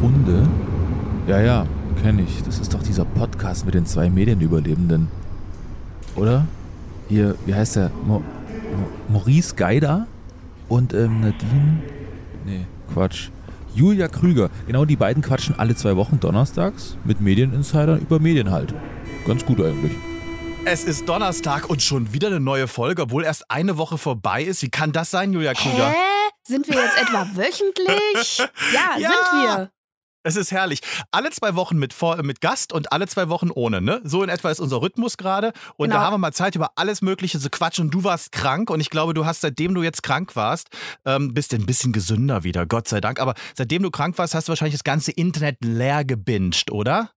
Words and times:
Hunde? 0.00 0.46
Ja, 1.26 1.40
ja, 1.40 1.66
kenne 2.02 2.22
ich. 2.22 2.42
Das 2.42 2.58
ist 2.58 2.72
doch 2.74 2.82
dieser 2.82 3.04
Podcast 3.04 3.64
mit 3.66 3.74
den 3.74 3.86
zwei 3.86 4.08
Medienüberlebenden. 4.10 5.08
Oder? 6.16 6.46
Hier, 7.08 7.34
wie 7.46 7.54
heißt 7.54 7.76
der? 7.76 7.90
Mo 8.06 8.18
Mo 8.18 8.22
Maurice 9.08 9.54
Geider 9.54 10.06
und 10.68 10.92
ähm, 10.94 11.20
Nadine. 11.20 11.82
Nee, 12.44 12.66
Quatsch. 12.92 13.30
Julia 13.74 14.08
Krüger. 14.08 14.50
Genau 14.66 14.84
die 14.84 14.96
beiden 14.96 15.22
quatschen 15.22 15.58
alle 15.58 15.74
zwei 15.76 15.96
Wochen 15.96 16.18
donnerstags 16.20 16.96
mit 17.04 17.20
Medieninsidern 17.20 18.00
über 18.00 18.18
Medien 18.18 18.50
halt. 18.50 18.74
Ganz 19.26 19.44
gut 19.44 19.60
eigentlich. 19.60 19.92
Es 20.64 20.84
ist 20.84 21.08
Donnerstag 21.08 21.70
und 21.70 21.80
schon 21.82 22.12
wieder 22.12 22.28
eine 22.28 22.40
neue 22.40 22.66
Folge, 22.66 23.02
obwohl 23.02 23.24
erst 23.24 23.50
eine 23.50 23.78
Woche 23.78 23.96
vorbei 23.96 24.42
ist. 24.42 24.62
Wie 24.62 24.68
kann 24.68 24.92
das 24.92 25.10
sein, 25.10 25.32
Julia 25.32 25.54
Krüger? 25.54 25.90
Hä? 25.90 25.94
Sind 26.42 26.66
wir 26.68 26.74
jetzt 26.76 27.00
etwa 27.00 27.26
wöchentlich? 27.34 28.38
Ja, 28.74 28.98
Ja. 28.98 29.08
sind 29.08 29.40
wir. 29.42 29.70
Es 30.28 30.36
ist 30.36 30.52
herrlich. 30.52 30.80
Alle 31.10 31.30
zwei 31.30 31.54
Wochen 31.54 31.78
mit, 31.78 31.94
Vor- 31.94 32.22
mit 32.22 32.42
Gast 32.42 32.74
und 32.74 32.92
alle 32.92 33.06
zwei 33.06 33.30
Wochen 33.30 33.50
ohne, 33.50 33.80
ne? 33.80 34.02
So 34.04 34.22
in 34.22 34.28
etwa 34.28 34.50
ist 34.50 34.60
unser 34.60 34.82
Rhythmus 34.82 35.16
gerade. 35.16 35.52
Und 35.78 35.88
da 35.88 35.96
Genau. 35.96 36.04
haben 36.06 36.12
wir 36.14 36.18
mal 36.18 36.32
Zeit, 36.34 36.54
über 36.54 36.72
alles 36.76 37.00
Mögliche 37.00 37.40
zu 37.40 37.48
quatschen. 37.48 37.86
Und 37.86 37.94
du 37.94 38.04
warst 38.04 38.30
krank 38.30 38.68
und 38.68 38.80
ich 38.80 38.90
glaube, 38.90 39.14
du 39.14 39.24
hast, 39.24 39.40
seitdem 39.40 39.74
du 39.74 39.82
jetzt 39.82 40.02
krank 40.02 40.36
warst, 40.36 40.68
ähm, 41.06 41.32
bist 41.32 41.54
ein 41.54 41.64
bisschen 41.64 41.94
gesünder 41.94 42.44
wieder, 42.44 42.66
Gott 42.66 42.88
sei 42.88 43.00
Dank. 43.00 43.20
Aber 43.20 43.32
seitdem 43.56 43.82
du 43.82 43.90
krank 43.90 44.18
warst, 44.18 44.34
hast 44.34 44.48
du 44.48 44.50
wahrscheinlich 44.50 44.74
das 44.74 44.84
ganze 44.84 45.12
Internet 45.12 45.56
leer 45.64 46.04
gebinged, 46.04 46.70
oder? 46.70 47.10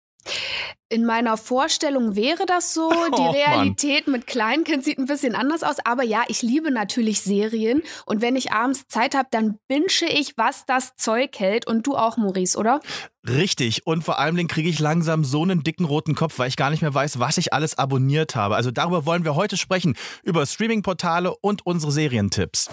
In 0.89 1.05
meiner 1.05 1.37
Vorstellung 1.37 2.15
wäre 2.17 2.45
das 2.45 2.73
so. 2.73 2.89
Die 3.17 3.21
Oh, 3.21 3.23
Mann. 3.23 3.31
Realität 3.33 4.07
mit 4.07 4.27
Kleinkind 4.27 4.83
sieht 4.83 4.97
ein 4.99 5.05
bisschen 5.05 5.35
anders 5.35 5.63
aus. 5.63 5.77
Aber 5.85 6.03
ja, 6.03 6.23
ich 6.27 6.41
liebe 6.41 6.69
natürlich 6.69 7.21
Serien. 7.21 7.81
Und 8.05 8.21
wenn 8.21 8.35
ich 8.35 8.51
abends 8.51 8.87
Zeit 8.89 9.15
habe, 9.15 9.29
dann 9.31 9.57
binge 9.69 9.85
ich, 10.09 10.33
was 10.37 10.65
das 10.65 10.95
Zeug 10.97 11.39
hält. 11.39 11.65
Und 11.65 11.87
du 11.87 11.95
auch, 11.95 12.17
Maurice, 12.17 12.57
oder? 12.57 12.81
Richtig. 13.27 13.87
Und 13.87 14.03
vor 14.03 14.19
allem 14.19 14.47
kriege 14.47 14.69
ich 14.69 14.79
langsam 14.79 15.23
so 15.23 15.43
einen 15.43 15.63
dicken 15.63 15.85
roten 15.85 16.13
Kopf, 16.13 16.37
weil 16.39 16.49
ich 16.49 16.57
gar 16.57 16.69
nicht 16.71 16.81
mehr 16.81 16.93
weiß, 16.93 17.19
was 17.19 17.37
ich 17.37 17.53
alles 17.53 17.77
abonniert 17.77 18.35
habe. 18.35 18.55
Also 18.57 18.71
darüber 18.71 19.05
wollen 19.05 19.23
wir 19.23 19.35
heute 19.35 19.55
sprechen. 19.57 19.95
Über 20.23 20.45
Streaming-Portale 20.45 21.33
und 21.41 21.65
unsere 21.65 21.91
Serientipps. 21.93 22.69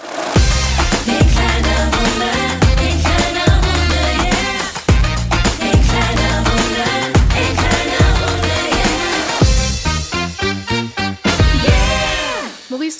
Maurice, 1.06 2.47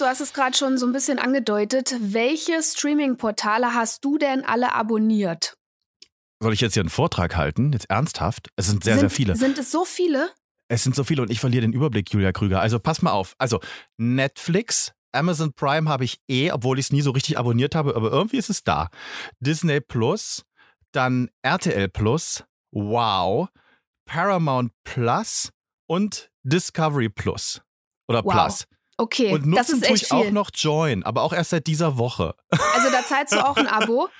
du 0.00 0.06
hast 0.06 0.20
es 0.20 0.32
gerade 0.32 0.56
schon 0.56 0.78
so 0.78 0.86
ein 0.86 0.92
bisschen 0.92 1.18
angedeutet. 1.18 1.94
Welche 2.00 2.62
Streaming-Portale 2.62 3.74
hast 3.74 4.04
du 4.04 4.18
denn 4.18 4.44
alle 4.44 4.72
abonniert? 4.72 5.54
Soll 6.40 6.52
ich 6.52 6.60
jetzt 6.60 6.74
hier 6.74 6.82
einen 6.82 6.90
Vortrag 6.90 7.36
halten? 7.36 7.72
Jetzt 7.72 7.90
ernsthaft? 7.90 8.48
Es 8.56 8.66
sind 8.66 8.84
sehr, 8.84 8.94
sind, 8.94 9.00
sehr 9.00 9.10
viele. 9.10 9.36
Sind 9.36 9.58
es 9.58 9.70
so 9.72 9.84
viele? 9.84 10.30
Es 10.68 10.84
sind 10.84 10.94
so 10.94 11.02
viele 11.02 11.22
und 11.22 11.30
ich 11.30 11.40
verliere 11.40 11.62
den 11.62 11.72
Überblick, 11.72 12.12
Julia 12.12 12.32
Krüger. 12.32 12.60
Also 12.60 12.78
pass 12.78 13.02
mal 13.02 13.10
auf. 13.10 13.34
Also 13.38 13.60
Netflix, 13.96 14.92
Amazon 15.12 15.52
Prime 15.52 15.88
habe 15.88 16.04
ich 16.04 16.20
eh, 16.28 16.52
obwohl 16.52 16.78
ich 16.78 16.86
es 16.86 16.92
nie 16.92 17.00
so 17.02 17.10
richtig 17.10 17.38
abonniert 17.38 17.74
habe, 17.74 17.96
aber 17.96 18.10
irgendwie 18.10 18.36
ist 18.36 18.50
es 18.50 18.62
da. 18.62 18.90
Disney 19.40 19.80
Plus, 19.80 20.44
dann 20.92 21.30
RTL 21.42 21.88
Plus, 21.88 22.44
Wow, 22.70 23.48
Paramount 24.04 24.72
Plus 24.84 25.50
und 25.88 26.30
Discovery 26.44 27.08
Plus. 27.08 27.62
Oder 28.08 28.24
Wow. 28.24 28.32
Plus. 28.32 28.64
Okay, 29.00 29.32
Und 29.32 29.42
das 29.54 29.68
nutzen 29.68 29.74
ist 29.76 29.86
tue 29.86 29.94
echt 29.94 30.02
ich 30.06 30.12
auch 30.12 30.22
viel. 30.24 30.32
noch 30.32 30.50
Join, 30.52 31.02
aber 31.04 31.22
auch 31.22 31.32
erst 31.32 31.50
seit 31.50 31.66
dieser 31.68 31.96
Woche. 31.98 32.34
Also 32.50 32.90
da 32.90 33.04
zahlst 33.06 33.32
du 33.34 33.46
auch 33.46 33.56
ein 33.56 33.66
Abo. 33.68 34.08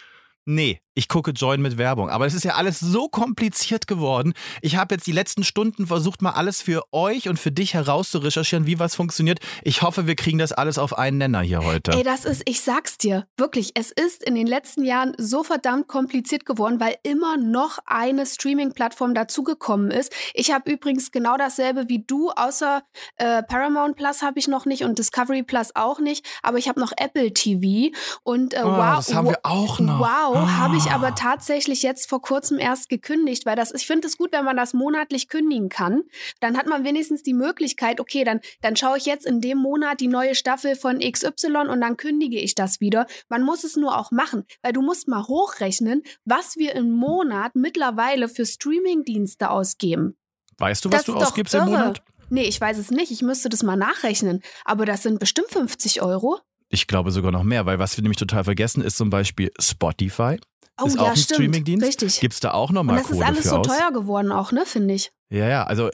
Nee, 0.50 0.80
ich 0.98 1.08
gucke 1.08 1.30
Join 1.30 1.62
mit 1.62 1.78
Werbung. 1.78 2.10
Aber 2.10 2.26
es 2.26 2.34
ist 2.34 2.44
ja 2.44 2.54
alles 2.54 2.80
so 2.80 3.08
kompliziert 3.08 3.86
geworden. 3.86 4.32
Ich 4.62 4.74
habe 4.76 4.96
jetzt 4.96 5.06
die 5.06 5.12
letzten 5.12 5.44
Stunden 5.44 5.86
versucht, 5.86 6.22
mal 6.22 6.32
alles 6.32 6.60
für 6.60 6.82
euch 6.90 7.28
und 7.28 7.38
für 7.38 7.52
dich 7.52 7.74
herauszurecherchieren, 7.74 8.66
wie 8.66 8.80
was 8.80 8.96
funktioniert. 8.96 9.38
Ich 9.62 9.82
hoffe, 9.82 10.08
wir 10.08 10.16
kriegen 10.16 10.38
das 10.38 10.50
alles 10.50 10.76
auf 10.76 10.98
einen 10.98 11.18
Nenner 11.18 11.40
hier 11.40 11.64
heute. 11.64 11.92
Ey, 11.92 12.02
das 12.02 12.24
ist, 12.24 12.42
ich 12.46 12.62
sag's 12.62 12.98
dir, 12.98 13.28
wirklich, 13.36 13.70
es 13.74 13.92
ist 13.92 14.24
in 14.24 14.34
den 14.34 14.48
letzten 14.48 14.82
Jahren 14.82 15.12
so 15.18 15.44
verdammt 15.44 15.86
kompliziert 15.86 16.44
geworden, 16.44 16.80
weil 16.80 16.96
immer 17.04 17.36
noch 17.36 17.78
eine 17.86 18.26
Streaming-Plattform 18.26 19.14
dazugekommen 19.14 19.92
ist. 19.92 20.12
Ich 20.34 20.50
habe 20.50 20.68
übrigens 20.68 21.12
genau 21.12 21.36
dasselbe 21.36 21.88
wie 21.88 22.02
du, 22.04 22.30
außer 22.30 22.82
äh, 23.18 23.44
Paramount 23.44 23.94
Plus 23.94 24.22
habe 24.22 24.40
ich 24.40 24.48
noch 24.48 24.66
nicht 24.66 24.82
und 24.82 24.98
Discovery 24.98 25.44
Plus 25.44 25.76
auch 25.76 26.00
nicht, 26.00 26.26
aber 26.42 26.58
ich 26.58 26.68
habe 26.68 26.80
noch 26.80 26.90
Apple 26.96 27.32
TV 27.32 27.96
und 28.24 28.52
äh, 28.54 28.62
Oh, 28.64 28.72
wow, 28.72 28.96
das 28.96 29.14
haben 29.14 29.28
wir 29.28 29.38
auch 29.44 29.78
noch. 29.78 30.00
Wow, 30.00 30.48
habe 30.58 30.76
ich 30.76 30.87
Ah. 30.90 30.94
aber 30.94 31.14
tatsächlich 31.14 31.82
jetzt 31.82 32.08
vor 32.08 32.22
kurzem 32.22 32.58
erst 32.58 32.88
gekündigt, 32.88 33.46
weil 33.46 33.56
das, 33.56 33.72
ich 33.74 33.86
finde 33.86 34.08
es 34.08 34.16
gut, 34.16 34.32
wenn 34.32 34.44
man 34.44 34.56
das 34.56 34.74
monatlich 34.74 35.28
kündigen 35.28 35.68
kann. 35.68 36.02
Dann 36.40 36.56
hat 36.56 36.66
man 36.66 36.84
wenigstens 36.84 37.22
die 37.22 37.34
Möglichkeit, 37.34 38.00
okay, 38.00 38.24
dann, 38.24 38.40
dann 38.60 38.76
schaue 38.76 38.98
ich 38.98 39.06
jetzt 39.06 39.26
in 39.26 39.40
dem 39.40 39.58
Monat 39.58 40.00
die 40.00 40.08
neue 40.08 40.34
Staffel 40.34 40.76
von 40.76 41.00
XY 41.00 41.68
und 41.68 41.80
dann 41.80 41.96
kündige 41.96 42.38
ich 42.38 42.54
das 42.54 42.80
wieder. 42.80 43.06
Man 43.28 43.42
muss 43.42 43.64
es 43.64 43.76
nur 43.76 43.98
auch 43.98 44.10
machen, 44.10 44.44
weil 44.62 44.72
du 44.72 44.82
musst 44.82 45.08
mal 45.08 45.26
hochrechnen, 45.26 46.02
was 46.24 46.56
wir 46.56 46.74
im 46.74 46.90
Monat 46.90 47.54
mittlerweile 47.54 48.28
für 48.28 48.46
Streamingdienste 48.46 49.50
ausgeben. 49.50 50.16
Weißt 50.58 50.84
du, 50.84 50.90
was 50.90 51.04
das 51.04 51.06
du 51.06 51.14
ausgibst 51.16 51.54
im 51.54 51.60
irre. 51.60 51.70
Monat? 51.70 52.02
Nee, 52.30 52.44
ich 52.44 52.60
weiß 52.60 52.78
es 52.78 52.90
nicht. 52.90 53.10
Ich 53.10 53.22
müsste 53.22 53.48
das 53.48 53.62
mal 53.62 53.76
nachrechnen. 53.76 54.42
Aber 54.64 54.84
das 54.84 55.02
sind 55.02 55.18
bestimmt 55.18 55.50
50 55.50 56.02
Euro. 56.02 56.40
Ich 56.68 56.86
glaube 56.86 57.10
sogar 57.10 57.32
noch 57.32 57.44
mehr, 57.44 57.66
weil 57.66 57.78
was 57.78 57.96
wir 57.96 58.02
nämlich 58.02 58.18
total 58.18 58.44
vergessen, 58.44 58.82
ist 58.82 58.96
zum 58.96 59.10
Beispiel 59.10 59.50
Spotify. 59.58 60.38
Oh 60.80 60.86
ist 60.86 60.96
ja, 60.96 61.02
auch 61.02 61.08
ein 61.08 61.16
stimmt. 61.16 61.36
Streamingdienst. 61.36 61.86
Richtig. 61.86 62.20
Gibt 62.20 62.34
es 62.34 62.40
da 62.40 62.52
auch 62.52 62.68
Und 62.68 62.76
nochmal 62.76 62.98
das 62.98 63.06
Kohle 63.06 63.18
ist 63.18 63.26
alles 63.26 63.44
so 63.44 63.56
aus? 63.56 63.66
teuer 63.66 63.90
geworden 63.92 64.32
auch, 64.32 64.52
ne, 64.52 64.64
finde 64.66 64.94
ich. 64.94 65.10
Ja, 65.30 65.48
ja, 65.48 65.64
also 65.64 65.90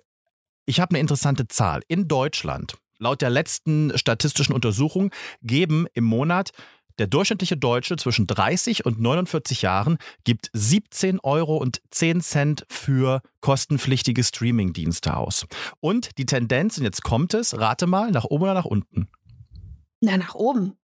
ich 0.66 0.80
habe 0.80 0.90
eine 0.90 1.00
interessante 1.00 1.48
Zahl. 1.48 1.82
In 1.88 2.08
Deutschland, 2.08 2.76
laut 2.98 3.22
der 3.22 3.30
letzten 3.30 3.96
statistischen 3.96 4.54
Untersuchung, 4.54 5.10
geben 5.42 5.86
im 5.94 6.04
Monat 6.04 6.50
der 6.98 7.06
durchschnittliche 7.08 7.56
Deutsche 7.56 7.96
zwischen 7.96 8.26
30 8.26 8.86
und 8.86 9.00
49 9.00 9.62
Jahren 9.62 9.98
gibt 10.22 10.48
17 10.52 11.18
Euro 11.20 11.56
und 11.56 11.80
10 11.90 12.20
Cent 12.20 12.66
für 12.68 13.20
kostenpflichtige 13.40 14.22
Streamingdienste 14.22 15.16
aus. 15.16 15.46
Und 15.80 16.16
die 16.18 16.26
Tendenz, 16.26 16.78
und 16.78 16.84
jetzt 16.84 17.02
kommt 17.02 17.34
es, 17.34 17.58
rate 17.58 17.86
mal, 17.88 18.12
nach 18.12 18.24
oben 18.24 18.44
oder 18.44 18.54
nach 18.54 18.64
unten? 18.64 19.08
Na, 20.04 20.18
nach 20.18 20.34
oben. 20.34 20.76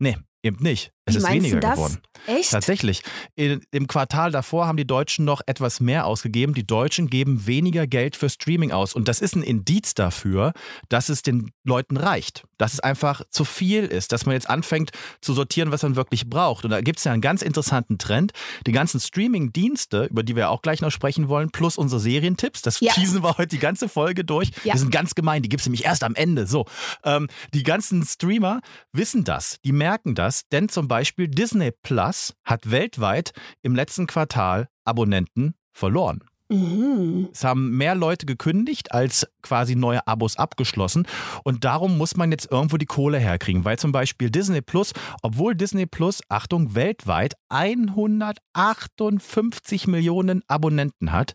Nee, 0.00 0.16
eben 0.42 0.56
nicht. 0.60 0.92
Es 1.06 1.14
Wie 1.14 1.18
ist 1.18 1.28
weniger 1.30 1.60
geworden. 1.60 1.98
Echt? 2.26 2.50
Tatsächlich. 2.52 3.02
In, 3.34 3.60
Im 3.72 3.86
Quartal 3.86 4.30
davor 4.30 4.66
haben 4.66 4.78
die 4.78 4.86
Deutschen 4.86 5.26
noch 5.26 5.42
etwas 5.44 5.78
mehr 5.80 6.06
ausgegeben. 6.06 6.54
Die 6.54 6.66
Deutschen 6.66 7.10
geben 7.10 7.46
weniger 7.46 7.86
Geld 7.86 8.16
für 8.16 8.30
Streaming 8.30 8.72
aus. 8.72 8.94
Und 8.94 9.06
das 9.08 9.20
ist 9.20 9.36
ein 9.36 9.42
Indiz 9.42 9.92
dafür, 9.92 10.54
dass 10.88 11.10
es 11.10 11.20
den 11.20 11.50
Leuten 11.64 11.98
reicht. 11.98 12.44
Dass 12.56 12.72
es 12.72 12.80
einfach 12.80 13.20
zu 13.28 13.44
viel 13.44 13.84
ist. 13.84 14.12
Dass 14.12 14.24
man 14.24 14.32
jetzt 14.32 14.48
anfängt 14.48 14.92
zu 15.20 15.34
sortieren, 15.34 15.72
was 15.72 15.82
man 15.82 15.94
wirklich 15.96 16.30
braucht. 16.30 16.64
Und 16.64 16.70
da 16.70 16.80
gibt 16.80 16.98
es 17.00 17.04
ja 17.04 17.12
einen 17.12 17.20
ganz 17.20 17.42
interessanten 17.42 17.98
Trend. 17.98 18.32
Die 18.66 18.72
ganzen 18.72 18.98
Streaming-Dienste, 18.98 20.04
über 20.04 20.22
die 20.22 20.36
wir 20.36 20.48
auch 20.48 20.62
gleich 20.62 20.80
noch 20.80 20.90
sprechen 20.90 21.28
wollen, 21.28 21.50
plus 21.50 21.76
unsere 21.76 22.00
Serientipps, 22.00 22.62
das 22.62 22.80
Ja. 22.80 22.94
teasen 22.94 23.22
wir 23.22 23.36
heute 23.36 23.48
die 23.48 23.58
ganze 23.58 23.90
Folge 23.90 24.24
durch. 24.24 24.50
Ja. 24.64 24.72
Die 24.72 24.78
sind 24.78 24.90
ganz 24.90 25.14
gemein. 25.14 25.42
Die 25.42 25.50
gibt 25.50 25.60
es 25.60 25.66
nämlich 25.66 25.84
erst 25.84 26.02
am 26.02 26.14
Ende. 26.14 26.46
So. 26.46 26.64
Ähm, 27.04 27.28
die 27.52 27.62
ganzen 27.62 28.02
Streamer 28.06 28.60
wissen 28.92 29.24
das. 29.24 29.58
Die 29.64 29.72
merken 29.72 30.14
das. 30.14 30.48
Denn 30.48 30.70
zum 30.70 30.88
Beispiel 30.88 30.93
Disney 31.02 31.72
Plus 31.82 32.34
hat 32.44 32.70
weltweit 32.70 33.32
im 33.62 33.74
letzten 33.74 34.06
Quartal 34.06 34.68
Abonnenten 34.84 35.54
verloren. 35.72 36.22
Mhm. 36.48 37.28
Es 37.32 37.42
haben 37.42 37.76
mehr 37.76 37.94
Leute 37.94 38.26
gekündigt 38.26 38.92
als 38.92 39.26
quasi 39.42 39.76
neue 39.76 40.06
Abos 40.06 40.36
abgeschlossen. 40.36 41.06
Und 41.42 41.64
darum 41.64 41.96
muss 41.96 42.16
man 42.16 42.30
jetzt 42.30 42.50
irgendwo 42.50 42.76
die 42.76 42.84
Kohle 42.86 43.18
herkriegen. 43.18 43.64
Weil 43.64 43.78
zum 43.78 43.92
Beispiel 43.92 44.28
Disney 44.30 44.60
Plus, 44.60 44.92
obwohl 45.22 45.54
Disney 45.54 45.86
Plus, 45.86 46.20
Achtung, 46.28 46.74
weltweit 46.74 47.34
158 47.48 49.86
Millionen 49.86 50.42
Abonnenten 50.46 51.12
hat, 51.12 51.32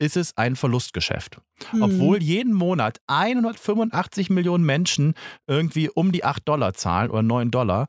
ist 0.00 0.16
es 0.16 0.34
ein 0.36 0.54
Verlustgeschäft. 0.56 1.40
Hm. 1.70 1.82
Obwohl 1.82 2.22
jeden 2.22 2.54
Monat 2.54 2.98
185 3.08 4.30
Millionen 4.30 4.64
Menschen 4.64 5.14
irgendwie 5.46 5.90
um 5.90 6.12
die 6.12 6.24
8 6.24 6.48
Dollar 6.48 6.72
zahlen 6.74 7.10
oder 7.10 7.22
9 7.22 7.50
Dollar, 7.50 7.88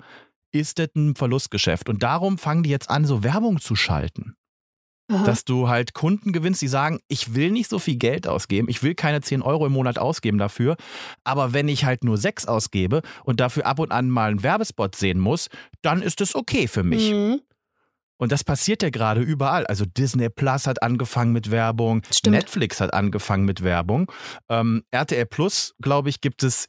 ist 0.51 0.79
das 0.79 0.89
ein 0.95 1.15
Verlustgeschäft. 1.15 1.89
Und 1.89 2.03
darum 2.03 2.37
fangen 2.37 2.63
die 2.63 2.69
jetzt 2.69 2.89
an, 2.89 3.05
so 3.05 3.23
Werbung 3.23 3.59
zu 3.59 3.75
schalten 3.75 4.35
Aha. 5.11 5.23
dass 5.23 5.43
du 5.43 5.67
halt 5.67 5.93
Kunden 5.93 6.31
gewinnst, 6.31 6.61
die 6.61 6.67
sagen, 6.67 6.99
ich 7.07 7.33
will 7.33 7.51
nicht 7.51 7.69
so 7.69 7.79
viel 7.79 7.95
Geld 7.95 8.27
ausgeben, 8.27 8.69
ich 8.69 8.83
will 8.83 8.93
keine 8.93 9.21
10 9.21 9.41
Euro 9.41 9.65
im 9.65 9.71
Monat 9.71 9.97
ausgeben 9.97 10.37
dafür, 10.37 10.77
aber 11.23 11.51
wenn 11.51 11.67
ich 11.67 11.83
halt 11.83 12.03
nur 12.03 12.17
6 12.17 12.45
ausgebe 12.45 13.01
und 13.23 13.39
dafür 13.39 13.65
ab 13.65 13.79
und 13.79 13.91
an 13.91 14.09
mal 14.09 14.29
einen 14.29 14.43
Werbespot 14.43 14.95
sehen 14.95 15.19
muss, 15.19 15.49
dann 15.81 16.01
ist 16.01 16.21
es 16.21 16.35
okay 16.35 16.67
für 16.67 16.83
mich. 16.83 17.11
Mhm. 17.11 17.41
Und 18.17 18.33
das 18.33 18.43
passiert 18.43 18.83
ja 18.83 18.89
gerade 18.89 19.21
überall. 19.21 19.65
Also 19.65 19.85
Disney 19.85 20.29
Plus 20.29 20.67
hat 20.67 20.83
angefangen 20.83 21.31
mit 21.31 21.51
Werbung, 21.51 22.01
Stimmt. 22.11 22.35
Netflix 22.35 22.81
hat 22.81 22.93
angefangen 22.93 23.45
mit 23.45 23.63
Werbung, 23.63 24.11
ähm, 24.49 24.83
RTL 24.91 25.25
Plus, 25.25 25.73
glaube 25.81 26.09
ich, 26.09 26.21
gibt 26.21 26.43
es 26.43 26.67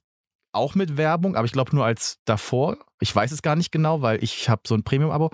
auch 0.53 0.75
mit 0.75 0.97
Werbung, 0.97 1.37
aber 1.37 1.45
ich 1.45 1.53
glaube 1.53 1.75
nur 1.77 1.85
als 1.85 2.19
davor 2.25 2.79
Ich 3.01 3.15
weiß 3.15 3.33
es 3.33 3.43
gar 3.43 3.57
nicht 3.57 3.73
genau, 3.73 4.03
weil 4.03 4.23
ich 4.23 4.49
habe 4.49 4.63
so 4.67 4.75
ein 4.75 4.83
Premium-Abo. 4.83 5.31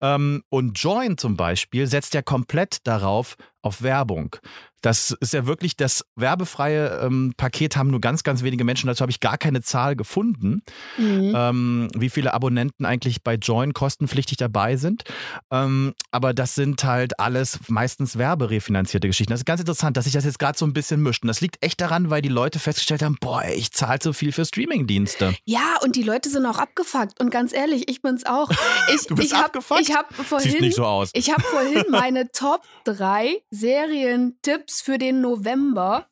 Ähm, 0.00 0.42
und 0.48 0.78
Join 0.78 1.18
zum 1.18 1.36
Beispiel 1.36 1.86
setzt 1.86 2.14
ja 2.14 2.22
komplett 2.22 2.86
darauf, 2.86 3.36
auf 3.62 3.82
Werbung. 3.82 4.36
Das 4.82 5.14
ist 5.20 5.34
ja 5.34 5.44
wirklich 5.44 5.76
das 5.76 6.06
werbefreie 6.16 7.00
ähm, 7.02 7.34
Paket 7.36 7.76
haben 7.76 7.90
nur 7.90 8.00
ganz, 8.00 8.22
ganz 8.22 8.42
wenige 8.42 8.64
Menschen. 8.64 8.86
Dazu 8.86 9.02
habe 9.02 9.10
ich 9.10 9.20
gar 9.20 9.36
keine 9.36 9.60
Zahl 9.60 9.94
gefunden, 9.94 10.62
mhm. 10.96 11.34
ähm, 11.36 11.88
wie 11.94 12.08
viele 12.08 12.32
Abonnenten 12.32 12.86
eigentlich 12.86 13.22
bei 13.22 13.34
Join 13.34 13.74
kostenpflichtig 13.74 14.38
dabei 14.38 14.76
sind. 14.76 15.04
Ähm, 15.50 15.92
aber 16.10 16.32
das 16.32 16.54
sind 16.54 16.82
halt 16.82 17.20
alles 17.20 17.60
meistens 17.68 18.16
werberefinanzierte 18.16 19.06
Geschichten. 19.06 19.32
Das 19.32 19.40
ist 19.40 19.46
ganz 19.46 19.60
interessant, 19.60 19.98
dass 19.98 20.04
sich 20.04 20.14
das 20.14 20.24
jetzt 20.24 20.38
gerade 20.38 20.56
so 20.56 20.64
ein 20.64 20.72
bisschen 20.72 21.02
mischt. 21.02 21.24
Und 21.24 21.28
das 21.28 21.42
liegt 21.42 21.62
echt 21.62 21.82
daran, 21.82 22.08
weil 22.08 22.22
die 22.22 22.30
Leute 22.30 22.58
festgestellt 22.58 23.02
haben, 23.02 23.18
boah, 23.20 23.44
ich 23.54 23.72
zahle 23.72 23.98
so 24.02 24.14
viel 24.14 24.32
für 24.32 24.46
Streamingdienste. 24.46 25.34
Ja, 25.44 25.76
und 25.84 25.94
die 25.94 26.02
Leute 26.04 26.30
sind 26.30 26.46
auch 26.46 26.58
abgefuckt. 26.58 27.09
Und 27.18 27.30
ganz 27.30 27.52
ehrlich, 27.52 27.88
ich 27.88 28.02
bin's 28.02 28.26
auch. 28.26 28.50
Ich, 28.92 29.06
du 29.06 29.14
bist 29.14 29.32
ich 29.32 29.38
hab, 29.38 29.46
abgefuckt? 29.46 29.80
Ich 29.80 29.94
habe 29.94 30.12
vorhin, 30.14 30.50
Sieht 30.50 30.60
nicht 30.60 30.74
so 30.74 30.84
aus. 30.84 31.10
Ich 31.12 31.30
habe 31.30 31.42
vorhin 31.42 31.84
meine 31.90 32.28
Top 32.28 32.62
3 32.84 33.42
Serientipps 33.50 34.80
für 34.80 34.98
den 34.98 35.20
November 35.20 36.08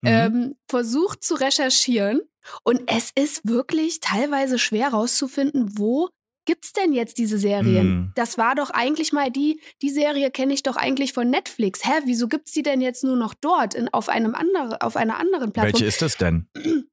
mhm. 0.00 0.08
ähm, 0.08 0.56
versucht 0.68 1.22
zu 1.22 1.34
recherchieren. 1.34 2.22
Und 2.64 2.82
es 2.86 3.10
ist 3.14 3.46
wirklich 3.46 4.00
teilweise 4.00 4.58
schwer 4.58 4.92
herauszufinden, 4.92 5.78
wo 5.78 6.08
gibt's 6.44 6.72
denn 6.72 6.92
jetzt 6.92 7.18
diese 7.18 7.38
Serien? 7.38 7.86
Mhm. 7.86 8.12
Das 8.14 8.38
war 8.38 8.54
doch 8.54 8.70
eigentlich 8.70 9.12
mal 9.12 9.30
die, 9.30 9.60
die 9.80 9.90
Serie 9.90 10.30
kenne 10.30 10.54
ich 10.54 10.62
doch 10.62 10.76
eigentlich 10.76 11.12
von 11.12 11.30
Netflix. 11.30 11.84
Hä, 11.84 12.02
wieso 12.04 12.28
gibt's 12.28 12.52
die 12.52 12.62
denn 12.62 12.80
jetzt 12.80 13.04
nur 13.04 13.16
noch 13.16 13.34
dort 13.34 13.74
in, 13.74 13.88
auf 13.92 14.08
einem 14.08 14.34
anderen, 14.34 14.74
auf 14.74 14.96
einer 14.96 15.18
anderen 15.18 15.52
Plattform? 15.52 15.74
Welche 15.74 15.86
ist 15.86 16.02
das 16.02 16.16
denn? 16.16 16.48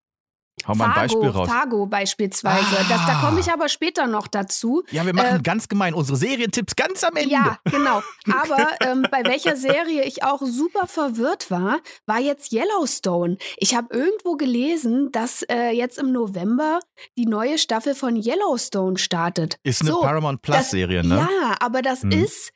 Hau 0.68 0.76
mal 0.76 0.86
ein 0.88 0.94
Beispiel 0.94 1.30
raus. 1.30 1.50
Fargo 1.50 1.86
beispielsweise. 1.86 2.78
Ah. 2.78 2.86
Das, 2.90 3.06
da 3.06 3.22
komme 3.22 3.40
ich 3.40 3.52
aber 3.52 3.70
später 3.70 4.08
noch 4.08 4.28
dazu. 4.28 4.84
Ja, 4.92 5.06
wir 5.06 5.14
machen 5.14 5.40
äh, 5.40 5.42
ganz 5.42 5.68
gemein 5.68 5.94
unsere 5.94 6.18
Serientipps 6.18 6.76
ganz 6.76 7.04
am 7.04 7.16
Ende. 7.16 7.32
Ja, 7.32 7.60
genau. 7.66 8.02
Aber 8.32 8.68
ähm, 8.86 9.06
bei 9.10 9.24
welcher 9.24 9.56
Serie 9.56 10.04
ich 10.04 10.24
auch 10.24 10.42
super 10.42 10.88
verwirrt 10.88 11.50
war, 11.52 11.80
war 12.06 12.20
jetzt 12.20 12.52
Yellowstone. 12.52 13.38
Ich 13.58 13.76
habe 13.76 13.96
irgendwo 13.96 14.36
gelesen, 14.36 15.12
dass 15.12 15.44
äh, 15.44 15.72
jetzt 15.72 15.98
im 15.98 16.12
November 16.12 16.80
die 17.18 17.26
neue 17.26 17.58
Staffel 17.58 17.96
von 17.96 18.16
Yellowstone 18.16 18.98
startet. 18.98 19.60
Ist 19.64 19.82
eine 19.82 19.92
so, 19.92 20.02
Paramount 20.02 20.42
Plus 20.42 20.70
Serie, 20.70 21.04
ne? 21.04 21.28
Ja, 21.30 21.56
aber 21.60 21.82
das 21.82 22.04
hm. 22.04 22.12
ist 22.12 22.52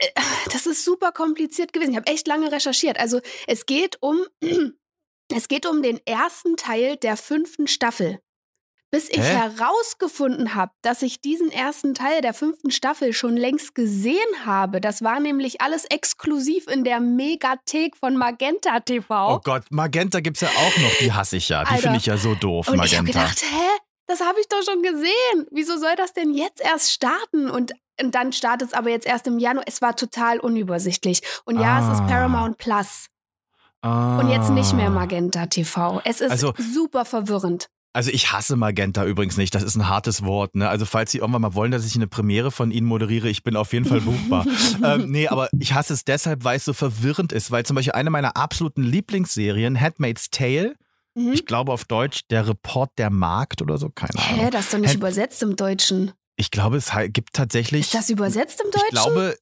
äh, 0.00 0.08
das 0.52 0.66
ist 0.66 0.84
super 0.84 1.12
kompliziert 1.12 1.72
gewesen. 1.72 1.92
Ich 1.92 1.96
habe 1.96 2.06
echt 2.06 2.26
lange 2.26 2.50
recherchiert. 2.50 2.98
Also 2.98 3.20
es 3.46 3.66
geht 3.66 3.98
um 4.00 4.20
es 5.32 5.48
geht 5.48 5.66
um 5.66 5.82
den 5.82 6.00
ersten 6.06 6.56
Teil 6.56 6.96
der 6.96 7.16
fünften 7.16 7.66
Staffel. 7.66 8.20
Bis 8.92 9.08
ich 9.08 9.18
Hä? 9.18 9.22
herausgefunden 9.22 10.56
habe, 10.56 10.72
dass 10.82 11.02
ich 11.02 11.20
diesen 11.20 11.52
ersten 11.52 11.94
Teil 11.94 12.22
der 12.22 12.34
fünften 12.34 12.72
Staffel 12.72 13.12
schon 13.12 13.36
längst 13.36 13.76
gesehen 13.76 14.44
habe, 14.44 14.80
das 14.80 15.02
war 15.02 15.20
nämlich 15.20 15.60
alles 15.60 15.84
exklusiv 15.84 16.66
in 16.66 16.82
der 16.82 16.98
Megathek 16.98 17.96
von 17.96 18.16
Magenta 18.16 18.80
TV. 18.80 19.36
Oh 19.36 19.40
Gott, 19.44 19.62
Magenta 19.70 20.18
gibt's 20.18 20.40
ja 20.40 20.48
auch 20.48 20.76
noch, 20.78 20.92
die 20.98 21.12
hasse 21.12 21.36
ich 21.36 21.48
ja. 21.48 21.64
Die 21.64 21.80
finde 21.80 21.98
ich 21.98 22.06
ja 22.06 22.16
so 22.16 22.34
doof, 22.34 22.66
und 22.66 22.78
Magenta. 22.78 23.10
Ich 23.10 23.16
habe 23.16 23.28
gedacht, 23.28 23.42
hä? 23.42 23.80
Das 24.08 24.20
habe 24.20 24.40
ich 24.40 24.48
doch 24.48 24.60
schon 24.64 24.82
gesehen. 24.82 25.46
Wieso 25.52 25.78
soll 25.78 25.94
das 25.94 26.12
denn 26.12 26.34
jetzt 26.34 26.60
erst 26.60 26.90
starten? 26.90 27.48
Und, 27.48 27.74
und 28.02 28.12
dann 28.12 28.32
startet 28.32 28.70
es 28.70 28.74
aber 28.74 28.90
jetzt 28.90 29.06
erst 29.06 29.28
im 29.28 29.38
Januar. 29.38 29.62
Es 29.68 29.80
war 29.82 29.94
total 29.94 30.40
unübersichtlich. 30.40 31.20
Und 31.44 31.60
ja, 31.60 31.78
ah. 31.78 31.78
es 31.78 31.94
ist 31.94 32.00
ah. 32.00 32.08
Paramount 32.08 32.58
Plus. 32.58 33.06
Ah. 33.82 34.18
Und 34.18 34.30
jetzt 34.30 34.50
nicht 34.50 34.74
mehr 34.74 34.88
ah. 34.88 34.90
Magenta 34.90 35.46
TV. 35.46 36.00
Es 36.04 36.20
ist 36.20 36.30
also, 36.30 36.52
super 36.58 37.04
verwirrend. 37.04 37.68
Also 37.92 38.12
ich 38.12 38.30
hasse 38.30 38.54
Magenta 38.54 39.04
übrigens 39.04 39.36
nicht, 39.36 39.52
das 39.54 39.64
ist 39.64 39.74
ein 39.74 39.88
hartes 39.88 40.24
Wort. 40.24 40.54
Ne? 40.54 40.68
Also 40.68 40.86
falls 40.86 41.10
Sie 41.10 41.18
irgendwann 41.18 41.42
mal 41.42 41.54
wollen, 41.54 41.72
dass 41.72 41.84
ich 41.84 41.96
eine 41.96 42.06
Premiere 42.06 42.52
von 42.52 42.70
Ihnen 42.70 42.86
moderiere, 42.86 43.28
ich 43.28 43.42
bin 43.42 43.56
auf 43.56 43.72
jeden 43.72 43.84
Fall 43.84 44.00
buchbar. 44.00 44.46
ähm, 44.84 45.10
nee, 45.10 45.26
aber 45.26 45.48
ich 45.58 45.74
hasse 45.74 45.94
es 45.94 46.04
deshalb, 46.04 46.44
weil 46.44 46.58
es 46.58 46.64
so 46.64 46.72
verwirrend 46.72 47.32
ist, 47.32 47.50
weil 47.50 47.66
zum 47.66 47.74
Beispiel 47.74 47.94
eine 47.94 48.10
meiner 48.10 48.36
absoluten 48.36 48.84
Lieblingsserien, 48.84 49.80
Handmaid's 49.80 50.30
Tale, 50.30 50.76
mhm. 51.14 51.32
ich 51.32 51.46
glaube 51.46 51.72
auf 51.72 51.84
Deutsch 51.84 52.20
der 52.30 52.46
Report 52.46 52.90
der 52.96 53.10
Markt 53.10 53.60
oder 53.60 53.76
so, 53.76 53.88
keine 53.88 54.16
Ahnung. 54.22 54.44
Hä, 54.44 54.50
das 54.50 54.66
ist 54.66 54.74
doch 54.74 54.78
nicht 54.78 54.90
Hand 54.90 54.98
übersetzt 54.98 55.42
im 55.42 55.56
Deutschen. 55.56 56.12
Ich 56.36 56.52
glaube, 56.52 56.76
es 56.76 56.92
gibt 57.08 57.34
tatsächlich. 57.34 57.80
Ist 57.82 57.94
das 57.94 58.08
übersetzt 58.08 58.62
im 58.64 58.70
Deutschen? 58.70 58.86
Ich 58.86 58.94
glaube, 58.94 59.36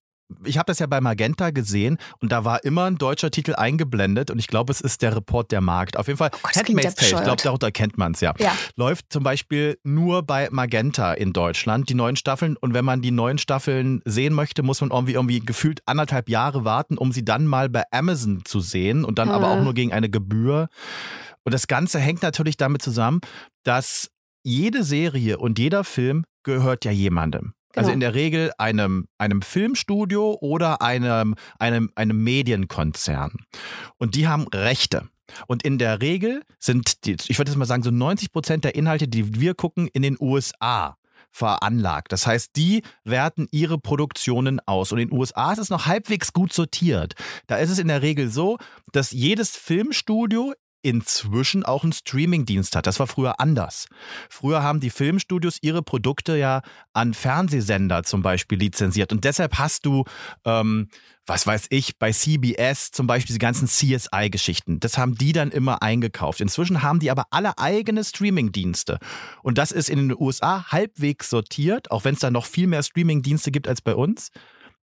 ich 0.45 0.59
habe 0.59 0.67
das 0.67 0.79
ja 0.79 0.87
bei 0.87 1.01
Magenta 1.01 1.51
gesehen 1.51 1.99
und 2.21 2.33
da 2.33 2.45
war 2.45 2.65
immer 2.65 2.85
ein 2.85 2.97
deutscher 2.97 3.31
Titel 3.31 3.55
eingeblendet 3.55 4.31
und 4.31 4.39
ich 4.39 4.47
glaube, 4.47 4.73
es 4.73 4.81
ist 4.81 5.03
der 5.03 5.17
Report 5.17 5.51
der 5.51 5.61
Markt. 5.61 5.97
Auf 5.97 6.07
jeden 6.07 6.19
Fall 6.19 6.31
oh 6.35 6.39
Gott, 6.43 6.57
Handmaid's 6.57 6.95
Tale, 6.95 7.13
ich 7.13 7.23
glaube, 7.23 7.43
darunter 7.43 7.71
kennt 7.71 7.99
man 7.99 8.13
es 8.13 8.21
ja. 8.21 8.35
ja. 8.39 8.53
Läuft 8.77 9.07
zum 9.11 9.23
Beispiel 9.23 9.79
nur 9.85 10.23
bei 10.23 10.49
Magenta 10.51 11.15
in 11.15 11.33
Deutschland, 11.33 11.89
die 11.89 11.95
neuen 11.95 12.17
Staffeln. 12.17 12.57
Und 12.57 12.75
wenn 12.75 12.85
man 12.85 13.01
die 13.01 13.11
neuen 13.11 13.39
Staffeln 13.39 14.03
sehen 14.05 14.35
möchte, 14.35 14.63
muss 14.63 14.81
man 14.81 14.91
irgendwie, 14.91 15.15
irgendwie 15.15 15.41
gefühlt 15.41 15.81
anderthalb 15.87 16.29
Jahre 16.29 16.65
warten, 16.65 16.99
um 16.99 17.13
sie 17.13 17.25
dann 17.25 17.47
mal 17.47 17.69
bei 17.69 17.85
Amazon 17.91 18.45
zu 18.45 18.61
sehen 18.61 19.05
und 19.05 19.19
dann 19.19 19.29
ja. 19.29 19.35
aber 19.35 19.51
auch 19.51 19.63
nur 19.63 19.75
gegen 19.75 19.93
eine 19.93 20.11
Gebühr. 20.11 20.69
Und 21.45 21.55
das 21.55 21.67
Ganze 21.67 21.99
hängt 21.99 22.23
natürlich 22.23 22.57
damit 22.57 22.83
zusammen, 22.83 23.21
dass 23.65 24.11
jede 24.43 24.85
Serie 24.85 25.39
und 25.39 25.59
jeder 25.59 25.85
Film 25.85 26.25
gehört 26.43 26.85
ja 26.85 26.91
jemandem. 26.91 27.55
Also 27.75 27.89
genau. 27.89 27.95
in 27.95 28.01
der 28.01 28.15
Regel 28.15 28.53
einem, 28.59 29.09
einem 29.19 29.43
Filmstudio 29.43 30.39
oder 30.41 30.81
einem, 30.83 31.35
einem, 31.59 31.91
einem 31.95 32.23
Medienkonzern. 32.25 33.33
Und 33.99 34.15
die 34.15 34.27
haben 34.27 34.47
Rechte. 34.49 35.09
Und 35.47 35.63
in 35.63 35.79
der 35.79 36.01
Regel 36.01 36.43
sind, 36.59 37.05
die, 37.05 37.17
ich 37.29 37.39
würde 37.39 37.51
jetzt 37.51 37.59
mal 37.59 37.67
sagen, 37.67 37.83
so 37.83 37.91
90 37.91 38.33
Prozent 38.33 38.65
der 38.65 38.75
Inhalte, 38.75 39.09
die 39.09 39.39
wir 39.41 39.55
gucken, 39.55 39.89
in 39.93 40.03
den 40.03 40.17
USA 40.19 40.97
veranlagt. 41.31 42.13
Das 42.13 42.27
heißt, 42.27 42.57
die 42.57 42.83
werten 43.05 43.49
ihre 43.51 43.79
Produktionen 43.79 44.61
aus. 44.61 44.93
Und 44.93 44.99
in 44.99 45.09
den 45.09 45.19
USA 45.19 45.53
ist 45.53 45.59
es 45.59 45.71
noch 45.71 45.87
halbwegs 45.87 46.33
gut 46.33 46.53
sortiert. 46.53 47.15
Da 47.47 47.57
ist 47.57 47.71
es 47.71 47.79
in 47.79 47.89
der 47.89 48.03
Regel 48.03 48.31
so, 48.31 48.59
dass 48.93 49.13
jedes 49.13 49.57
Filmstudio 49.57 50.55
inzwischen 50.89 51.65
auch 51.65 51.83
einen 51.83 51.93
Streamingdienst 51.93 52.75
hat. 52.75 52.87
Das 52.87 52.99
war 52.99 53.07
früher 53.07 53.41
anders. 53.41 53.87
Früher 54.31 54.63
haben 54.63 54.81
die 54.81 54.91
Filmstudios 54.91 55.59
ihre 55.61 55.83
Produkte 55.83 56.37
ja 56.37 56.63
an 56.95 57.15
Fernsehsender 57.15 58.05
zum 58.05 58.23
Beispiel 58.23 58.59
lizenziert. 58.59 59.13
Und 59.13 59.25
deshalb 59.25 59.59
hast 59.59 59.85
du, 59.85 60.05
ähm, 60.45 60.89
was 61.27 61.47
weiß 61.47 61.67
ich, 61.71 61.99
bei 61.99 62.11
CBS 62.11 62.91
zum 62.91 63.07
Beispiel 63.07 63.29
diese 63.29 63.39
ganzen 63.39 63.69
CSI-Geschichten. 63.69 64.81
Das 64.81 64.97
haben 64.97 65.15
die 65.15 65.33
dann 65.33 65.51
immer 65.51 65.83
eingekauft. 65.83 66.41
Inzwischen 66.41 66.83
haben 66.83 67.01
die 67.01 67.11
aber 67.11 67.25
alle 67.31 67.59
eigene 67.59 68.03
Streamingdienste. 68.03 68.99
Und 69.43 69.59
das 69.59 69.73
ist 69.73 69.91
in 69.91 70.09
den 70.09 70.17
USA 70.19 70.73
halbwegs 70.73 71.29
sortiert, 71.29 71.91
auch 71.91 72.05
wenn 72.05 72.15
es 72.15 72.21
da 72.21 72.31
noch 72.31 72.47
viel 72.47 72.67
mehr 72.67 72.83
Streamingdienste 72.83 73.51
gibt 73.51 73.69
als 73.69 73.83
bei 73.83 73.95
uns. 73.95 74.31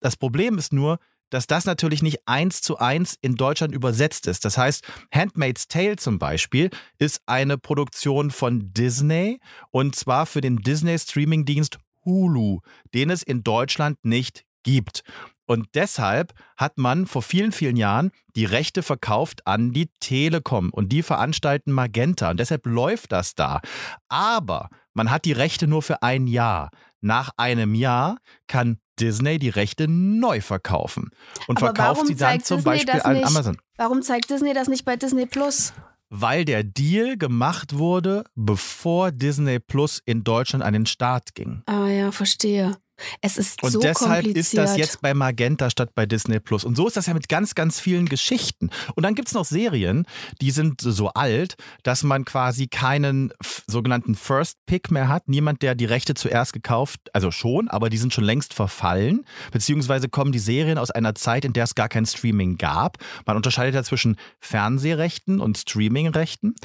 Das 0.01 0.15
Problem 0.15 0.59
ist 0.59 0.71
nur, 0.71 0.99
dass 1.29 1.47
das 1.47 1.65
natürlich 1.65 2.01
nicht 2.01 2.27
eins 2.27 2.61
zu 2.61 2.77
eins 2.77 3.17
in 3.21 3.35
Deutschland 3.35 3.73
übersetzt 3.73 4.27
ist. 4.27 4.45
Das 4.45 4.57
heißt, 4.57 4.85
Handmaid's 5.13 5.67
Tale 5.67 5.95
zum 5.95 6.19
Beispiel 6.19 6.69
ist 6.97 7.21
eine 7.25 7.57
Produktion 7.57 8.31
von 8.31 8.73
Disney 8.73 9.39
und 9.71 9.95
zwar 9.95 10.25
für 10.25 10.41
den 10.41 10.57
Disney 10.57 10.97
Streamingdienst 10.97 11.77
Hulu, 12.05 12.59
den 12.93 13.09
es 13.09 13.23
in 13.23 13.43
Deutschland 13.43 13.97
nicht 14.03 14.45
gibt. 14.63 15.03
Und 15.47 15.67
deshalb 15.75 16.33
hat 16.57 16.77
man 16.77 17.05
vor 17.05 17.21
vielen, 17.21 17.51
vielen 17.51 17.77
Jahren 17.77 18.11
die 18.35 18.45
Rechte 18.45 18.81
verkauft 18.81 19.45
an 19.45 19.71
die 19.71 19.89
Telekom 19.99 20.71
und 20.71 20.89
die 20.89 21.03
veranstalten 21.03 21.71
Magenta 21.71 22.31
und 22.31 22.39
deshalb 22.39 22.65
läuft 22.65 23.11
das 23.11 23.35
da. 23.35 23.61
Aber 24.09 24.69
man 24.93 25.11
hat 25.11 25.25
die 25.25 25.33
Rechte 25.33 25.67
nur 25.67 25.83
für 25.83 26.01
ein 26.01 26.25
Jahr. 26.25 26.69
Nach 27.05 27.29
einem 27.37 27.75
Jahr 27.75 28.17
kann 28.47 28.79
Disney 28.99 29.37
die 29.37 29.49
Rechte 29.49 29.87
neu 29.87 30.41
verkaufen 30.41 31.11
und 31.45 31.57
Aber 31.57 31.67
verkauft 31.67 32.07
sie 32.07 32.15
dann 32.15 32.41
zum 32.41 32.57
Disney 32.57 32.71
Beispiel 32.71 33.01
an 33.03 33.23
Amazon. 33.23 33.57
Warum 33.77 34.01
zeigt 34.01 34.31
Disney 34.31 34.55
das 34.55 34.67
nicht 34.67 34.85
bei 34.85 34.95
Disney 34.95 35.27
Plus? 35.27 35.71
Weil 36.09 36.45
der 36.45 36.63
Deal 36.63 37.15
gemacht 37.15 37.77
wurde, 37.77 38.23
bevor 38.33 39.11
Disney 39.11 39.59
Plus 39.59 40.01
in 40.03 40.23
Deutschland 40.23 40.65
an 40.65 40.73
den 40.73 40.87
Start 40.87 41.35
ging. 41.35 41.61
Ah 41.67 41.85
ja, 41.89 42.11
verstehe. 42.11 42.75
Es 43.21 43.37
ist 43.37 43.61
und 43.63 43.71
so 43.71 43.79
deshalb 43.79 44.25
ist 44.25 44.57
das 44.57 44.77
jetzt 44.77 45.01
bei 45.01 45.13
Magenta 45.13 45.69
statt 45.69 45.89
bei 45.95 46.05
Disney 46.05 46.39
Plus. 46.39 46.63
Und 46.63 46.75
so 46.75 46.87
ist 46.87 46.97
das 46.97 47.07
ja 47.07 47.13
mit 47.13 47.29
ganz, 47.29 47.55
ganz 47.55 47.79
vielen 47.79 48.07
Geschichten. 48.07 48.69
Und 48.95 49.03
dann 49.03 49.15
gibt 49.15 49.27
es 49.27 49.33
noch 49.33 49.45
Serien, 49.45 50.05
die 50.41 50.51
sind 50.51 50.81
so 50.81 51.09
alt, 51.09 51.55
dass 51.83 52.03
man 52.03 52.25
quasi 52.25 52.67
keinen 52.67 53.33
sogenannten 53.67 54.15
First 54.15 54.57
Pick 54.65 54.91
mehr 54.91 55.09
hat. 55.09 55.27
Niemand, 55.27 55.61
der 55.61 55.75
die 55.75 55.85
Rechte 55.85 56.13
zuerst 56.13 56.53
gekauft, 56.53 56.99
also 57.13 57.31
schon, 57.31 57.67
aber 57.67 57.89
die 57.89 57.97
sind 57.97 58.13
schon 58.13 58.23
längst 58.23 58.53
verfallen. 58.53 59.25
Beziehungsweise 59.51 60.09
kommen 60.09 60.31
die 60.31 60.39
Serien 60.39 60.77
aus 60.77 60.91
einer 60.91 61.15
Zeit, 61.15 61.45
in 61.45 61.53
der 61.53 61.65
es 61.65 61.75
gar 61.75 61.89
kein 61.89 62.05
Streaming 62.05 62.57
gab. 62.57 62.97
Man 63.25 63.35
unterscheidet 63.35 63.75
ja 63.75 63.83
zwischen 63.83 64.15
Fernsehrechten 64.39 65.39
und 65.39 65.57
Streamingrechten. 65.57 66.55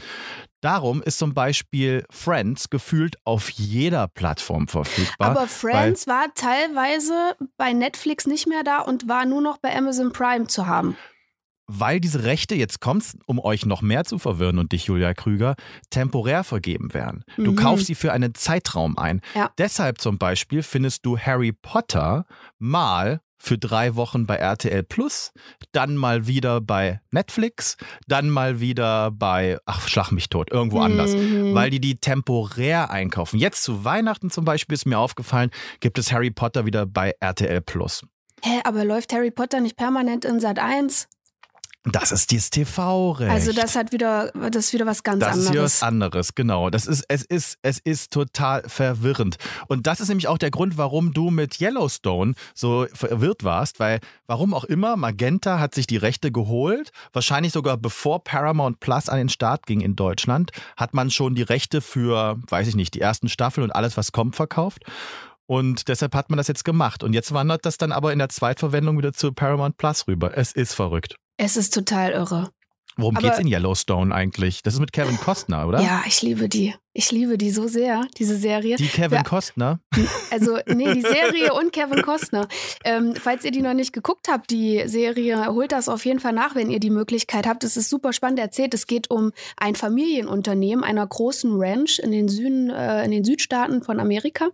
Darum 0.60 1.02
ist 1.02 1.18
zum 1.18 1.32
Beispiel 1.34 2.04
Friends 2.10 2.68
gefühlt 2.70 3.16
auf 3.24 3.48
jeder 3.50 4.08
Plattform 4.08 4.68
verfügbar. 4.68 5.30
Aber 5.30 5.46
Friends 5.48 6.06
war 6.06 6.26
teilweise 6.34 7.34
bei 7.56 7.72
Netflix 7.72 8.26
nicht 8.26 8.46
mehr 8.46 8.62
da 8.64 8.80
und 8.80 9.08
war 9.08 9.24
nur 9.24 9.40
noch 9.40 9.58
bei 9.58 9.74
Amazon 9.76 10.12
Prime 10.12 10.46
zu 10.46 10.66
haben. 10.66 10.96
weil 11.72 12.00
diese 12.00 12.24
Rechte, 12.24 12.56
jetzt 12.56 12.80
kommt's, 12.80 13.16
um 13.26 13.38
euch 13.38 13.64
noch 13.64 13.80
mehr 13.80 14.04
zu 14.04 14.18
verwirren 14.18 14.58
und 14.58 14.72
dich, 14.72 14.86
Julia 14.86 15.14
Krüger, 15.14 15.54
temporär 15.90 16.42
vergeben 16.42 16.92
werden. 16.94 17.22
Du 17.36 17.52
Mhm. 17.52 17.56
kaufst 17.56 17.86
sie 17.86 17.94
für 17.94 18.12
einen 18.12 18.34
Zeitraum 18.34 18.98
ein. 18.98 19.20
Ja. 19.36 19.52
Deshalb 19.56 20.00
zum 20.00 20.18
Beispiel 20.18 20.64
findest 20.64 21.06
du 21.06 21.16
Harry 21.16 21.52
Potter 21.52 22.26
mal 22.58 23.20
für 23.40 23.58
drei 23.58 23.96
Wochen 23.96 24.26
bei 24.26 24.36
RTL 24.36 24.82
Plus, 24.82 25.32
dann 25.72 25.96
mal 25.96 26.26
wieder 26.26 26.60
bei 26.60 27.00
Netflix, 27.10 27.76
dann 28.06 28.28
mal 28.28 28.60
wieder 28.60 29.10
bei, 29.10 29.58
ach, 29.64 29.88
schlag 29.88 30.12
mich 30.12 30.28
tot, 30.28 30.52
irgendwo 30.52 30.80
anders. 30.80 31.14
Mhm. 31.14 31.54
Weil 31.54 31.70
die 31.70 31.80
die 31.80 31.96
temporär 31.96 32.90
einkaufen. 32.90 33.38
Jetzt 33.38 33.64
zu 33.64 33.84
Weihnachten 33.84 34.30
zum 34.30 34.44
Beispiel 34.44 34.74
ist 34.74 34.86
mir 34.86 34.98
aufgefallen, 34.98 35.50
gibt 35.80 35.98
es 35.98 36.12
Harry 36.12 36.30
Potter 36.30 36.66
wieder 36.66 36.86
bei 36.86 37.14
RTL 37.18 37.62
Plus. 37.62 38.02
Hä, 38.42 38.60
aber 38.64 38.84
läuft 38.84 39.12
Harry 39.12 39.30
Potter 39.30 39.60
nicht 39.60 39.76
permanent 39.76 40.24
in 40.24 40.40
Sat 40.40 40.58
1? 40.58 41.08
Das 41.84 42.12
ist 42.12 42.30
das 42.30 42.50
TV-Recht. 42.50 43.30
Also 43.30 43.52
das 43.52 43.74
hat 43.74 43.90
wieder, 43.90 44.30
das 44.32 44.66
ist 44.66 44.72
wieder 44.74 44.84
was 44.84 45.02
ganz 45.02 45.20
Das 45.20 45.36
ist 45.36 45.44
hier 45.44 45.60
anderes. 45.60 45.80
was 45.80 45.82
anderes, 45.82 46.34
genau. 46.34 46.68
Das 46.68 46.86
ist, 46.86 47.04
es 47.08 47.22
ist, 47.22 47.58
es 47.62 47.78
ist 47.78 48.12
total 48.12 48.62
verwirrend. 48.68 49.36
Und 49.66 49.86
das 49.86 50.00
ist 50.00 50.08
nämlich 50.08 50.28
auch 50.28 50.36
der 50.36 50.50
Grund, 50.50 50.76
warum 50.76 51.14
du 51.14 51.30
mit 51.30 51.58
Yellowstone 51.58 52.34
so 52.54 52.86
verwirrt 52.92 53.44
warst, 53.44 53.80
weil 53.80 54.00
warum 54.26 54.52
auch 54.52 54.64
immer, 54.64 54.96
Magenta 54.96 55.58
hat 55.58 55.74
sich 55.74 55.86
die 55.86 55.96
Rechte 55.96 56.30
geholt, 56.30 56.90
wahrscheinlich 57.14 57.52
sogar 57.52 57.78
bevor 57.78 58.24
Paramount 58.24 58.80
Plus 58.80 59.08
an 59.08 59.16
den 59.16 59.30
Start 59.30 59.64
ging 59.64 59.80
in 59.80 59.96
Deutschland, 59.96 60.50
hat 60.76 60.92
man 60.92 61.10
schon 61.10 61.34
die 61.34 61.42
Rechte 61.42 61.80
für, 61.80 62.36
weiß 62.48 62.68
ich 62.68 62.76
nicht, 62.76 62.92
die 62.92 63.00
ersten 63.00 63.30
Staffeln 63.30 63.64
und 63.64 63.70
alles, 63.70 63.96
was 63.96 64.12
kommt, 64.12 64.36
verkauft. 64.36 64.82
Und 65.46 65.88
deshalb 65.88 66.14
hat 66.14 66.28
man 66.30 66.36
das 66.36 66.46
jetzt 66.46 66.64
gemacht. 66.64 67.02
Und 67.02 67.12
jetzt 67.14 67.32
wandert 67.32 67.64
das 67.64 67.78
dann 67.78 67.90
aber 67.90 68.12
in 68.12 68.18
der 68.20 68.28
Zweitverwendung 68.28 68.98
wieder 68.98 69.12
zu 69.12 69.32
Paramount 69.32 69.78
Plus 69.78 70.06
rüber. 70.06 70.36
Es 70.36 70.52
ist 70.52 70.74
verrückt. 70.74 71.16
Es 71.42 71.56
ist 71.56 71.72
total 71.74 72.12
irre. 72.12 72.50
Worum 72.96 73.16
Aber- 73.16 73.28
geht's 73.28 73.38
in 73.38 73.46
Yellowstone 73.46 74.14
eigentlich? 74.14 74.62
Das 74.62 74.74
ist 74.74 74.80
mit 74.80 74.92
Kevin 74.92 75.16
Costner, 75.16 75.66
oder? 75.66 75.80
Ja, 75.80 76.02
ich 76.06 76.20
liebe 76.20 76.48
die. 76.50 76.74
Ich 76.92 77.10
liebe 77.12 77.38
die 77.38 77.50
so 77.50 77.66
sehr, 77.66 78.04
diese 78.18 78.36
Serie. 78.36 78.76
Die 78.76 78.88
Kevin 78.88 79.18
Ja. 79.18 79.22
Costner. 79.22 79.80
Also, 80.30 80.58
nee, 80.66 80.92
die 80.92 81.00
Serie 81.00 81.54
und 81.54 81.72
Kevin 81.72 82.02
Costner. 82.02 82.46
Ähm, 82.84 83.14
falls 83.14 83.44
ihr 83.44 83.52
die 83.52 83.62
noch 83.62 83.72
nicht 83.74 83.92
geguckt 83.94 84.26
habt, 84.28 84.50
die 84.50 84.82
Serie, 84.86 85.46
holt 85.46 85.72
das 85.72 85.88
auf 85.88 86.04
jeden 86.04 86.20
Fall 86.20 86.32
nach, 86.34 86.54
wenn 86.56 86.70
ihr 86.70 86.80
die 86.80 86.90
Möglichkeit 86.90 87.46
habt. 87.46 87.64
Es 87.64 87.76
ist 87.78 87.88
super 87.88 88.12
spannend 88.12 88.40
erzählt. 88.40 88.74
Es 88.74 88.86
geht 88.86 89.08
um 89.10 89.32
ein 89.56 89.76
Familienunternehmen 89.76 90.84
einer 90.84 91.06
großen 91.06 91.52
Ranch 91.54 92.00
in 92.00 92.10
den 92.10 92.28
Süden, 92.28 92.68
äh, 92.70 93.04
in 93.04 93.12
den 93.12 93.24
Südstaaten 93.24 93.82
von 93.82 93.98
Amerika. 94.00 94.48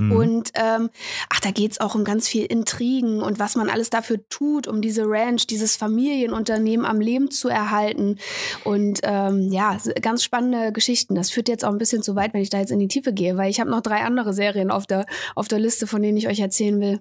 Mhm. 0.00 0.12
Und 0.12 0.50
ähm, 0.54 0.90
ach, 1.28 1.40
da 1.40 1.50
geht's 1.50 1.80
auch 1.80 1.94
um 1.94 2.04
ganz 2.04 2.28
viel 2.28 2.44
Intrigen 2.44 3.22
und 3.22 3.38
was 3.38 3.56
man 3.56 3.68
alles 3.68 3.90
dafür 3.90 4.18
tut, 4.28 4.66
um 4.66 4.80
diese 4.80 5.04
Ranch, 5.06 5.46
dieses 5.46 5.76
Familienunternehmen 5.76 6.86
am 6.86 7.00
Leben 7.00 7.30
zu 7.30 7.48
erhalten. 7.48 8.18
Und 8.64 9.00
ähm, 9.02 9.50
ja, 9.50 9.76
ganz 10.00 10.24
spannende 10.24 10.72
Geschichten. 10.72 11.14
Das 11.14 11.30
führt 11.30 11.48
jetzt 11.48 11.64
auch 11.64 11.72
ein 11.72 11.78
bisschen 11.78 12.02
zu 12.02 12.16
weit, 12.16 12.34
wenn 12.34 12.42
ich 12.42 12.50
da 12.50 12.58
jetzt 12.58 12.70
in 12.70 12.78
die 12.78 12.88
Tiefe 12.88 13.12
gehe, 13.12 13.36
weil 13.36 13.50
ich 13.50 13.60
habe 13.60 13.70
noch 13.70 13.82
drei 13.82 14.02
andere 14.02 14.32
Serien 14.32 14.70
auf 14.70 14.86
der, 14.86 15.06
auf 15.34 15.48
der 15.48 15.58
Liste, 15.58 15.86
von 15.86 16.02
denen 16.02 16.18
ich 16.18 16.28
euch 16.28 16.40
erzählen 16.40 16.80
will. 16.80 17.00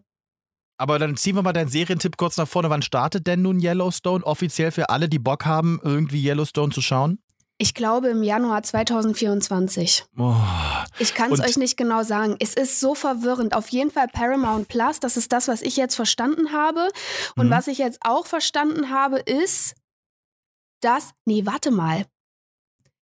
Aber 0.79 0.99
dann 0.99 1.17
ziehen 1.17 1.35
wir 1.35 1.41
mal 1.41 1.53
deinen 1.53 1.69
Serientipp 1.69 2.17
kurz 2.17 2.37
nach 2.37 2.47
vorne. 2.47 2.69
Wann 2.69 2.83
startet 2.83 3.25
denn 3.25 3.41
nun 3.41 3.59
Yellowstone 3.59 4.23
offiziell 4.23 4.71
für 4.71 4.89
alle, 4.89 5.09
die 5.09 5.17
Bock 5.17 5.45
haben, 5.45 5.79
irgendwie 5.83 6.23
Yellowstone 6.23 6.71
zu 6.71 6.81
schauen? 6.81 7.19
Ich 7.59 7.73
glaube 7.73 8.09
im 8.09 8.21
Januar 8.21 8.61
2024. 8.61 10.05
Oh. 10.17 10.35
Ich 10.99 11.15
kann 11.15 11.31
es 11.31 11.39
euch 11.39 11.57
nicht 11.57 11.75
genau 11.75 12.03
sagen. 12.03 12.35
Es 12.39 12.53
ist 12.53 12.79
so 12.79 12.93
verwirrend. 12.93 13.55
Auf 13.55 13.69
jeden 13.69 13.89
Fall 13.89 14.07
Paramount 14.07 14.67
Plus, 14.67 14.99
das 14.99 15.17
ist 15.17 15.31
das, 15.33 15.47
was 15.47 15.63
ich 15.63 15.75
jetzt 15.75 15.95
verstanden 15.95 16.51
habe. 16.51 16.89
Und 17.35 17.47
Mhm. 17.47 17.51
was 17.51 17.67
ich 17.67 17.79
jetzt 17.79 17.99
auch 18.01 18.27
verstanden 18.27 18.91
habe, 18.91 19.17
ist, 19.19 19.73
dass. 20.81 21.11
Nee, 21.25 21.45
warte 21.47 21.71
mal. 21.71 22.05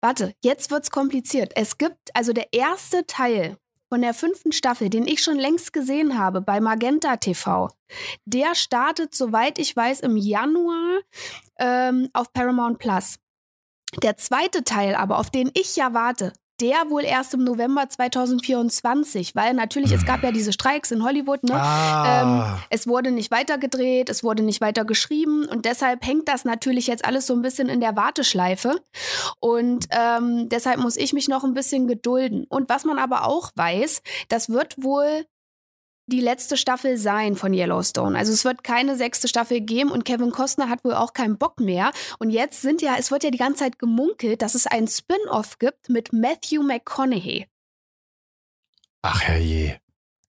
Warte, 0.00 0.32
jetzt 0.44 0.70
wird's 0.70 0.90
kompliziert. 0.92 1.52
Es 1.56 1.78
gibt 1.78 2.14
also 2.14 2.32
der 2.32 2.52
erste 2.52 3.04
Teil 3.06 3.56
von 3.88 4.02
der 4.02 4.14
fünften 4.14 4.52
Staffel, 4.52 4.90
den 4.90 5.08
ich 5.08 5.22
schon 5.24 5.38
längst 5.38 5.72
gesehen 5.72 6.18
habe 6.18 6.40
bei 6.40 6.60
Magenta 6.60 7.16
TV. 7.16 7.70
Der 8.24 8.54
startet, 8.54 9.14
soweit 9.14 9.58
ich 9.58 9.74
weiß, 9.74 10.00
im 10.00 10.16
Januar 10.16 11.00
ähm, 11.58 12.10
auf 12.12 12.32
Paramount 12.32 12.78
Plus. 12.78 13.16
Der 14.02 14.16
zweite 14.16 14.64
Teil 14.64 14.94
aber, 14.94 15.18
auf 15.18 15.30
den 15.30 15.50
ich 15.54 15.76
ja 15.76 15.94
warte, 15.94 16.32
der 16.60 16.88
wohl 16.88 17.04
erst 17.04 17.34
im 17.34 17.44
November 17.44 17.88
2024, 17.88 19.34
weil 19.34 19.52
natürlich, 19.52 19.92
es 19.92 20.06
gab 20.06 20.22
ja 20.22 20.32
diese 20.32 20.52
Streiks 20.52 20.90
in 20.90 21.04
Hollywood, 21.04 21.42
ne? 21.42 21.54
Ah. 21.54 22.58
Es 22.70 22.86
wurde 22.86 23.10
nicht 23.10 23.30
weitergedreht, 23.30 24.08
es 24.08 24.24
wurde 24.24 24.42
nicht 24.42 24.62
weiter 24.62 24.86
geschrieben 24.86 25.44
und 25.44 25.66
deshalb 25.66 26.04
hängt 26.06 26.28
das 26.28 26.44
natürlich 26.44 26.86
jetzt 26.86 27.04
alles 27.04 27.26
so 27.26 27.34
ein 27.34 27.42
bisschen 27.42 27.68
in 27.68 27.80
der 27.80 27.94
Warteschleife. 27.94 28.80
Und 29.38 29.86
ähm, 29.90 30.48
deshalb 30.48 30.78
muss 30.78 30.96
ich 30.96 31.12
mich 31.12 31.28
noch 31.28 31.44
ein 31.44 31.54
bisschen 31.54 31.88
gedulden. 31.88 32.46
Und 32.48 32.70
was 32.70 32.84
man 32.84 32.98
aber 32.98 33.26
auch 33.26 33.50
weiß, 33.54 34.02
das 34.28 34.48
wird 34.48 34.82
wohl 34.82 35.26
die 36.06 36.20
letzte 36.20 36.56
Staffel 36.56 36.96
sein 36.98 37.36
von 37.36 37.52
Yellowstone. 37.52 38.16
Also 38.16 38.32
es 38.32 38.44
wird 38.44 38.64
keine 38.64 38.96
sechste 38.96 39.28
Staffel 39.28 39.60
geben 39.60 39.90
und 39.90 40.04
Kevin 40.04 40.30
Costner 40.30 40.68
hat 40.68 40.84
wohl 40.84 40.94
auch 40.94 41.12
keinen 41.12 41.36
Bock 41.36 41.60
mehr. 41.60 41.90
Und 42.18 42.30
jetzt 42.30 42.62
sind 42.62 42.82
ja, 42.82 42.96
es 42.98 43.10
wird 43.10 43.24
ja 43.24 43.30
die 43.30 43.38
ganze 43.38 43.60
Zeit 43.60 43.78
gemunkelt, 43.78 44.42
dass 44.42 44.54
es 44.54 44.66
einen 44.66 44.88
Spin-off 44.88 45.58
gibt 45.58 45.88
mit 45.88 46.12
Matthew 46.12 46.62
McConaughey. 46.62 47.46
Ach 49.02 49.22
herrje. 49.22 49.78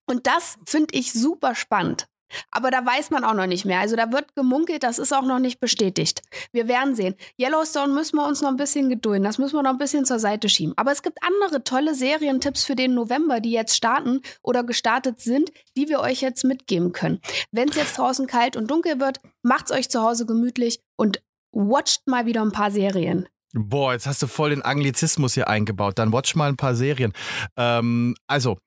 Und 0.06 0.26
das 0.28 0.58
finde 0.66 0.96
ich 0.96 1.14
super 1.14 1.54
spannend. 1.56 2.08
Aber 2.52 2.72
da 2.72 2.86
weiß 2.86 3.10
man 3.10 3.24
auch 3.24 3.34
noch 3.34 3.48
nicht 3.48 3.66
mehr. 3.66 3.80
Also 3.80 3.96
da 3.96 4.12
wird 4.12 4.36
gemunkelt, 4.36 4.84
das 4.84 5.00
ist 5.00 5.14
auch 5.14 5.24
noch 5.24 5.40
nicht 5.40 5.60
bestätigt. 5.60 6.22
Wir 6.52 6.68
werden 6.68 6.96
sehen. 6.96 7.16
Yellowstone 7.40 7.94
müssen 7.94 8.18
wir 8.18 8.28
uns 8.28 8.42
noch 8.42 8.50
ein 8.50 8.58
bisschen 8.58 8.90
gedulden. 8.90 9.24
Das 9.24 9.38
müssen 9.38 9.56
wir 9.56 9.64
noch 9.64 9.72
ein 9.72 9.78
bisschen 9.78 10.06
zur 10.06 10.20
Seite 10.20 10.50
schieben. 10.50 10.74
Aber 10.78 10.92
es 10.92 11.04
gibt 11.04 11.20
andere 11.24 11.64
tolle 11.64 11.96
Serientipps 11.96 12.64
für 12.64 12.76
den 12.76 12.94
November, 12.94 13.40
die 13.40 13.52
jetzt 13.52 13.76
starten 13.76 14.22
oder 14.42 14.64
gestartet 14.64 15.20
sind, 15.22 15.52
die 15.76 15.90
wir 15.90 16.00
euch 16.00 16.22
jetzt 16.22 16.44
mitgeben 16.44 16.92
können. 16.92 17.20
Wenn 17.52 17.70
es 17.70 17.76
jetzt 17.76 17.98
draußen 17.98 18.28
kalt 18.28 18.56
und 18.56 18.70
dunkel 18.70 19.00
wird, 19.00 19.20
macht's 19.44 19.72
euch 19.72 19.90
zu 19.90 20.02
Hause 20.02 20.26
gemütlich 20.26 20.82
und 20.96 21.22
watcht 21.52 22.08
mal 22.08 22.26
wieder 22.26 22.42
ein 22.42 22.52
paar 22.52 22.72
Serien. 22.72 23.28
Boah, 23.54 23.94
jetzt 23.94 24.06
hast 24.06 24.22
du 24.22 24.28
voll 24.28 24.50
den 24.50 24.62
Anglizismus 24.62 25.34
hier 25.34 25.48
eingebaut. 25.48 25.98
Dann 25.98 26.12
watch 26.12 26.36
mal 26.36 26.50
ein 26.50 26.58
paar 26.58 26.76
Serien. 26.76 27.14
Ähm, 27.56 28.16
also, 28.28 28.58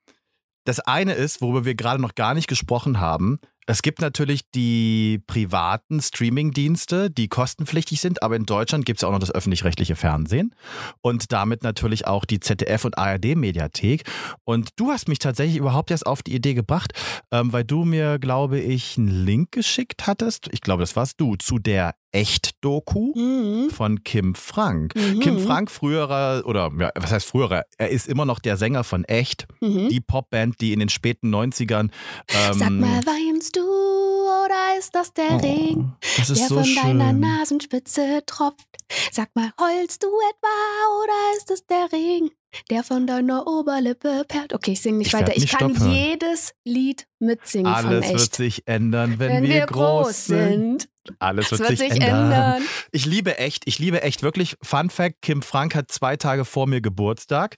das 0.64 0.80
eine 0.80 1.14
ist, 1.14 1.40
worüber 1.40 1.64
wir 1.64 1.74
gerade 1.74 2.00
noch 2.00 2.14
gar 2.14 2.34
nicht 2.34 2.48
gesprochen 2.48 3.00
haben. 3.00 3.38
Es 3.66 3.82
gibt 3.82 4.00
natürlich 4.00 4.50
die 4.50 5.22
privaten 5.28 6.00
Streaming-Dienste, 6.00 7.08
die 7.08 7.28
kostenpflichtig 7.28 8.00
sind, 8.00 8.20
aber 8.20 8.34
in 8.34 8.44
Deutschland 8.44 8.84
gibt 8.84 8.98
es 8.98 9.04
auch 9.04 9.12
noch 9.12 9.20
das 9.20 9.32
öffentlich-rechtliche 9.32 9.94
Fernsehen 9.94 10.56
und 11.02 11.30
damit 11.30 11.62
natürlich 11.62 12.04
auch 12.06 12.24
die 12.24 12.40
ZDF- 12.40 12.84
und 12.84 12.98
ARD-Mediathek. 12.98 14.02
Und 14.42 14.70
du 14.74 14.90
hast 14.90 15.08
mich 15.08 15.20
tatsächlich 15.20 15.56
überhaupt 15.56 15.92
erst 15.92 16.04
auf 16.04 16.22
die 16.24 16.34
Idee 16.34 16.54
gebracht, 16.54 16.94
ähm, 17.30 17.52
weil 17.52 17.62
du 17.62 17.84
mir, 17.84 18.18
glaube 18.18 18.58
ich, 18.58 18.98
einen 18.98 19.06
Link 19.06 19.52
geschickt 19.52 20.08
hattest. 20.08 20.48
Ich 20.50 20.62
glaube, 20.62 20.82
das 20.82 20.96
warst 20.96 21.20
du, 21.20 21.36
zu 21.36 21.60
der 21.60 21.94
Echt-Doku 22.12 23.12
Mhm. 23.14 23.70
von 23.70 24.02
Kim 24.04 24.34
Frank. 24.34 24.94
Mhm. 24.94 25.20
Kim 25.20 25.38
Frank, 25.38 25.70
früherer, 25.70 26.42
oder 26.46 26.70
ja, 26.78 26.90
was 26.96 27.12
heißt 27.12 27.26
früherer? 27.26 27.64
Er 27.78 27.90
ist 27.90 28.08
immer 28.08 28.24
noch 28.24 28.38
der 28.38 28.56
Sänger 28.56 28.84
von 28.84 29.04
Echt, 29.04 29.46
Mhm. 29.60 29.88
die 29.88 30.00
Popband, 30.00 30.60
die 30.60 30.72
in 30.72 30.80
den 30.80 30.88
späten 30.88 31.30
90ern. 31.30 31.90
Ähm, 32.28 32.58
Sag 32.58 32.70
mal, 32.70 33.00
weinst 33.06 33.56
du 33.56 33.60
oder 33.62 34.78
ist 34.78 34.94
das 34.94 35.12
der 35.12 35.30
oh, 35.32 35.36
Regen? 35.38 35.96
das 36.18 36.28
der 36.28 36.36
so 36.48 36.56
von 36.56 36.64
schön. 36.64 36.98
deiner 36.98 37.12
Nasenspitze 37.12 38.22
tropft. 38.26 38.66
Sag 39.12 39.28
mal, 39.34 39.52
heulst 39.60 40.02
du 40.02 40.08
etwa 40.08 41.02
oder 41.02 41.36
ist 41.38 41.50
es 41.50 41.64
der 41.66 41.88
Regen, 41.92 42.30
der 42.70 42.82
von 42.82 43.06
deiner 43.06 43.46
Oberlippe 43.46 44.24
perlt? 44.26 44.52
Okay, 44.52 44.72
ich 44.72 44.80
singe 44.82 44.98
nicht 44.98 45.08
Ich 45.08 45.12
weiter. 45.14 45.28
werd 45.28 45.36
Ich 45.36 45.42
nicht 45.44 45.58
kann 45.58 45.74
stoppen. 45.76 45.92
jedes 45.92 46.52
Lied 46.64 47.06
mitsingen 47.20 47.72
Alles 47.72 48.04
von 48.06 48.14
wird 48.14 48.22
echt. 48.22 48.34
sich 48.34 48.66
ändern, 48.66 49.18
wenn, 49.18 49.44
wir, 49.44 49.66
groß 49.66 50.26
sind. 50.26 50.88
Alles 51.18 51.46
Es 51.46 51.58
wird, 51.58 51.70
wird 51.70 51.78
sich, 51.78 51.92
sich 51.92 52.00
ändern. 52.02 52.24
ändern. 52.32 52.62
Ich 52.92 53.06
liebe 53.06 53.38
echt, 53.38 53.62
ich 53.66 53.78
liebe 53.78 54.02
echt 54.02 54.22
wirklich. 54.22 54.56
Fun 54.62 54.90
Fact: 54.90 55.22
Kim 55.22 55.40
Frank 55.42 55.74
hat 55.74 55.90
zwei 55.90 56.16
Tage 56.16 56.44
vor 56.44 56.66
mir 56.66 56.80
Geburtstag. 56.80 57.56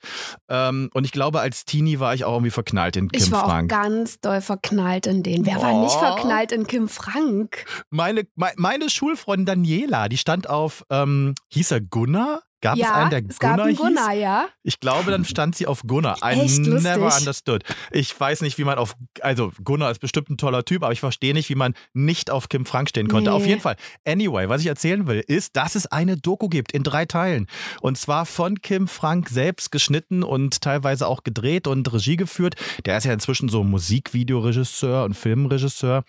Ähm, 0.49 0.91
und 0.95 1.05
ich 1.05 1.13
glaube, 1.13 1.41
als 1.41 1.65
Teenie 1.65 1.99
war 1.99 2.15
ich 2.15 2.25
auch 2.25 2.35
irgendwie 2.35 2.51
verknallt 2.51 2.97
in 2.97 3.09
Kim 3.11 3.21
Ich 3.23 3.31
war 3.33 3.45
Frank. 3.45 3.73
auch 3.73 3.77
ganz 3.83 4.21
doll 4.21 4.41
verknallt 4.41 5.07
in 5.07 5.23
den. 5.23 5.45
Wer 5.45 5.61
war 5.61 5.81
nicht 5.81 5.97
Oh. 5.97 5.99
verknallt 5.99 6.53
in 6.53 6.67
Kim 6.67 6.89
Frank? 6.89 7.65
Meine, 7.91 8.25
me- 8.37 8.53
meine 8.57 8.89
Schulfreundin 8.89 9.47
Daniela, 9.47 10.09
die 10.09 10.19
stand 10.19 10.49
auf, 10.49 10.85
ähm, 10.91 11.35
hieß 11.53 11.73
er 11.73 11.81
Gunnar? 11.81 12.43
Gab 12.63 12.79
ja, 12.79 12.87
es 12.87 12.93
einen, 12.93 13.11
der 13.11 13.23
es 13.29 13.39
gab 13.39 13.51
Gunnar 13.51 13.67
einen 13.67 13.77
hieß? 13.77 13.85
Gunnar, 13.85 14.13
ja. 14.15 14.49
Ich 14.63 14.81
glaube, 14.81 15.11
dann 15.11 15.25
stand 15.25 15.57
sie 15.57 15.67
auf 15.67 15.83
Gunnar. 15.85 16.17
I 16.25 16.41
Echt 16.41 16.61
never 16.61 16.97
lustig. 16.97 17.21
understood. 17.21 17.65
Ich 17.91 18.19
weiß 18.19 18.41
nicht, 18.43 18.57
wie 18.57 18.65
man 18.65 18.79
auf. 18.79 18.95
Also, 19.21 19.53
Gunnar 19.65 19.91
ist 19.91 19.99
bestimmt 19.99 20.31
ein 20.31 20.39
toller 20.39 20.65
Typ, 20.65 20.85
aber 20.85 20.93
ich 20.93 21.01
verstehe 21.01 21.35
nicht, 21.35 21.49
wie 21.49 21.57
man 21.57 21.75
nicht 21.93 22.31
auf 22.31 22.49
Kim 22.49 22.65
Frank 22.65 22.89
stehen 22.89 23.09
konnte. 23.09 23.31
Nee. 23.31 23.37
Auf 23.37 23.45
jeden 23.45 23.61
Fall. 23.61 23.75
Anyway, 24.07 24.49
was 24.49 24.61
ich 24.61 24.69
erzählen 24.69 25.09
will, 25.09 25.25
ist, 25.27 25.57
dass 25.57 25.75
es 25.75 25.87
eine 25.87 26.17
Doku 26.17 26.49
gibt 26.49 26.71
in 26.71 26.85
drei 26.85 27.05
Teilen. 27.05 27.49
Und 27.81 27.99
zwar 27.99 28.27
von 28.27 28.63
Kim 28.63 28.87
Frank 28.87 29.29
selbst 29.29 29.73
geschnitten 29.73 30.23
und 30.23 30.61
teilweise 30.61 31.09
auch 31.09 31.25
gedreht 31.25 31.67
und 31.67 31.93
Regie 31.93 32.17
geführt. 32.17 32.55
Der 32.87 32.97
ist 32.97 33.05
ja 33.05 33.13
inzwischen 33.13 33.49
so 33.49 33.65
Musikvideoregisseur 33.65 35.05
und 35.05 35.15
Filmregisseur. 35.15 36.05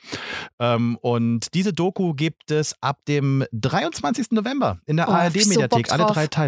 Ähm, 0.59 0.97
und 1.01 1.53
diese 1.55 1.73
Doku 1.73 2.13
gibt 2.13 2.51
es 2.51 2.75
ab 2.81 2.99
dem 3.07 3.43
23. 3.53 4.31
November 4.31 4.79
in 4.85 4.97
der 4.97 5.07
Oh, 5.07 5.11
so 5.11 5.17
ARD-Mediathek. 5.17 5.87
Bock 5.87 5.91
Alle 5.91 6.05
drei 6.05 6.27
Teile. 6.27 6.42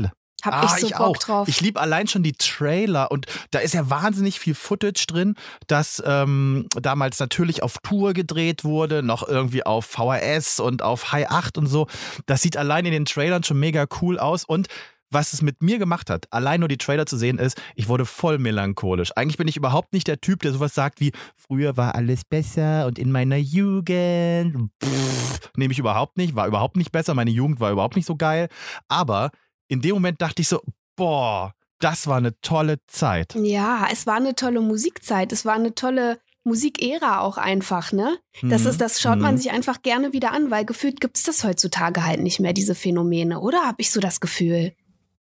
Hab 0.46 0.54
Ah, 0.54 0.76
ich 0.76 0.82
so 0.82 0.90
Bock 0.90 1.00
auch. 1.00 1.18
drauf. 1.18 1.48
Ich 1.48 1.62
liebe 1.62 1.80
allein 1.82 2.08
schon 2.08 2.24
die 2.24 2.34
Trailer 2.34 3.12
und 3.12 3.26
da 3.52 3.60
ist 3.60 3.74
ja 3.74 3.90
wahnsinnig 3.90 4.40
viel 4.40 4.56
Footage 4.56 5.06
drin, 5.08 5.36
das 5.68 6.02
ähm, 6.06 6.68
damals 6.82 7.20
natürlich 7.20 7.64
auf 7.64 7.78
Tour 7.84 8.14
gedreht 8.14 8.64
wurde, 8.64 9.04
noch 9.04 9.28
irgendwie 9.28 9.66
auf 9.66 9.86
VHS 9.86 10.60
und 10.60 10.82
auf 10.82 11.12
High 11.12 11.30
8 11.30 11.58
und 11.58 11.68
so. 11.68 11.88
Das 12.26 12.42
sieht 12.42 12.58
allein 12.58 12.86
in 12.86 12.92
den 12.92 13.06
Trailern 13.06 13.44
schon 13.44 13.60
mega 13.60 13.86
cool 14.02 14.20
aus 14.20 14.46
und 14.46 14.68
was 15.12 15.34
es 15.34 15.42
mit 15.44 15.62
mir 15.62 15.78
gemacht 15.78 16.10
hat, 16.10 16.26
allein 16.32 16.60
nur 16.60 16.68
die 16.68 16.78
Trailer 16.80 17.06
zu 17.06 17.16
sehen, 17.16 17.38
ist, 17.38 17.62
ich 17.76 17.88
wurde 17.88 18.06
voll 18.06 18.38
melancholisch. 18.40 19.12
Eigentlich 19.16 19.38
bin 19.38 19.48
ich 19.48 19.56
überhaupt 19.56 19.94
nicht 19.94 20.08
der 20.08 20.20
Typ, 20.20 20.42
der 20.42 20.52
sowas 20.52 20.74
sagt 20.74 21.00
wie, 21.00 21.12
früher 21.36 21.78
war 21.78 21.96
alles 21.96 22.24
besser 22.26 22.86
und 22.88 22.98
in 23.00 23.12
meiner 23.12 23.38
Jugend. 23.38 24.72
Pff, 24.84 25.52
nehme 25.56 25.72
ich 25.72 25.80
überhaupt 25.80 26.18
nicht, 26.18 26.36
war 26.36 26.48
überhaupt 26.48 26.76
nicht 26.76 26.92
besser, 26.92 27.14
meine 27.14 27.32
Jugend 27.32 27.60
war 27.60 27.72
überhaupt 27.72 27.96
nicht 27.96 28.08
so 28.08 28.16
geil. 28.16 28.50
Aber 28.88 29.30
in 29.68 29.82
dem 29.82 29.94
Moment 29.96 30.22
dachte 30.22 30.42
ich 30.42 30.48
so, 30.48 30.62
boah, 30.96 31.54
das 31.80 32.08
war 32.08 32.18
eine 32.18 32.40
tolle 32.42 32.78
Zeit. 32.88 33.36
Ja, 33.36 33.88
es 33.92 34.08
war 34.08 34.16
eine 34.16 34.36
tolle 34.36 34.62
Musikzeit. 34.62 35.32
Es 35.32 35.46
war 35.46 35.56
eine 35.56 35.76
tolle 35.76 36.20
Musikära 36.44 37.22
auch 37.22 37.38
einfach, 37.38 37.92
ne? 37.92 38.18
Das 38.44 38.64
Mhm. 38.64 38.70
ist, 38.70 38.82
das 38.82 39.02
schaut 39.02 39.20
man 39.20 39.34
Mhm. 39.36 39.40
sich 39.40 39.52
einfach 39.52 39.82
gerne 39.82 40.14
wieder 40.14 40.32
an, 40.32 40.52
weil 40.52 40.64
gefühlt 40.64 41.02
gibt 41.02 41.18
es 41.18 41.24
das 41.24 41.44
heutzutage 41.44 42.06
halt 42.06 42.22
nicht 42.22 42.40
mehr, 42.40 42.54
diese 42.54 42.76
Phänomene, 42.76 43.40
oder? 43.40 43.66
Habe 43.66 43.78
ich 43.80 43.92
so 43.92 44.00
das 44.00 44.20
Gefühl? 44.20 44.74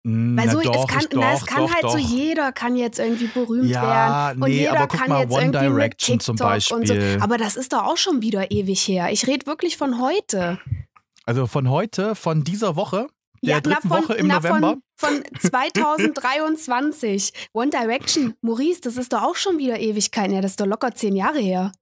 Weil 0.04 0.46
Na 0.46 0.50
so, 0.50 0.60
doch, 0.60 0.74
es 0.84 0.86
kann, 0.92 1.02
ich 1.02 1.08
na, 1.16 1.32
es 1.32 1.40
doch, 1.40 1.46
kann 1.46 1.58
doch, 1.58 1.72
halt 1.74 1.84
doch. 1.84 1.92
so 1.92 1.98
jeder 1.98 2.50
kann 2.50 2.74
jetzt 2.74 2.98
irgendwie 2.98 3.28
berühmt 3.28 3.70
Ja, 3.70 4.26
werden 4.30 4.42
und 4.42 4.48
nee, 4.50 4.56
jeder 4.62 4.88
kann 4.88 5.08
mal, 5.10 5.20
jetzt 5.20 5.30
One 5.32 5.42
irgendwie 5.44 5.58
mit 5.68 5.76
Direction 5.76 6.18
TikTok 6.18 6.22
zum 6.24 6.32
und 6.78 6.88
so. 6.88 6.94
Beispiel. 6.94 7.18
Aber 7.20 7.38
das 7.38 7.54
ist 7.54 7.72
doch 7.72 7.84
auch 7.84 7.96
schon 7.96 8.20
wieder 8.20 8.50
ewig 8.50 8.80
her. 8.88 9.10
Ich 9.12 9.28
rede 9.28 9.46
wirklich 9.46 9.76
von 9.76 10.00
heute. 10.00 10.58
Also 11.24 11.46
von 11.46 11.70
heute, 11.70 12.16
von 12.16 12.42
dieser 12.42 12.74
Woche, 12.74 13.06
der 13.42 13.60
dritten 13.60 13.88
na, 13.88 13.96
von, 13.96 14.04
Woche 14.04 14.14
im 14.14 14.26
na, 14.26 14.36
November. 14.36 14.76
Von, 14.96 15.22
von 15.22 15.40
2023. 15.40 17.32
One 17.52 17.70
Direction. 17.70 18.34
Maurice, 18.40 18.80
das 18.80 18.96
ist 18.96 19.12
doch 19.12 19.22
auch 19.22 19.36
schon 19.36 19.58
wieder 19.58 19.80
Ewigkeiten 19.80 20.32
her. 20.32 20.42
Das 20.42 20.52
ist 20.52 20.60
doch 20.60 20.66
locker 20.66 20.94
zehn 20.94 21.16
Jahre 21.16 21.40
her. 21.40 21.72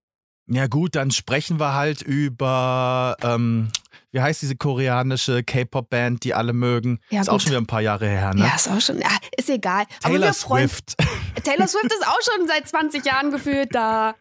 Ja 0.47 0.67
gut, 0.67 0.97
dann 0.97 1.12
sprechen 1.12 1.61
wir 1.61 1.75
halt 1.75 2.02
über, 2.02 3.17
ähm, 3.23 3.71
wie 4.12 4.21
heißt 4.21 4.43
diese 4.43 4.57
koreanische 4.57 5.43
K-Pop-Band, 5.45 6.25
die 6.25 6.35
alle 6.35 6.52
mögen. 6.52 6.99
Ja, 7.11 7.21
ist 7.21 7.29
auch 7.29 7.35
gut. 7.35 7.43
schon 7.43 7.50
wieder 7.52 7.61
ein 7.61 7.67
paar 7.67 7.81
Jahre 7.81 8.09
her, 8.09 8.35
ne? 8.35 8.40
Ja, 8.43 8.55
ist 8.57 8.69
auch 8.69 8.81
schon. 8.81 9.00
Ist 9.37 9.49
egal. 9.50 9.85
Taylor 10.02 10.33
Swift. 10.33 10.97
Taylor 11.45 11.69
Swift 11.69 11.87
ist 11.93 12.07
auch 12.07 12.19
schon 12.23 12.47
seit 12.49 12.69
20 12.69 13.05
Jahren 13.05 13.31
gefühlt 13.31 13.75
da. 13.75 14.14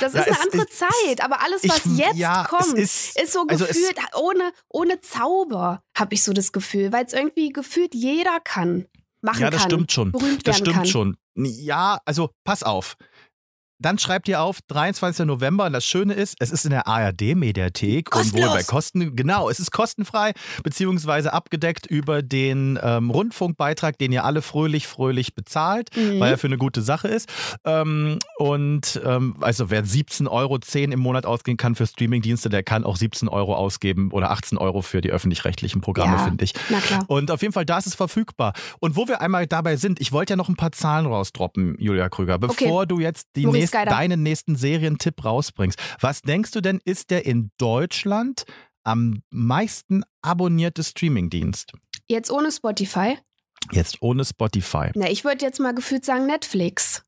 Das 0.00 0.14
Ja, 0.14 0.20
ist 0.20 0.26
eine 0.28 0.36
es 0.36 0.42
andere 0.44 0.62
ist- 0.62 0.78
Zeit, 0.78 1.22
aber 1.24 1.42
alles, 1.42 1.62
was 1.68 1.84
Ich- 1.86 1.98
jetzt 1.98 2.16
ja, 2.16 2.42
es 2.42 2.48
kommt, 2.48 2.78
ist- 2.78 3.20
ist, 3.20 3.32
so 3.32 3.44
also 3.46 3.64
es- 3.64 3.70
gefühlt 3.76 3.98
ohne, 4.14 4.52
ohne 4.68 5.00
Zauber, 5.00 5.80
habe 5.96 6.14
ich 6.14 6.22
so 6.22 6.32
das 6.32 6.52
Gefühl, 6.52 6.92
weil 6.92 7.04
es 7.04 7.12
irgendwie 7.12 7.50
gefühlt 7.50 7.94
jeder 7.94 8.40
kann. 8.40 8.86
Machen 9.22 9.40
Ja, 9.42 9.50
das 9.50 9.62
kann. 9.62 9.70
stimmt 9.70 9.92
schon. 9.92 10.12
Das 10.44 10.58
stimmt 10.58 10.76
kann. 10.76 10.86
schon. 10.86 11.16
Ja, 11.34 11.98
also 12.04 12.30
pass 12.44 12.62
auf. 12.62 12.96
Dann 13.78 13.98
schreibt 13.98 14.28
ihr 14.28 14.40
auf, 14.40 14.58
23. 14.68 15.26
November. 15.26 15.66
Und 15.66 15.72
das 15.72 15.84
Schöne 15.84 16.14
ist, 16.14 16.36
es 16.40 16.50
ist 16.50 16.64
in 16.64 16.70
der 16.70 16.86
ARD-Mediathek. 16.86 18.14
Und 18.14 18.32
wohl 18.32 18.48
bei 18.48 18.62
Kosten, 18.62 19.14
genau, 19.16 19.50
es 19.50 19.60
ist 19.60 19.70
kostenfrei, 19.70 20.32
beziehungsweise 20.62 21.32
abgedeckt 21.32 21.86
über 21.86 22.22
den 22.22 22.78
ähm, 22.82 23.10
Rundfunkbeitrag, 23.10 23.98
den 23.98 24.12
ihr 24.12 24.24
alle 24.24 24.42
fröhlich, 24.42 24.86
fröhlich 24.86 25.34
bezahlt, 25.34 25.90
Mhm. 25.96 26.20
weil 26.20 26.32
er 26.32 26.38
für 26.38 26.46
eine 26.46 26.58
gute 26.58 26.82
Sache 26.82 27.08
ist. 27.08 27.28
Ähm, 27.64 28.18
und 28.38 29.00
ähm, 29.04 29.36
also 29.40 29.70
wer 29.70 29.84
17,10 29.84 30.28
Euro 30.30 30.58
im 30.94 31.00
Monat 31.00 31.26
ausgehen 31.26 31.56
kann 31.56 31.74
für 31.74 31.86
Streamingdienste, 31.86 32.48
der 32.48 32.62
kann 32.62 32.84
auch 32.84 32.96
17 32.96 33.28
Euro 33.28 33.54
ausgeben 33.54 34.10
oder 34.10 34.30
18 34.30 34.58
Euro 34.58 34.82
für 34.82 35.00
die 35.00 35.10
öffentlich-rechtlichen 35.10 35.80
Programme, 35.80 36.16
Ja. 36.16 36.24
finde 36.24 36.44
ich. 36.44 36.54
Na 36.70 36.78
klar. 36.80 37.04
Und 37.08 37.30
auf 37.30 37.42
jeden 37.42 37.52
Fall, 37.52 37.64
da 37.66 37.78
ist 37.78 37.86
es 37.86 37.94
verfügbar. 37.94 38.52
Und 38.80 38.96
wo 38.96 39.06
wir 39.08 39.20
einmal 39.20 39.46
dabei 39.46 39.76
sind, 39.76 40.00
ich 40.00 40.12
wollte 40.12 40.32
ja 40.32 40.36
noch 40.36 40.48
ein 40.48 40.56
paar 40.56 40.72
Zahlen 40.72 41.06
rausdroppen, 41.06 41.76
Julia 41.78 42.08
Krüger, 42.08 42.38
bevor 42.38 42.86
du 42.86 43.00
jetzt 43.00 43.28
die 43.36 43.44
Maurice 43.44 43.65
nächst, 43.66 43.72
Geider. 43.72 43.90
deinen 43.90 44.22
nächsten 44.22 44.56
Serientipp 44.56 45.24
rausbringst. 45.24 45.78
Was 46.00 46.22
denkst 46.22 46.50
du 46.52 46.60
denn, 46.60 46.80
ist 46.84 47.10
der 47.10 47.26
in 47.26 47.50
Deutschland 47.58 48.44
am 48.84 49.22
meisten 49.30 50.02
abonnierte 50.22 50.84
Streamingdienst? 50.84 51.72
Jetzt 52.08 52.30
ohne 52.30 52.52
Spotify. 52.52 53.18
Jetzt 53.72 54.00
ohne 54.00 54.24
Spotify. 54.24 54.90
Na, 54.94 55.10
ich 55.10 55.24
würde 55.24 55.44
jetzt 55.44 55.58
mal 55.58 55.74
gefühlt 55.74 56.04
sagen 56.04 56.26
Netflix. 56.26 57.02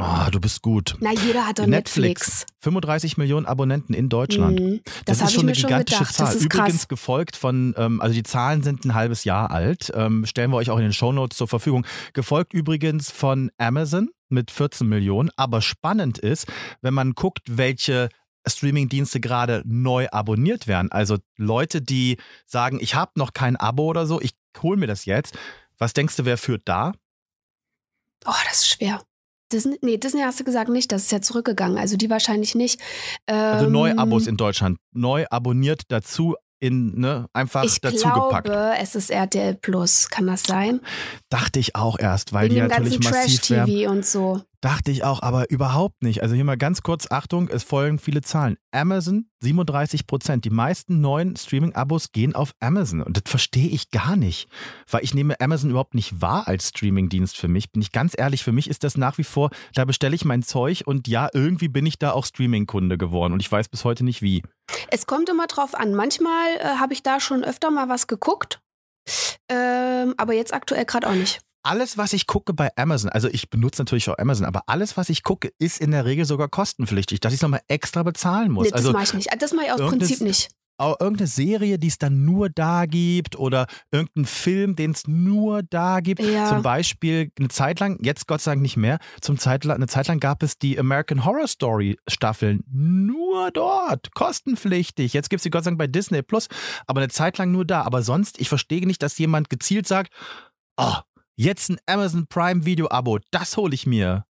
Ah, 0.00 0.30
du 0.30 0.38
bist 0.40 0.62
gut. 0.62 0.96
Na, 1.00 1.10
jeder 1.12 1.44
hat 1.44 1.58
doch 1.58 1.66
Netflix. 1.66 2.46
35 2.60 3.16
Millionen 3.16 3.46
Abonnenten 3.46 3.94
in 3.94 4.08
Deutschland. 4.08 4.60
Mhm. 4.60 4.80
Das, 5.04 5.18
Das, 5.18 5.28
ist 5.28 5.34
schon 5.34 5.42
eine 5.46 5.56
schon 5.56 5.70
gigantische 5.70 5.98
gedacht. 5.98 6.14
Zahl. 6.14 6.26
Das 6.26 6.34
ist 6.36 6.44
Übrigens 6.44 6.72
krass. 6.76 6.88
gefolgt 6.88 7.34
von, 7.34 7.74
ähm, 7.76 8.00
also 8.00 8.14
die 8.14 8.22
Zahlen 8.22 8.62
sind 8.62 8.84
ein 8.84 8.94
halbes 8.94 9.24
Jahr 9.24 9.50
alt, 9.50 9.90
ähm, 9.96 10.24
stellen 10.24 10.52
wir 10.52 10.56
euch 10.56 10.70
auch 10.70 10.76
in 10.76 10.84
den 10.84 10.92
Shownotes 10.92 11.36
zur 11.36 11.48
Verfügung. 11.48 11.84
Gefolgt 12.12 12.52
übrigens 12.52 13.10
von 13.10 13.50
Amazon 13.58 14.08
mit 14.28 14.52
14 14.52 14.88
Millionen. 14.88 15.30
Aber 15.36 15.60
spannend 15.62 16.18
ist, 16.18 16.46
wenn 16.80 16.94
man 16.94 17.14
guckt, 17.14 17.42
welche 17.48 18.08
Streamingdienste 18.46 19.18
gerade 19.18 19.62
neu 19.66 20.06
abonniert 20.12 20.68
werden. 20.68 20.92
Also 20.92 21.18
Leute, 21.36 21.82
die 21.82 22.18
sagen, 22.46 22.78
ich 22.80 22.94
habe 22.94 23.12
noch 23.16 23.32
kein 23.32 23.56
Abo 23.56 23.86
oder 23.86 24.06
so, 24.06 24.20
ich 24.20 24.34
hole 24.62 24.76
mir 24.78 24.86
das 24.86 25.06
jetzt. 25.06 25.36
Was 25.76 25.92
denkst 25.92 26.14
du, 26.14 26.24
wer 26.24 26.38
führt 26.38 26.62
da? 26.66 26.92
Oh, 28.24 28.32
das 28.48 28.58
ist 28.60 28.68
schwer. 28.68 29.02
Disney, 29.52 29.78
nee, 29.82 29.96
Disney 29.96 30.20
hast 30.22 30.38
du 30.40 30.44
gesagt 30.44 30.68
nicht, 30.70 30.92
das 30.92 31.02
ist 31.04 31.12
ja 31.12 31.20
zurückgegangen. 31.20 31.78
Also 31.78 31.96
die 31.96 32.10
wahrscheinlich 32.10 32.54
nicht. 32.54 32.80
Also 33.26 33.66
Ähm, 33.66 33.72
neue 33.72 33.98
Abos 33.98 34.26
in 34.26 34.36
Deutschland. 34.36 34.78
Neu 34.92 35.24
abonniert 35.30 35.82
dazu 35.88 36.34
in, 36.60 36.98
ne, 36.98 37.26
einfach 37.32 37.62
Ich 37.64 37.80
dazu 37.80 38.08
gepackt. 38.08 38.46
glaube, 38.46 38.74
es 38.80 38.94
ist 38.96 39.10
RTL 39.10 39.54
Plus. 39.54 40.08
Kann 40.10 40.26
das 40.26 40.42
sein? 40.42 40.80
Dachte 41.30 41.60
ich 41.60 41.76
auch 41.76 41.98
erst, 41.98 42.32
weil 42.32 42.46
Wegen 42.50 42.54
die 42.56 42.60
natürlich 42.62 42.98
massiv. 42.98 43.40
Trash-TV 43.40 43.90
und 43.90 44.04
so. 44.04 44.42
Dachte 44.60 44.90
ich 44.90 45.04
auch, 45.04 45.22
aber 45.22 45.50
überhaupt 45.50 46.02
nicht. 46.02 46.20
Also 46.22 46.34
hier 46.34 46.44
mal 46.44 46.56
ganz 46.56 46.82
kurz, 46.82 47.08
Achtung, 47.12 47.48
es 47.48 47.62
folgen 47.62 48.00
viele 48.00 48.22
Zahlen. 48.22 48.56
Amazon 48.72 49.30
37 49.40 50.08
Prozent. 50.08 50.44
Die 50.44 50.50
meisten 50.50 51.00
neuen 51.00 51.36
Streaming-Abos 51.36 52.10
gehen 52.10 52.34
auf 52.34 52.50
Amazon. 52.58 53.02
Und 53.02 53.16
das 53.16 53.30
verstehe 53.30 53.68
ich 53.68 53.92
gar 53.92 54.16
nicht. 54.16 54.48
Weil 54.90 55.04
ich 55.04 55.14
nehme 55.14 55.40
Amazon 55.40 55.70
überhaupt 55.70 55.94
nicht 55.94 56.20
wahr 56.20 56.48
als 56.48 56.70
Streaming-Dienst 56.70 57.36
für 57.36 57.46
mich. 57.46 57.70
Bin 57.70 57.82
ich 57.82 57.92
ganz 57.92 58.14
ehrlich, 58.16 58.42
für 58.42 58.50
mich 58.50 58.68
ist 58.68 58.82
das 58.82 58.96
nach 58.96 59.16
wie 59.16 59.24
vor, 59.24 59.50
da 59.74 59.84
bestelle 59.84 60.16
ich 60.16 60.24
mein 60.24 60.42
Zeug 60.42 60.82
und 60.86 61.06
ja, 61.06 61.28
irgendwie 61.32 61.68
bin 61.68 61.86
ich 61.86 62.00
da 62.00 62.10
auch 62.10 62.26
Streaming-Kunde 62.26 62.98
geworden. 62.98 63.32
Und 63.32 63.40
ich 63.40 63.52
weiß 63.52 63.68
bis 63.68 63.84
heute 63.84 64.04
nicht 64.04 64.22
wie. 64.22 64.42
Es 64.90 65.06
kommt 65.06 65.28
immer 65.28 65.46
drauf 65.46 65.76
an. 65.76 65.94
Manchmal 65.94 66.56
äh, 66.58 66.64
habe 66.80 66.94
ich 66.94 67.04
da 67.04 67.20
schon 67.20 67.44
öfter 67.44 67.70
mal 67.70 67.88
was 67.88 68.08
geguckt. 68.08 68.60
Ähm, 69.48 70.14
aber 70.16 70.34
jetzt 70.34 70.52
aktuell 70.52 70.84
gerade 70.84 71.08
auch 71.08 71.14
nicht. 71.14 71.40
Alles, 71.62 71.98
was 71.98 72.12
ich 72.12 72.26
gucke 72.26 72.54
bei 72.54 72.70
Amazon, 72.76 73.10
also 73.10 73.28
ich 73.28 73.50
benutze 73.50 73.82
natürlich 73.82 74.08
auch 74.08 74.18
Amazon, 74.18 74.46
aber 74.46 74.62
alles, 74.66 74.96
was 74.96 75.08
ich 75.08 75.22
gucke, 75.22 75.50
ist 75.58 75.80
in 75.80 75.90
der 75.90 76.04
Regel 76.04 76.24
sogar 76.24 76.48
kostenpflichtig, 76.48 77.20
dass 77.20 77.32
ich 77.32 77.38
es 77.38 77.42
nochmal 77.42 77.60
extra 77.68 78.02
bezahlen 78.02 78.52
muss. 78.52 78.64
Nee, 78.64 78.70
das 78.70 78.80
also 78.80 78.92
mache 78.92 79.04
ich 79.04 79.14
nicht. 79.14 79.28
Das 79.40 79.52
mache 79.52 79.66
ich 79.66 79.72
aus 79.72 79.80
irgendeine- 79.80 80.06
Prinzip 80.06 80.20
nicht. 80.26 80.48
auch 80.80 81.00
irgendeine 81.00 81.26
Serie, 81.26 81.76
die 81.80 81.88
es 81.88 81.98
dann 81.98 82.24
nur 82.24 82.48
da 82.48 82.86
gibt 82.86 83.36
oder 83.36 83.66
irgendein 83.90 84.26
Film, 84.26 84.76
den 84.76 84.92
es 84.92 85.08
nur 85.08 85.64
da 85.64 85.98
gibt. 85.98 86.22
Ja. 86.22 86.48
Zum 86.48 86.62
Beispiel 86.62 87.32
eine 87.36 87.48
Zeit 87.48 87.80
lang, 87.80 87.98
jetzt 88.04 88.28
Gott 88.28 88.40
sei 88.40 88.52
Dank 88.52 88.62
nicht 88.62 88.76
mehr, 88.76 89.00
zum 89.20 89.38
Zeit, 89.38 89.66
eine 89.66 89.88
Zeit 89.88 90.06
lang 90.06 90.20
gab 90.20 90.44
es 90.44 90.56
die 90.58 90.78
American 90.78 91.24
Horror 91.24 91.48
Story 91.48 91.98
Staffeln 92.08 92.62
nur 92.70 93.50
dort, 93.50 94.14
kostenpflichtig. 94.14 95.12
Jetzt 95.12 95.28
gibt 95.30 95.40
es 95.40 95.42
die 95.42 95.50
Gott 95.50 95.64
sei 95.64 95.70
Dank 95.70 95.78
bei 95.78 95.88
Disney 95.88 96.22
Plus, 96.22 96.46
aber 96.86 97.00
eine 97.00 97.08
Zeit 97.10 97.36
lang 97.38 97.50
nur 97.50 97.64
da. 97.64 97.82
Aber 97.82 98.02
sonst, 98.02 98.40
ich 98.40 98.48
verstehe 98.48 98.86
nicht, 98.86 99.02
dass 99.02 99.18
jemand 99.18 99.50
gezielt 99.50 99.88
sagt, 99.88 100.12
oh, 100.76 100.94
jetzt 101.38 101.70
ein 101.70 101.78
Amazon 101.86 102.26
Prime 102.26 102.64
Video 102.66 102.88
Abo, 102.90 103.18
das 103.30 103.56
hole 103.56 103.74
ich 103.74 103.86
mir. 103.86 104.24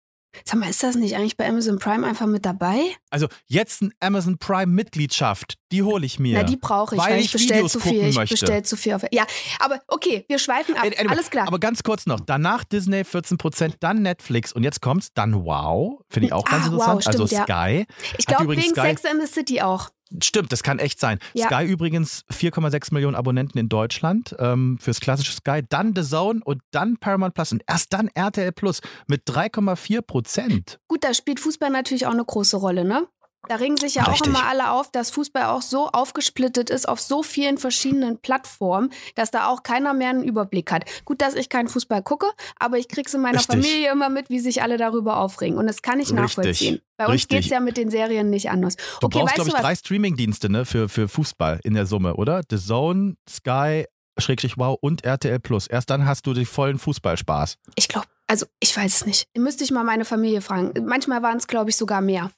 Sag 0.45 0.59
mal, 0.59 0.69
ist 0.69 0.83
das 0.83 0.95
nicht 0.95 1.15
eigentlich 1.15 1.35
bei 1.35 1.47
Amazon 1.49 1.79
Prime 1.79 2.05
einfach 2.05 2.27
mit 2.27 2.45
dabei? 2.45 2.79
Also 3.09 3.27
jetzt 3.47 3.81
ein 3.81 3.91
Amazon 3.99 4.37
Prime 4.37 4.67
Mitgliedschaft, 4.67 5.55
die 5.71 5.81
hole 5.81 6.05
ich 6.05 6.19
mir. 6.19 6.37
Na, 6.39 6.43
die 6.43 6.57
brauche 6.57 6.93
ich, 6.93 7.01
Weil 7.01 7.11
weil, 7.13 7.19
ich 7.19 7.25
ich 7.27 7.31
bestelle 7.31 7.67
zu 7.67 7.79
viel. 7.79 8.03
Ich 8.09 8.15
möchte. 8.15 8.33
bestelle 8.35 8.61
zu 8.61 8.77
viel 8.77 8.93
auf. 8.93 9.01
Ja, 9.11 9.25
aber 9.59 9.79
okay, 9.87 10.25
wir 10.27 10.37
schweifen 10.37 10.75
ab. 10.75 10.83
Anyway, 10.83 11.07
Alles 11.07 11.31
klar. 11.31 11.47
Aber 11.47 11.57
ganz 11.59 11.81
kurz 11.81 12.05
noch, 12.05 12.19
danach 12.19 12.65
Disney 12.65 13.01
14%, 13.01 13.75
dann 13.79 14.03
Netflix 14.03 14.51
und 14.53 14.63
jetzt 14.63 14.81
kommt's, 14.81 15.11
dann 15.13 15.43
Wow, 15.43 16.01
finde 16.09 16.27
ich 16.27 16.33
auch 16.33 16.45
ganz 16.45 16.65
Ah, 16.65 16.67
interessant. 16.67 16.97
Wow, 16.99 17.07
also 17.07 17.25
stimmt, 17.25 17.47
ja. 17.47 17.55
Sky. 17.55 17.85
ich 18.19 18.27
hat 18.27 18.37
glaube 18.37 18.51
wegen 18.51 18.61
Sky- 18.61 18.81
Sex 18.81 19.05
and 19.05 19.21
the 19.25 19.33
City 19.33 19.61
auch. 19.61 19.89
Stimmt, 20.23 20.51
das 20.51 20.63
kann 20.63 20.79
echt 20.79 20.99
sein. 20.99 21.19
Ja. 21.33 21.47
Sky 21.47 21.65
übrigens 21.65 22.23
4,6 22.31 22.93
Millionen 22.93 23.15
Abonnenten 23.15 23.57
in 23.57 23.69
Deutschland 23.69 24.35
ähm, 24.39 24.77
fürs 24.79 24.99
klassische 24.99 25.33
Sky, 25.33 25.61
dann 25.67 25.93
The 25.95 26.03
Zone 26.03 26.41
und 26.43 26.61
dann 26.71 26.97
Paramount 26.97 27.33
Plus 27.33 27.51
und 27.51 27.63
erst 27.67 27.93
dann 27.93 28.09
RTL 28.13 28.51
Plus 28.51 28.81
mit 29.07 29.23
3,4 29.27 30.01
Prozent. 30.01 30.79
Gut, 30.87 31.03
da 31.03 31.13
spielt 31.13 31.39
Fußball 31.39 31.69
natürlich 31.69 32.05
auch 32.05 32.11
eine 32.11 32.25
große 32.25 32.57
Rolle, 32.57 32.85
ne? 32.85 33.07
Da 33.47 33.55
regen 33.55 33.77
sich 33.77 33.95
ja 33.95 34.03
auch 34.03 34.13
Richtig. 34.13 34.27
immer 34.27 34.45
alle 34.45 34.71
auf, 34.71 34.91
dass 34.91 35.11
Fußball 35.11 35.45
auch 35.45 35.61
so 35.61 35.87
aufgesplittet 35.87 36.69
ist 36.69 36.87
auf 36.87 36.99
so 36.99 37.23
vielen 37.23 37.57
verschiedenen 37.57 38.19
Plattformen, 38.19 38.91
dass 39.15 39.31
da 39.31 39.47
auch 39.47 39.63
keiner 39.63 39.93
mehr 39.93 40.09
einen 40.09 40.23
Überblick 40.23 40.71
hat. 40.71 40.85
Gut, 41.05 41.21
dass 41.21 41.35
ich 41.35 41.49
keinen 41.49 41.67
Fußball 41.67 42.01
gucke, 42.03 42.27
aber 42.59 42.77
ich 42.77 42.87
krieg's 42.87 43.13
in 43.13 43.21
meiner 43.21 43.39
Richtig. 43.39 43.55
Familie 43.55 43.91
immer 43.91 44.09
mit, 44.09 44.29
wie 44.29 44.39
sich 44.39 44.61
alle 44.61 44.77
darüber 44.77 45.17
aufregen. 45.17 45.57
Und 45.57 45.67
das 45.67 45.81
kann 45.81 45.99
ich 45.99 46.09
Richtig. 46.11 46.15
nachvollziehen. 46.17 46.81
Bei 46.97 47.05
uns 47.05 47.13
Richtig. 47.13 47.37
geht's 47.37 47.49
ja 47.49 47.59
mit 47.59 47.77
den 47.77 47.89
Serien 47.89 48.29
nicht 48.29 48.49
anders. 48.49 48.75
Du 48.75 49.07
okay, 49.07 49.19
brauchst, 49.19 49.35
glaube 49.35 49.49
ich, 49.49 49.53
was? 49.53 49.61
drei 49.61 49.75
Streamingdienste 49.75 50.49
ne, 50.49 50.65
für, 50.65 50.89
für 50.89 51.07
Fußball 51.07 51.59
in 51.63 51.73
der 51.73 51.85
Summe, 51.85 52.15
oder? 52.15 52.41
The 52.49 52.57
Zone, 52.57 53.15
Sky, 53.29 53.85
Schrägstrich 54.17 54.57
Wow 54.57 54.77
und 54.81 55.03
RTL 55.03 55.39
Plus. 55.39 55.67
Erst 55.67 55.89
dann 55.89 56.05
hast 56.05 56.25
du 56.25 56.33
den 56.33 56.45
vollen 56.45 56.79
Fußballspaß. 56.79 57.57
Ich 57.75 57.87
glaube, 57.87 58.07
also 58.27 58.45
ich 58.59 58.75
weiß 58.75 58.95
es 58.95 59.05
nicht. 59.05 59.27
Müsste 59.37 59.63
ich 59.63 59.71
mal 59.71 59.83
meine 59.83 60.05
Familie 60.05 60.41
fragen. 60.41 60.73
Manchmal 60.85 61.21
waren 61.21 61.37
es, 61.37 61.47
glaube 61.47 61.69
ich, 61.69 61.77
sogar 61.77 62.01
mehr. 62.01 62.31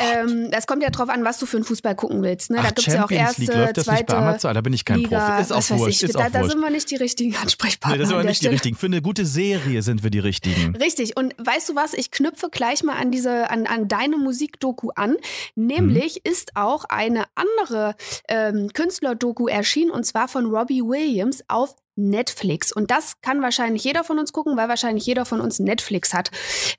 Ähm, 0.00 0.50
das 0.50 0.66
kommt 0.66 0.82
ja 0.82 0.90
drauf 0.90 1.08
an, 1.08 1.24
was 1.24 1.38
du 1.38 1.46
für 1.46 1.56
einen 1.56 1.64
Fußball 1.64 1.94
gucken 1.94 2.22
willst. 2.22 2.50
Ne? 2.50 2.56
da 2.56 2.62
Oh 2.62 2.66
Ach, 2.66 2.74
gibt 2.74 2.88
es 2.88 2.94
ja 2.94 3.04
auch 3.04 3.08
Champions 3.08 3.38
League, 3.38 3.48
erste, 3.50 3.60
läuft 3.62 3.76
das 3.76 3.86
nicht 3.86 3.92
bei 3.94 3.96
zweite 4.04 4.16
Amazon? 4.16 4.54
Da 4.54 4.60
bin 4.60 4.72
ich 4.72 4.84
kein 4.84 4.98
Liga, 4.98 5.28
Profi. 5.28 5.42
Ist 5.42 5.52
auch 5.52 5.78
wurscht. 5.78 6.02
Ist 6.02 6.14
Da, 6.14 6.26
auch 6.26 6.30
da 6.30 6.48
sind 6.48 6.60
wir 6.60 6.70
nicht 6.70 6.90
die 6.90 6.96
richtigen 6.96 7.36
Ansprechpartner. 7.42 7.96
Nee, 7.96 8.00
das 8.00 8.08
sind 8.08 8.18
der 8.18 8.24
nicht 8.24 8.42
die 8.42 8.48
richtigen. 8.48 8.76
Für 8.76 8.86
eine 8.86 9.02
gute 9.02 9.26
Serie 9.26 9.82
sind 9.82 10.02
wir 10.02 10.10
die 10.10 10.18
richtigen. 10.18 10.74
Richtig. 10.76 11.16
Und 11.16 11.34
weißt 11.38 11.68
du 11.68 11.74
was? 11.74 11.94
Ich 11.94 12.10
knüpfe 12.10 12.48
gleich 12.50 12.82
mal 12.82 12.96
an 12.96 13.10
diese, 13.10 13.50
an, 13.50 13.66
an 13.66 13.88
deine 13.88 14.16
Musikdoku 14.16 14.90
an. 14.94 15.16
Nämlich 15.54 16.14
Mhm. 16.24 16.30
ist 16.32 16.52
auch 16.54 16.84
eine 16.88 17.24
andere 17.34 17.94
ähm, 18.28 18.70
Künstlerdoku 18.72 19.46
erschienen 19.48 19.90
und 19.90 20.04
zwar 20.04 20.28
von 20.28 20.46
Robbie 20.46 20.82
Williams 20.82 21.42
auf 21.48 21.76
Netflix. 21.96 22.72
Und 22.72 22.90
das 22.90 23.20
kann 23.20 23.42
wahrscheinlich 23.42 23.84
jeder 23.84 24.04
von 24.04 24.18
uns 24.18 24.32
gucken, 24.32 24.56
weil 24.56 24.68
wahrscheinlich 24.68 25.06
jeder 25.06 25.24
von 25.24 25.40
uns 25.40 25.58
Netflix 25.58 26.14
hat. 26.14 26.30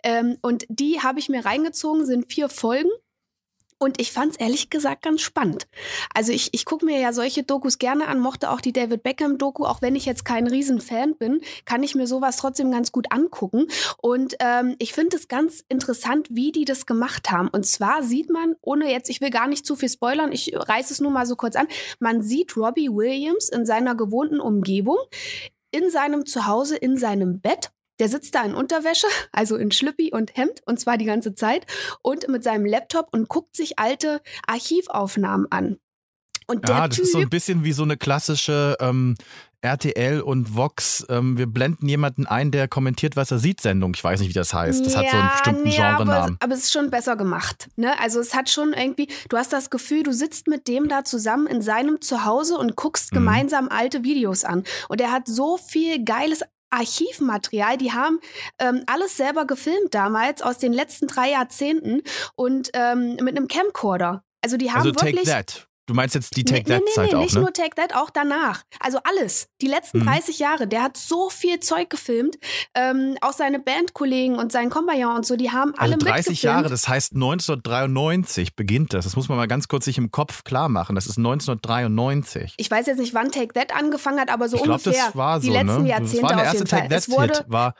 Ähm, 0.03 0.37
und 0.41 0.65
die 0.69 1.01
habe 1.01 1.19
ich 1.19 1.29
mir 1.29 1.45
reingezogen, 1.45 2.05
sind 2.05 2.31
vier 2.31 2.49
Folgen. 2.49 2.89
Und 3.77 3.99
ich 3.99 4.13
fand 4.13 4.31
es 4.31 4.37
ehrlich 4.37 4.69
gesagt 4.69 5.03
ganz 5.03 5.21
spannend. 5.21 5.67
Also 6.13 6.31
ich, 6.31 6.49
ich 6.53 6.63
gucke 6.63 6.85
mir 6.85 6.99
ja 6.99 7.11
solche 7.11 7.43
Dokus 7.43 7.77
gerne 7.77 8.07
an, 8.07 8.19
mochte 8.19 8.49
auch 8.49 8.61
die 8.61 8.71
David 8.71 9.03
Beckham-Doku, 9.03 9.65
auch 9.65 9.81
wenn 9.81 9.95
ich 9.95 10.05
jetzt 10.05 10.23
kein 10.23 10.47
Riesenfan 10.47 11.15
bin, 11.17 11.41
kann 11.65 11.83
ich 11.83 11.93
mir 11.93 12.07
sowas 12.07 12.37
trotzdem 12.37 12.71
ganz 12.71 12.93
gut 12.93 13.11
angucken. 13.11 13.67
Und 14.01 14.35
ähm, 14.39 14.75
ich 14.79 14.93
finde 14.93 15.17
es 15.17 15.27
ganz 15.27 15.63
interessant, 15.67 16.27
wie 16.31 16.53
die 16.53 16.63
das 16.63 16.85
gemacht 16.85 17.31
haben. 17.31 17.49
Und 17.49 17.65
zwar 17.65 18.01
sieht 18.01 18.29
man, 18.29 18.55
ohne 18.61 18.89
jetzt, 18.89 19.09
ich 19.09 19.19
will 19.19 19.29
gar 19.29 19.47
nicht 19.47 19.65
zu 19.65 19.75
viel 19.75 19.89
spoilern, 19.89 20.31
ich 20.31 20.53
reiße 20.55 20.93
es 20.93 21.01
nur 21.01 21.11
mal 21.11 21.25
so 21.25 21.35
kurz 21.35 21.57
an, 21.57 21.67
man 21.99 22.21
sieht 22.21 22.55
Robbie 22.55 22.89
Williams 22.89 23.49
in 23.49 23.65
seiner 23.65 23.95
gewohnten 23.95 24.39
Umgebung, 24.39 24.97
in 25.71 25.89
seinem 25.89 26.25
Zuhause, 26.25 26.77
in 26.77 26.97
seinem 26.97 27.41
Bett. 27.41 27.71
Der 27.99 28.09
sitzt 28.09 28.35
da 28.35 28.43
in 28.43 28.55
Unterwäsche, 28.55 29.07
also 29.31 29.55
in 29.55 29.71
Schlüppi 29.71 30.11
und 30.11 30.35
Hemd, 30.35 30.61
und 30.65 30.79
zwar 30.79 30.97
die 30.97 31.05
ganze 31.05 31.35
Zeit, 31.35 31.65
und 32.01 32.27
mit 32.27 32.43
seinem 32.43 32.65
Laptop 32.65 33.07
und 33.11 33.29
guckt 33.29 33.55
sich 33.55 33.79
alte 33.79 34.21
Archivaufnahmen 34.47 35.51
an. 35.51 35.77
Und 36.47 36.67
der 36.67 36.75
Ja, 36.75 36.87
das 36.87 36.97
Typ, 36.97 37.05
ist 37.05 37.11
so 37.13 37.19
ein 37.19 37.29
bisschen 37.29 37.63
wie 37.63 37.71
so 37.71 37.81
eine 37.83 37.97
klassische 37.97 38.75
ähm, 38.79 39.15
RTL 39.61 40.21
und 40.21 40.55
Vox. 40.55 41.03
Ähm, 41.09 41.39
wir 41.39 41.47
blenden 41.47 41.89
jemanden 41.89 42.27
ein, 42.27 42.51
der 42.51 42.67
kommentiert, 42.67 43.15
was 43.15 43.31
er 43.31 43.39
sieht, 43.39 43.61
Sendung. 43.61 43.93
Ich 43.95 44.03
weiß 44.03 44.19
nicht, 44.19 44.29
wie 44.29 44.33
das 44.33 44.53
heißt. 44.53 44.85
Das 44.85 44.95
hat 44.95 45.09
so 45.09 45.17
einen 45.17 45.29
bestimmten 45.31 45.81
aber, 45.81 45.97
Genrenamen. 46.03 46.37
aber 46.39 46.53
es 46.53 46.65
ist 46.65 46.71
schon 46.71 46.91
besser 46.91 47.15
gemacht. 47.15 47.69
Ne? 47.77 47.99
Also 47.99 48.19
es 48.19 48.35
hat 48.35 48.51
schon 48.51 48.73
irgendwie, 48.73 49.07
du 49.29 49.37
hast 49.37 49.51
das 49.53 49.71
Gefühl, 49.71 50.03
du 50.03 50.11
sitzt 50.13 50.47
mit 50.47 50.67
dem 50.67 50.87
da 50.87 51.03
zusammen 51.03 51.47
in 51.47 51.63
seinem 51.63 51.99
Zuhause 51.99 52.57
und 52.59 52.75
guckst 52.75 53.11
Mhm. 53.11 53.15
gemeinsam 53.15 53.67
alte 53.69 54.03
Videos 54.03 54.43
an. 54.43 54.63
Und 54.87 55.01
er 55.01 55.11
hat 55.11 55.27
so 55.27 55.57
viel 55.57 56.03
geiles 56.05 56.43
Archivmaterial, 56.75 57.77
die 57.77 57.91
haben 57.91 58.19
ähm, 58.59 58.83
alles 58.87 59.17
selber 59.17 59.45
gefilmt 59.45 59.93
damals 59.93 60.41
aus 60.41 60.57
den 60.57 60.73
letzten 60.73 61.07
drei 61.07 61.31
Jahrzehnten 61.31 62.01
und 62.35 62.69
ähm, 62.73 63.15
mit 63.21 63.37
einem 63.37 63.47
Camcorder. 63.47 64.23
Also 64.41 64.57
die 64.57 64.71
haben 64.71 64.79
Also 64.79 64.91
Take 64.91 65.13
wirklich 65.13 65.29
That. 65.29 65.67
Du 65.87 65.93
meinst 65.93 66.15
jetzt 66.15 66.35
die 66.35 66.43
Nee, 66.43 66.49
Take 66.63 66.69
nee, 66.69 66.75
nee, 66.79 66.85
That-Zeit 66.85 67.09
nee, 67.11 67.15
auch, 67.15 67.21
nicht 67.21 67.35
ne? 67.35 67.41
nur 67.41 67.53
Take 67.53 67.75
That, 67.75 67.95
auch 67.95 68.09
danach. 68.09 68.63
Also 68.79 68.97
alles. 69.03 69.49
Die 69.61 69.67
letzten 69.67 69.99
Mhm. 69.99 70.05
30 70.05 70.39
Jahre. 70.39 70.67
Der 70.67 70.81
hat 70.81 70.97
so 70.97 71.29
viel 71.29 71.59
Zeug 71.59 71.89
gefilmt. 71.91 72.37
Ähm, 72.73 73.17
auch 73.21 73.33
seine 73.33 73.59
Bandkollegen 73.59 74.35
und 74.37 74.51
sein 74.51 74.69
Kompagnon 74.71 75.15
und 75.17 75.25
so, 75.27 75.35
die 75.35 75.51
haben 75.51 75.73
alle 75.77 75.93
Also 75.93 76.05
30 76.05 76.15
mitgefilmt. 76.31 76.43
Jahre, 76.43 76.69
das 76.69 76.87
heißt 76.87 77.13
1993 77.13 78.55
beginnt 78.55 78.93
das. 78.93 79.05
Das 79.05 79.15
muss 79.15 79.29
man 79.29 79.37
mal 79.37 79.47
ganz 79.47 79.67
kurz 79.67 79.85
sich 79.85 79.97
im 79.97 80.11
Kopf 80.11 80.43
klar 80.43 80.69
machen. 80.69 80.95
Das 80.95 81.05
ist 81.07 81.17
1993. 81.17 82.53
Ich 82.57 82.69
weiß 82.71 82.85
jetzt 82.87 82.99
nicht, 82.99 83.13
wann 83.13 83.31
Take 83.31 83.53
That 83.53 83.75
angefangen 83.75 84.19
hat, 84.19 84.29
aber 84.29 84.49
so 84.49 84.57
ich 84.57 84.63
glaube, 84.63 84.81
ungefähr 84.83 85.05
das 85.07 85.15
war 85.15 85.39
so, 85.41 85.47
die 85.47 85.53
letzten 85.53 85.83
ne? 85.83 85.89
Jahrzehnte 85.89 86.21
das 86.21 86.23
war 86.23 86.29
der 86.29 86.37
auf 86.37 86.43
erste 86.45 86.57
jeden 86.59 86.67
Fall. 86.69 86.81
Take 86.81 86.95
Es 86.95 87.09
wurde 87.09 87.27
That-Hit. 87.33 87.51
War 87.51 87.75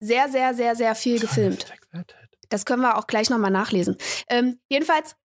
sehr, 0.00 0.28
sehr, 0.28 0.54
sehr, 0.54 0.76
sehr 0.76 0.94
viel 0.94 1.18
gefilmt. 1.20 1.66
Take. 1.92 2.04
Das 2.50 2.64
können 2.64 2.82
wir 2.82 2.96
auch 2.96 3.06
gleich 3.06 3.30
nochmal 3.30 3.50
nachlesen. 3.50 3.96
Ähm, 4.28 4.58
jedenfalls, 4.68 5.16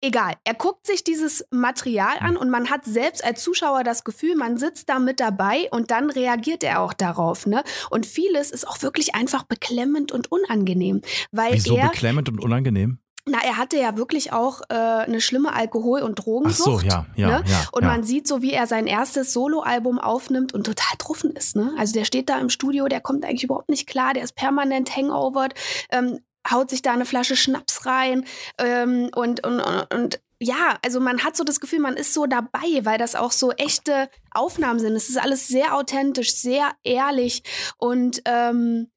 egal. 0.00 0.34
Er 0.44 0.54
guckt 0.54 0.86
sich 0.86 1.04
dieses 1.04 1.44
Material 1.50 2.18
an 2.20 2.36
und 2.36 2.50
man 2.50 2.70
hat 2.70 2.84
selbst 2.84 3.24
als 3.24 3.42
Zuschauer 3.42 3.84
das 3.84 4.04
Gefühl, 4.04 4.36
man 4.36 4.56
sitzt 4.56 4.88
da 4.88 4.98
mit 4.98 5.20
dabei 5.20 5.68
und 5.70 5.90
dann 5.90 6.10
reagiert 6.10 6.62
er 6.62 6.80
auch 6.80 6.92
darauf. 6.92 7.46
Ne? 7.46 7.62
Und 7.90 8.06
vieles 8.06 8.50
ist 8.50 8.66
auch 8.66 8.82
wirklich 8.82 9.14
einfach 9.14 9.44
beklemmend 9.44 10.12
und 10.12 10.30
unangenehm. 10.30 11.02
Weil 11.32 11.54
Wieso 11.54 11.76
er, 11.76 11.88
beklemmend 11.88 12.28
und 12.28 12.42
unangenehm? 12.42 12.98
na, 13.28 13.38
er 13.44 13.56
hatte 13.56 13.78
ja 13.78 13.96
wirklich 13.96 14.32
auch 14.32 14.62
äh, 14.68 14.74
eine 14.74 15.20
schlimme 15.20 15.52
Alkohol- 15.52 16.02
und 16.02 16.18
Ach 16.18 16.24
Drogensucht. 16.24 16.80
so, 16.82 16.86
ja, 16.86 17.06
ja, 17.16 17.28
ne? 17.28 17.44
ja. 17.46 17.68
Und 17.72 17.82
ja. 17.82 17.88
man 17.88 18.04
sieht 18.04 18.26
so, 18.26 18.42
wie 18.42 18.52
er 18.52 18.66
sein 18.66 18.86
erstes 18.86 19.32
Soloalbum 19.32 19.98
aufnimmt 19.98 20.52
und 20.54 20.64
total 20.64 20.96
truffen 20.98 21.32
ist. 21.32 21.56
Ne? 21.56 21.72
Also 21.78 21.94
der 21.94 22.04
steht 22.04 22.28
da 22.28 22.38
im 22.38 22.50
Studio, 22.50 22.88
der 22.88 23.00
kommt 23.00 23.24
eigentlich 23.24 23.44
überhaupt 23.44 23.68
nicht 23.68 23.86
klar, 23.86 24.14
der 24.14 24.24
ist 24.24 24.34
permanent 24.34 24.96
hangovered, 24.96 25.54
ähm, 25.90 26.20
haut 26.50 26.70
sich 26.70 26.82
da 26.82 26.92
eine 26.92 27.06
Flasche 27.06 27.36
Schnaps 27.36 27.86
rein 27.86 28.24
ähm, 28.58 29.10
und, 29.14 29.46
und, 29.46 29.60
und, 29.60 29.94
und 29.94 30.20
ja, 30.40 30.78
also 30.84 31.00
man 31.00 31.24
hat 31.24 31.36
so 31.36 31.44
das 31.44 31.60
Gefühl, 31.60 31.80
man 31.80 31.96
ist 31.96 32.14
so 32.14 32.26
dabei, 32.26 32.84
weil 32.84 32.98
das 32.98 33.16
auch 33.16 33.32
so 33.32 33.50
echte 33.52 34.08
Aufnahmen 34.30 34.78
sind. 34.78 34.94
Es 34.94 35.08
ist 35.08 35.18
alles 35.18 35.48
sehr 35.48 35.74
authentisch, 35.74 36.34
sehr 36.34 36.70
ehrlich 36.84 37.42
und, 37.78 38.22
ähm, 38.24 38.90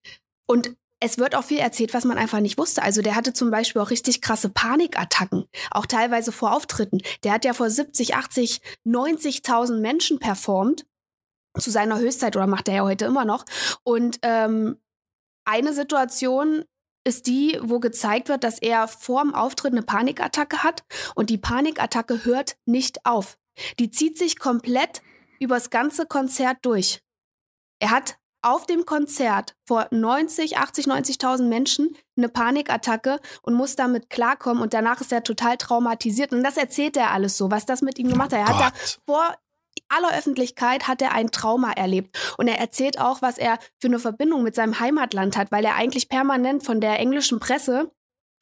und 0.45 0.75
es 1.03 1.17
wird 1.17 1.33
auch 1.33 1.43
viel 1.43 1.57
erzählt, 1.57 1.95
was 1.95 2.05
man 2.05 2.19
einfach 2.19 2.39
nicht 2.41 2.59
wusste. 2.59 2.83
Also 2.83 3.01
der 3.01 3.15
hatte 3.15 3.33
zum 3.33 3.49
Beispiel 3.49 3.81
auch 3.81 3.89
richtig 3.89 4.21
krasse 4.21 4.49
Panikattacken, 4.49 5.45
auch 5.71 5.87
teilweise 5.87 6.31
vor 6.31 6.53
Auftritten. 6.55 6.99
Der 7.23 7.33
hat 7.33 7.43
ja 7.43 7.53
vor 7.53 7.71
70, 7.71 8.15
80, 8.15 8.61
90.000 8.85 9.79
Menschen 9.79 10.19
performt 10.19 10.85
zu 11.57 11.71
seiner 11.71 11.97
Höchstzeit 11.97 12.35
oder 12.35 12.45
macht 12.45 12.67
er 12.67 12.75
ja 12.75 12.83
heute 12.83 13.05
immer 13.05 13.25
noch. 13.25 13.45
Und 13.83 14.19
ähm, 14.21 14.77
eine 15.43 15.73
Situation 15.73 16.65
ist 17.03 17.27
die, 17.27 17.59
wo 17.61 17.79
gezeigt 17.79 18.29
wird, 18.29 18.43
dass 18.43 18.59
er 18.59 18.87
vorm 18.87 19.33
Auftritt 19.33 19.73
eine 19.73 19.81
Panikattacke 19.81 20.63
hat 20.63 20.83
und 21.15 21.29
die 21.29 21.37
Panikattacke 21.37 22.25
hört 22.25 22.57
nicht 22.65 23.05
auf. 23.05 23.37
Die 23.79 23.89
zieht 23.89 24.17
sich 24.17 24.39
komplett 24.39 25.01
übers 25.39 25.69
ganze 25.69 26.05
Konzert 26.05 26.57
durch. 26.61 27.01
Er 27.79 27.91
hat 27.91 28.17
auf 28.43 28.65
dem 28.65 28.85
Konzert 28.85 29.55
vor 29.67 29.87
90, 29.91 30.57
80, 30.57 30.87
90.000 30.87 31.43
Menschen 31.47 31.95
eine 32.17 32.29
Panikattacke 32.29 33.19
und 33.41 33.53
muss 33.53 33.75
damit 33.75 34.09
klarkommen 34.09 34.63
und 34.63 34.73
danach 34.73 35.01
ist 35.01 35.11
er 35.11 35.23
total 35.23 35.57
traumatisiert 35.57 36.31
und 36.31 36.43
das 36.43 36.57
erzählt 36.57 36.97
er 36.97 37.11
alles 37.11 37.37
so, 37.37 37.51
was 37.51 37.65
das 37.65 37.81
mit 37.81 37.99
ihm 37.99 38.09
gemacht 38.09 38.33
hat. 38.33 38.39
Er 38.39 38.47
hat 38.47 38.73
da 38.73 38.77
vor 39.05 39.35
aller 39.89 40.17
Öffentlichkeit 40.17 40.87
hat 40.87 41.01
er 41.01 41.13
ein 41.13 41.31
Trauma 41.31 41.71
erlebt. 41.71 42.17
Und 42.37 42.47
er 42.47 42.59
erzählt 42.59 42.99
auch, 42.99 43.21
was 43.21 43.37
er 43.37 43.59
für 43.79 43.87
eine 43.87 43.99
Verbindung 43.99 44.43
mit 44.43 44.55
seinem 44.55 44.79
Heimatland 44.79 45.37
hat, 45.37 45.51
weil 45.51 45.65
er 45.65 45.75
eigentlich 45.75 46.09
permanent 46.09 46.63
von 46.63 46.81
der 46.81 46.99
englischen 46.99 47.39
Presse 47.39 47.91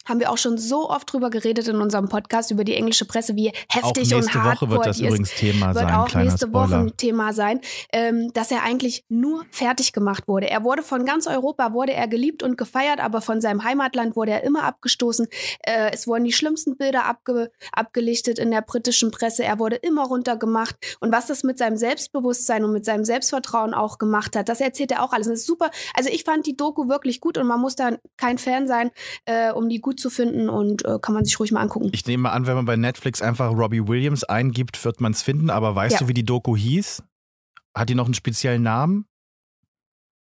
haben 0.10 0.20
wir 0.20 0.32
auch 0.32 0.38
schon 0.38 0.58
so 0.58 0.90
oft 0.90 1.12
drüber 1.12 1.30
geredet 1.30 1.68
in 1.68 1.78
unserem 1.78 2.10
Podcast 2.10 2.52
über 2.52 2.64
die 2.64 2.74
englische 2.74 3.06
Presse, 3.06 3.36
wie 3.36 3.50
Auch 3.50 3.76
heftig 3.76 4.14
und 4.14 4.22
nächste 4.22 4.44
hart 4.44 4.62
Woche 4.62 4.70
wird 4.72 4.86
das 4.86 5.00
übrigens 5.00 5.34
Thema 5.36 5.68
wird 5.76 5.86
sein. 5.86 5.94
auch 5.94 6.08
Kleiner 6.08 6.26
nächste 6.26 6.48
Spoiler. 6.48 6.70
Woche 6.70 6.76
ein 6.78 6.98
Thema 6.98 7.34
sein, 7.34 7.62
ähm, 7.94 8.32
dass 8.34 8.52
er 8.52 8.64
eigentlich 8.64 9.06
nur 9.10 9.46
fertig 9.52 9.94
gemacht 9.94 10.28
wurde. 10.28 10.50
Er 10.50 10.64
wurde 10.64 10.84
von 10.84 11.06
ganz 11.06 11.28
Europa, 11.28 11.74
wurde 11.74 11.94
er 11.94 12.08
geliebt 12.08 12.44
und 12.44 12.58
gefeiert, 12.58 13.00
aber 13.00 13.22
von 13.22 13.40
seinem 13.42 13.64
Heimatland 13.64 14.16
wurde 14.16 14.32
er 14.32 14.44
immer 14.44 14.64
abgestoßen. 14.64 15.28
Äh, 15.62 15.92
es 15.94 16.08
wurden 16.08 16.24
die 16.24 16.34
schlimmsten 16.34 16.76
Bilder 16.78 17.06
abge 17.06 17.52
abgelichtet 17.72 18.40
in 18.40 18.52
der 18.52 18.62
britischen 18.62 19.12
Presse. 19.12 19.44
Er 19.44 19.60
wurde 19.60 19.76
immer 19.76 20.06
runtergemacht. 20.06 20.76
Und 21.00 21.12
was 21.12 21.28
das 21.28 21.44
mit 21.44 21.58
seinem 21.58 21.78
Selbstbewusstsein 21.78 22.64
und 22.64 22.74
mit 22.74 22.86
seinem 22.86 23.06
Selbstvertrauen 23.06 23.74
auch 23.74 23.98
gemacht 24.00 24.36
hat, 24.36 24.50
das 24.50 24.62
erzählt 24.62 24.92
er 24.92 25.04
auch 25.04 25.14
alles. 25.14 25.28
Das 25.28 25.40
ist 25.40 25.46
super. 25.46 25.70
Also 25.94 26.10
ich 26.10 26.24
fand 26.24 26.46
die 26.46 26.58
Doku 26.58 26.90
wirklich 26.90 27.22
gut 27.22 27.38
und 27.38 27.48
man 27.48 27.60
muss 27.60 27.76
da 27.76 27.92
kein 28.18 28.38
Fan 28.38 28.68
sein, 28.68 28.92
äh, 29.26 29.52
um 29.52 29.70
die 29.70 29.80
gut 29.80 29.99
zu 30.00 30.10
finden 30.10 30.50
und 30.50 30.84
äh, 30.86 30.98
kann 31.02 31.14
man 31.14 31.26
sich 31.26 31.40
ruhig 31.40 31.52
mal 31.52 31.62
angucken. 31.62 31.90
Ich 31.92 32.06
nehme 32.08 32.32
an, 32.32 32.48
wenn 32.48 32.56
man 32.56 32.66
bei 32.66 32.76
Netflix 32.76 33.22
einfach 33.22 33.52
Robbie 33.52 33.88
Williams 33.88 34.24
eingibt, 34.24 34.84
wird 34.84 35.02
man 35.02 35.12
es 35.12 35.22
finden. 35.22 35.50
Aber 35.50 35.76
weißt 35.76 35.94
Ja. 35.94 36.00
du, 36.00 36.08
wie 36.08 36.14
die 36.14 36.26
Doku 36.26 36.56
hieß? 36.58 37.04
Hat 37.78 37.90
die 37.90 37.96
noch 37.96 38.06
einen 38.06 38.14
speziellen 38.16 38.64
Namen? 38.64 39.06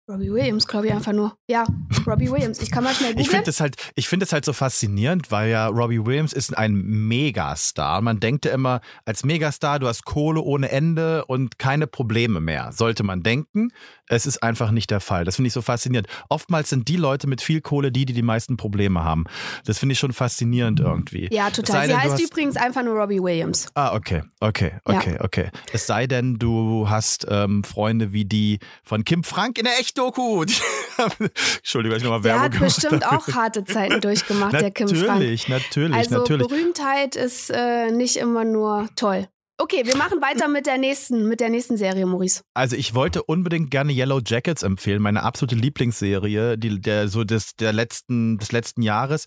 Robbie 0.09 0.31
Williams, 0.31 0.67
glaube 0.67 0.87
ich 0.87 0.93
einfach 0.93 1.13
nur. 1.13 1.37
Ja, 1.47 1.63
Robbie 2.07 2.29
Williams. 2.29 2.59
Ich 2.61 2.69
kann 2.69 2.83
mal 2.83 2.93
schnell 2.93 3.11
googeln. 3.11 3.23
Ich 3.25 3.29
finde 3.29 3.49
es 3.49 3.61
halt, 3.61 3.75
ich 3.95 4.09
finde 4.09 4.25
es 4.25 4.33
halt 4.33 4.43
so 4.43 4.51
faszinierend, 4.51 5.31
weil 5.31 5.49
ja 5.49 5.67
Robbie 5.67 6.03
Williams 6.05 6.33
ist 6.33 6.57
ein 6.57 6.73
Megastar. 7.07 8.01
Man 8.01 8.19
denkt 8.19 8.43
ja 8.45 8.51
immer, 8.51 8.81
als 9.05 9.23
Megastar, 9.23 9.79
du 9.79 9.87
hast 9.87 10.03
Kohle 10.03 10.41
ohne 10.41 10.69
Ende 10.69 11.23
und 11.25 11.59
keine 11.59 11.87
Probleme 11.87 12.41
mehr. 12.41 12.71
Sollte 12.73 13.03
man 13.03 13.23
denken. 13.23 13.69
Es 14.11 14.25
ist 14.25 14.43
einfach 14.43 14.71
nicht 14.71 14.91
der 14.91 14.99
Fall. 14.99 15.23
Das 15.23 15.37
finde 15.37 15.47
ich 15.47 15.53
so 15.53 15.61
faszinierend. 15.61 16.07
Oftmals 16.27 16.69
sind 16.69 16.89
die 16.89 16.97
Leute 16.97 17.27
mit 17.27 17.41
viel 17.41 17.61
Kohle 17.61 17.93
die, 17.93 18.05
die 18.05 18.13
die 18.13 18.21
meisten 18.21 18.57
Probleme 18.57 19.03
haben. 19.03 19.23
Das 19.65 19.79
finde 19.79 19.93
ich 19.93 19.99
schon 19.99 20.11
faszinierend 20.11 20.81
irgendwie. 20.81 21.29
Ja, 21.31 21.49
total. 21.49 21.87
Sie 21.87 21.95
heißt 21.95 22.21
übrigens 22.21 22.57
einfach 22.57 22.83
nur 22.83 22.95
Robbie 22.95 23.21
Williams. 23.21 23.67
Ah, 23.73 23.95
okay, 23.95 24.23
okay, 24.41 24.73
okay, 24.83 25.13
ja. 25.13 25.23
okay. 25.23 25.49
Es 25.71 25.87
sei 25.87 26.07
denn, 26.07 26.37
du 26.37 26.89
hast 26.89 27.25
ähm, 27.29 27.63
Freunde 27.63 28.11
wie 28.11 28.25
die 28.25 28.59
von 28.83 29.05
Kim 29.05 29.23
Frank 29.23 29.57
in 29.57 29.63
der 29.63 29.79
Echt-Doku. 29.79 30.43
Entschuldigung, 31.57 31.97
ich 31.97 32.03
nochmal 32.03 32.25
Werbung 32.25 32.51
Der 32.51 32.59
hat 32.59 32.65
bestimmt 32.65 33.07
auch 33.07 33.27
harte 33.29 33.63
Zeiten 33.63 34.01
durchgemacht, 34.01 34.53
der 34.53 34.71
Kim 34.71 34.89
Frank. 34.89 35.07
Natürlich, 35.07 35.47
natürlich, 35.47 35.95
also 35.95 36.19
natürlich. 36.19 36.47
Berühmtheit 36.47 37.15
ist 37.15 37.49
äh, 37.49 37.91
nicht 37.91 38.17
immer 38.17 38.43
nur 38.43 38.89
toll. 38.97 39.29
Okay, 39.61 39.83
wir 39.85 39.95
machen 39.95 40.23
weiter 40.23 40.47
mit 40.47 40.65
der 40.65 40.79
nächsten, 40.79 41.27
mit 41.27 41.39
der 41.39 41.51
nächsten 41.51 41.77
Serie, 41.77 42.07
Maurice. 42.07 42.41
Also 42.55 42.75
ich 42.75 42.95
wollte 42.95 43.21
unbedingt 43.21 43.69
gerne 43.69 43.93
Yellow 43.93 44.19
Jackets 44.25 44.63
empfehlen, 44.63 45.03
meine 45.03 45.21
absolute 45.21 45.53
Lieblingsserie, 45.53 46.57
die, 46.57 46.81
der 46.81 47.07
so 47.07 47.23
des, 47.23 47.55
der 47.57 47.71
letzten, 47.71 48.39
des 48.39 48.51
letzten 48.51 48.81
Jahres. 48.81 49.25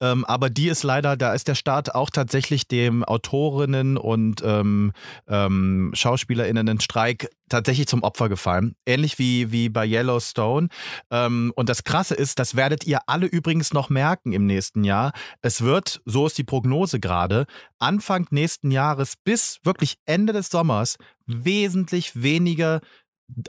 Ähm, 0.00 0.24
aber 0.24 0.50
die 0.50 0.68
ist 0.68 0.84
leider, 0.84 1.16
da 1.16 1.34
ist 1.34 1.48
der 1.48 1.56
Start 1.56 1.96
auch 1.96 2.10
tatsächlich 2.10 2.68
dem 2.68 3.02
Autorinnen 3.02 3.96
und 3.96 4.40
ähm, 4.44 4.92
ähm, 5.26 5.90
SchauspielerInnen 5.94 6.78
Streik 6.78 7.28
tatsächlich 7.52 7.86
zum 7.86 8.02
Opfer 8.02 8.28
gefallen. 8.28 8.74
Ähnlich 8.86 9.18
wie, 9.18 9.52
wie 9.52 9.68
bei 9.68 9.86
Yellowstone. 9.86 10.68
Ähm, 11.10 11.52
und 11.54 11.68
das 11.68 11.84
Krasse 11.84 12.14
ist, 12.14 12.38
das 12.38 12.56
werdet 12.56 12.84
ihr 12.84 13.00
alle 13.06 13.26
übrigens 13.26 13.72
noch 13.72 13.90
merken 13.90 14.32
im 14.32 14.46
nächsten 14.46 14.84
Jahr. 14.84 15.12
Es 15.40 15.62
wird, 15.62 16.00
so 16.04 16.26
ist 16.26 16.38
die 16.38 16.44
Prognose 16.44 17.00
gerade, 17.00 17.46
Anfang 17.78 18.26
nächsten 18.30 18.70
Jahres 18.70 19.14
bis 19.22 19.60
wirklich 19.62 19.98
Ende 20.04 20.32
des 20.32 20.48
Sommers 20.48 20.96
wesentlich 21.26 22.22
weniger 22.22 22.80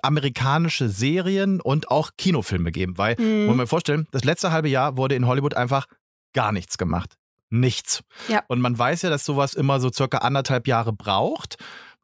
amerikanische 0.02 0.90
Serien 0.90 1.60
und 1.60 1.90
auch 1.90 2.12
Kinofilme 2.18 2.72
geben, 2.72 2.98
weil, 2.98 3.16
mhm. 3.20 3.48
muss 3.48 3.56
man 3.56 3.68
vorstellen, 3.68 4.08
das 4.12 4.24
letzte 4.24 4.52
halbe 4.52 4.70
Jahr 4.70 4.98
wurde 4.98 5.16
in 5.16 5.28
Hollywood 5.28 5.56
einfach 5.56 5.88
gar 6.34 6.52
nichts 6.52 6.78
gemacht. 6.78 7.16
Nichts. 7.50 8.04
Ja. 8.30 8.44
Und 8.48 8.62
man 8.62 8.78
weiß 8.78 9.04
ja, 9.04 9.10
dass 9.10 9.26
sowas 9.26 9.54
immer 9.54 9.80
so 9.80 9.92
circa 9.92 10.20
anderthalb 10.20 10.68
Jahre 10.68 10.94
braucht 10.94 11.58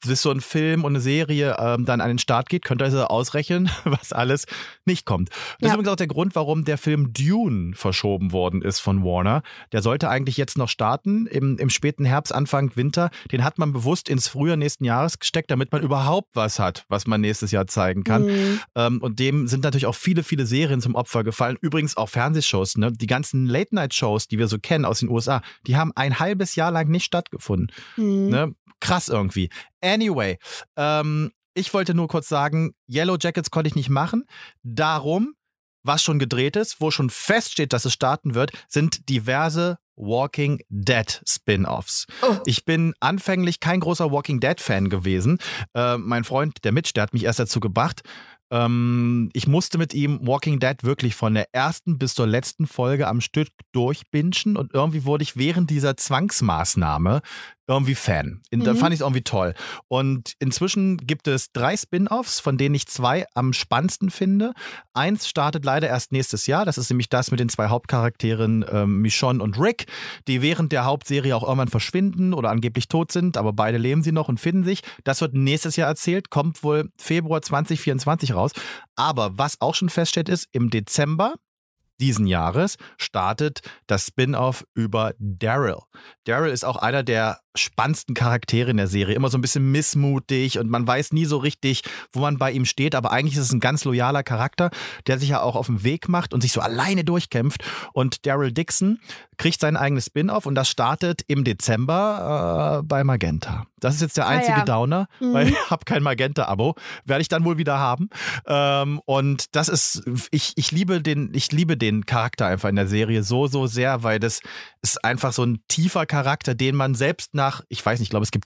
bis 0.05 0.21
so 0.21 0.31
ein 0.31 0.41
Film 0.41 0.83
und 0.83 0.93
eine 0.93 1.01
Serie 1.01 1.57
ähm, 1.59 1.85
dann 1.85 2.01
an 2.01 2.07
den 2.07 2.19
Start 2.19 2.49
geht, 2.49 2.63
könnt 2.63 2.81
ihr 2.81 2.85
also 2.85 3.05
ausrechnen, 3.05 3.69
was 3.83 4.13
alles 4.13 4.45
nicht 4.85 5.05
kommt. 5.05 5.29
Das 5.29 5.37
ja. 5.61 5.67
ist 5.67 5.73
übrigens 5.73 5.89
auch 5.89 5.95
der 5.95 6.07
Grund, 6.07 6.35
warum 6.35 6.63
der 6.63 6.77
Film 6.77 7.11
Dune 7.13 7.73
verschoben 7.75 8.31
worden 8.31 8.61
ist 8.61 8.79
von 8.79 9.03
Warner. 9.03 9.41
Der 9.71 9.81
sollte 9.81 10.09
eigentlich 10.09 10.37
jetzt 10.37 10.57
noch 10.57 10.69
starten, 10.69 11.27
im, 11.27 11.57
im 11.57 11.69
späten 11.69 12.05
Herbst, 12.05 12.33
Anfang 12.33 12.75
Winter. 12.75 13.09
Den 13.31 13.43
hat 13.43 13.57
man 13.57 13.73
bewusst 13.73 14.09
ins 14.09 14.27
Frühjahr 14.27 14.57
nächsten 14.57 14.85
Jahres 14.85 15.19
gesteckt, 15.19 15.51
damit 15.51 15.71
man 15.71 15.81
überhaupt 15.81 16.29
was 16.33 16.59
hat, 16.59 16.85
was 16.87 17.07
man 17.07 17.21
nächstes 17.21 17.51
Jahr 17.51 17.67
zeigen 17.67 18.03
kann. 18.03 18.25
Mhm. 18.25 18.59
Ähm, 18.75 19.01
und 19.01 19.19
dem 19.19 19.47
sind 19.47 19.63
natürlich 19.63 19.85
auch 19.85 19.95
viele, 19.95 20.23
viele 20.23 20.45
Serien 20.45 20.81
zum 20.81 20.95
Opfer 20.95 21.23
gefallen. 21.23 21.57
Übrigens 21.61 21.97
auch 21.97 22.09
Fernsehshows. 22.09 22.77
Ne? 22.77 22.91
Die 22.91 23.07
ganzen 23.07 23.45
Late-Night-Shows, 23.45 24.27
die 24.27 24.37
wir 24.37 24.47
so 24.47 24.59
kennen 24.59 24.85
aus 24.85 24.99
den 24.99 25.09
USA, 25.09 25.41
die 25.67 25.75
haben 25.75 25.91
ein 25.95 26.19
halbes 26.19 26.55
Jahr 26.55 26.71
lang 26.71 26.87
nicht 26.89 27.05
stattgefunden. 27.05 27.71
Mhm. 27.97 28.29
Ne? 28.29 28.53
krass 28.79 29.09
irgendwie. 29.09 29.49
Anyway, 29.81 30.37
ähm, 30.75 31.31
ich 31.53 31.73
wollte 31.73 31.93
nur 31.93 32.07
kurz 32.07 32.29
sagen, 32.29 32.71
Yellow 32.89 33.17
Jackets 33.19 33.51
konnte 33.51 33.67
ich 33.67 33.75
nicht 33.75 33.89
machen. 33.89 34.25
Darum, 34.63 35.35
was 35.83 36.03
schon 36.03 36.19
gedreht 36.19 36.55
ist, 36.55 36.81
wo 36.81 36.91
schon 36.91 37.09
feststeht, 37.09 37.73
dass 37.73 37.85
es 37.85 37.93
starten 37.93 38.35
wird, 38.35 38.51
sind 38.67 39.09
diverse 39.09 39.77
Walking 39.95 40.61
Dead 40.69 41.21
Spin-offs. 41.27 42.05
Oh. 42.21 42.37
Ich 42.45 42.65
bin 42.65 42.93
anfänglich 42.99 43.59
kein 43.59 43.81
großer 43.81 44.11
Walking 44.11 44.39
Dead 44.39 44.59
Fan 44.59 44.89
gewesen. 44.89 45.39
Äh, 45.73 45.97
mein 45.97 46.23
Freund, 46.23 46.63
der 46.63 46.71
Mitch, 46.71 46.93
der 46.93 47.03
hat 47.03 47.13
mich 47.13 47.25
erst 47.25 47.39
dazu 47.39 47.59
gebracht. 47.59 48.01
Ähm, 48.51 49.29
ich 49.33 49.47
musste 49.47 49.77
mit 49.77 49.93
ihm 49.93 50.25
Walking 50.25 50.59
Dead 50.59 50.83
wirklich 50.83 51.15
von 51.15 51.33
der 51.33 51.53
ersten 51.53 51.99
bis 51.99 52.15
zur 52.15 52.27
letzten 52.27 52.65
Folge 52.65 53.07
am 53.07 53.21
Stück 53.21 53.49
durchbingen 53.73 54.57
und 54.57 54.73
irgendwie 54.73 55.05
wurde 55.05 55.23
ich 55.23 55.37
während 55.37 55.69
dieser 55.69 55.97
Zwangsmaßnahme 55.97 57.21
irgendwie 57.69 57.95
Fan. 57.95 58.41
Mhm. 58.51 58.63
Da 58.63 58.73
fand 58.73 58.93
ich 58.93 58.99
es 58.99 59.01
irgendwie 59.01 59.23
toll. 59.23 59.53
Und 59.87 60.33
inzwischen 60.39 60.97
gibt 60.97 61.27
es 61.27 61.51
drei 61.51 61.77
Spin-offs, 61.77 62.39
von 62.39 62.57
denen 62.57 62.73
ich 62.73 62.87
zwei 62.87 63.25
am 63.35 63.53
spannendsten 63.53 64.09
finde. 64.09 64.53
Eins 64.93 65.29
startet 65.29 65.63
leider 65.63 65.87
erst 65.87 66.11
nächstes 66.11 66.47
Jahr. 66.47 66.65
Das 66.65 66.79
ist 66.79 66.89
nämlich 66.89 67.09
das 67.09 67.29
mit 67.29 67.39
den 67.39 67.47
zwei 67.47 67.67
Hauptcharakteren 67.67 68.65
ähm, 68.71 69.01
Michonne 69.01 69.41
und 69.43 69.59
Rick, 69.59 69.85
die 70.27 70.41
während 70.41 70.71
der 70.71 70.85
Hauptserie 70.85 71.35
auch 71.35 71.43
irgendwann 71.43 71.67
verschwinden 71.67 72.33
oder 72.33 72.49
angeblich 72.49 72.87
tot 72.87 73.11
sind, 73.11 73.37
aber 73.37 73.53
beide 73.53 73.77
leben 73.77 74.01
sie 74.01 74.11
noch 74.11 74.27
und 74.29 74.39
finden 74.39 74.63
sich. 74.63 74.81
Das 75.03 75.21
wird 75.21 75.35
nächstes 75.35 75.75
Jahr 75.75 75.87
erzählt, 75.87 76.31
kommt 76.31 76.63
wohl 76.63 76.89
Februar 76.97 77.41
2024 77.41 78.33
raus. 78.33 78.51
Aber 78.95 79.37
was 79.37 79.61
auch 79.61 79.75
schon 79.75 79.89
feststeht, 79.89 80.27
ist, 80.27 80.47
im 80.51 80.71
Dezember 80.71 81.35
diesen 81.99 82.27
Jahres 82.27 82.77
startet 82.97 83.61
das 83.87 84.07
Spin-off 84.07 84.65
über 84.73 85.13
Daryl. 85.19 85.79
Daryl 86.23 86.51
ist 86.51 86.63
auch 86.63 86.77
einer 86.77 87.03
der 87.03 87.39
spannendsten 87.55 88.15
Charaktere 88.15 88.71
in 88.71 88.77
der 88.77 88.87
Serie. 88.87 89.15
Immer 89.15 89.29
so 89.29 89.37
ein 89.37 89.41
bisschen 89.41 89.71
missmutig 89.71 90.59
und 90.59 90.69
man 90.69 90.85
weiß 90.85 91.13
nie 91.13 91.25
so 91.25 91.37
richtig, 91.37 91.83
wo 92.11 92.19
man 92.19 92.37
bei 92.37 92.51
ihm 92.51 92.65
steht. 92.65 92.95
Aber 92.95 93.11
eigentlich 93.11 93.35
ist 93.35 93.43
es 93.43 93.51
ein 93.51 93.59
ganz 93.59 93.83
loyaler 93.85 94.23
Charakter, 94.23 94.69
der 95.07 95.19
sich 95.19 95.29
ja 95.29 95.41
auch 95.41 95.55
auf 95.55 95.67
den 95.67 95.83
Weg 95.83 96.09
macht 96.09 96.33
und 96.33 96.41
sich 96.41 96.51
so 96.51 96.61
alleine 96.61 97.03
durchkämpft. 97.03 97.63
Und 97.93 98.25
Daryl 98.25 98.51
Dixon 98.51 98.99
kriegt 99.37 99.59
sein 99.59 99.77
eigenes 99.77 100.05
Spin-off 100.07 100.45
und 100.45 100.55
das 100.55 100.69
startet 100.69 101.23
im 101.27 101.43
Dezember 101.43 102.79
äh, 102.81 102.85
bei 102.85 103.03
Magenta. 103.03 103.65
Das 103.79 103.95
ist 103.95 104.01
jetzt 104.01 104.17
der 104.17 104.27
einzige 104.27 104.55
ah, 104.55 104.59
ja. 104.59 104.65
Downer, 104.65 105.07
mhm. 105.19 105.33
weil 105.33 105.49
ich 105.49 105.69
habe 105.69 105.85
kein 105.85 106.03
Magenta-Abo. 106.03 106.75
Werde 107.05 107.21
ich 107.21 107.29
dann 107.29 107.45
wohl 107.45 107.57
wieder 107.57 107.79
haben. 107.79 108.09
Ähm, 108.45 108.99
und 109.05 109.55
das 109.55 109.69
ist, 109.69 110.03
ich, 110.31 110.53
ich 110.57 110.71
liebe 110.71 111.01
den, 111.01 111.31
ich 111.33 111.51
liebe 111.51 111.77
den 111.77 112.05
Charakter 112.05 112.47
einfach 112.47 112.69
in 112.69 112.75
der 112.75 112.87
Serie 112.87 113.23
so, 113.23 113.47
so 113.47 113.67
sehr, 113.67 114.03
weil 114.03 114.19
das 114.19 114.41
ist 114.81 115.03
einfach 115.03 115.33
so 115.33 115.43
ein 115.43 115.59
tiefer 115.67 116.05
Charakter, 116.05 116.55
den 116.55 116.75
man 116.75 116.95
selbst 116.95 117.33
nach, 117.39 117.63
ich 117.69 117.83
weiß 117.83 117.99
nicht, 117.99 118.07
ich 118.07 118.11
glaube, 118.11 118.25
es 118.25 118.31
gibt 118.31 118.45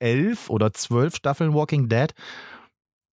elf 0.00 0.50
oder 0.50 0.72
zwölf 0.72 1.16
Staffeln 1.16 1.54
Walking 1.54 1.88
Dead. 1.88 2.12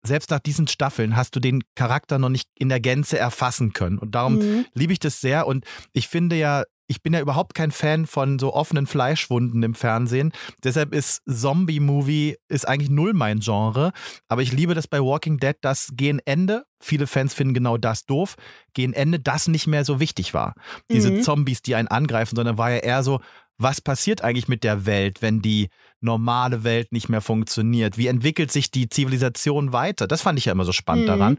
Selbst 0.05 0.31
nach 0.31 0.39
diesen 0.39 0.67
Staffeln 0.67 1.15
hast 1.15 1.35
du 1.35 1.39
den 1.39 1.63
Charakter 1.75 2.19
noch 2.19 2.29
nicht 2.29 2.49
in 2.57 2.69
der 2.69 2.79
Gänze 2.79 3.17
erfassen 3.17 3.73
können. 3.73 3.97
Und 3.97 4.15
darum 4.15 4.35
mhm. 4.35 4.65
liebe 4.73 4.93
ich 4.93 4.99
das 4.99 5.21
sehr. 5.21 5.47
Und 5.47 5.65
ich 5.93 6.09
finde 6.09 6.35
ja, 6.35 6.63
ich 6.87 7.01
bin 7.01 7.13
ja 7.13 7.21
überhaupt 7.21 7.53
kein 7.53 7.71
Fan 7.71 8.05
von 8.05 8.37
so 8.37 8.53
offenen 8.53 8.85
Fleischwunden 8.85 9.63
im 9.63 9.73
Fernsehen. 9.73 10.33
Deshalb 10.63 10.93
ist 10.93 11.21
Zombie-Movie 11.25 12.35
ist 12.49 12.67
eigentlich 12.67 12.89
null 12.89 13.13
mein 13.13 13.39
Genre. 13.39 13.93
Aber 14.27 14.41
ich 14.41 14.51
liebe 14.51 14.75
das 14.75 14.87
bei 14.87 14.99
Walking 14.99 15.37
Dead, 15.37 15.55
dass 15.61 15.91
gegen 15.93 16.19
Ende, 16.19 16.65
viele 16.81 17.07
Fans 17.07 17.33
finden 17.33 17.53
genau 17.53 17.77
das 17.77 18.05
doof, 18.05 18.35
gegen 18.73 18.91
Ende 18.91 19.19
das 19.19 19.47
nicht 19.47 19.67
mehr 19.67 19.85
so 19.85 20.01
wichtig 20.01 20.33
war. 20.33 20.53
Diese 20.89 21.11
mhm. 21.11 21.21
Zombies, 21.21 21.61
die 21.61 21.75
einen 21.75 21.87
angreifen, 21.87 22.35
sondern 22.35 22.57
war 22.57 22.71
ja 22.71 22.77
eher 22.77 23.03
so, 23.03 23.21
was 23.57 23.81
passiert 23.81 24.23
eigentlich 24.23 24.47
mit 24.47 24.63
der 24.63 24.85
Welt, 24.85 25.21
wenn 25.21 25.41
die 25.41 25.69
normale 26.01 26.63
Welt 26.63 26.91
nicht 26.91 27.09
mehr 27.09 27.21
funktioniert? 27.21 27.97
Wie 27.97 28.07
entwickelt 28.07 28.51
sich 28.51 28.71
die 28.71 28.89
Zivilisation 28.89 29.73
weiter? 29.73 30.07
Das 30.07 30.21
fand 30.21 30.39
ich 30.39 30.45
ja 30.45 30.51
immer 30.51 30.65
so 30.65 30.71
spannend 30.71 31.05
mhm. 31.05 31.07
daran. 31.07 31.37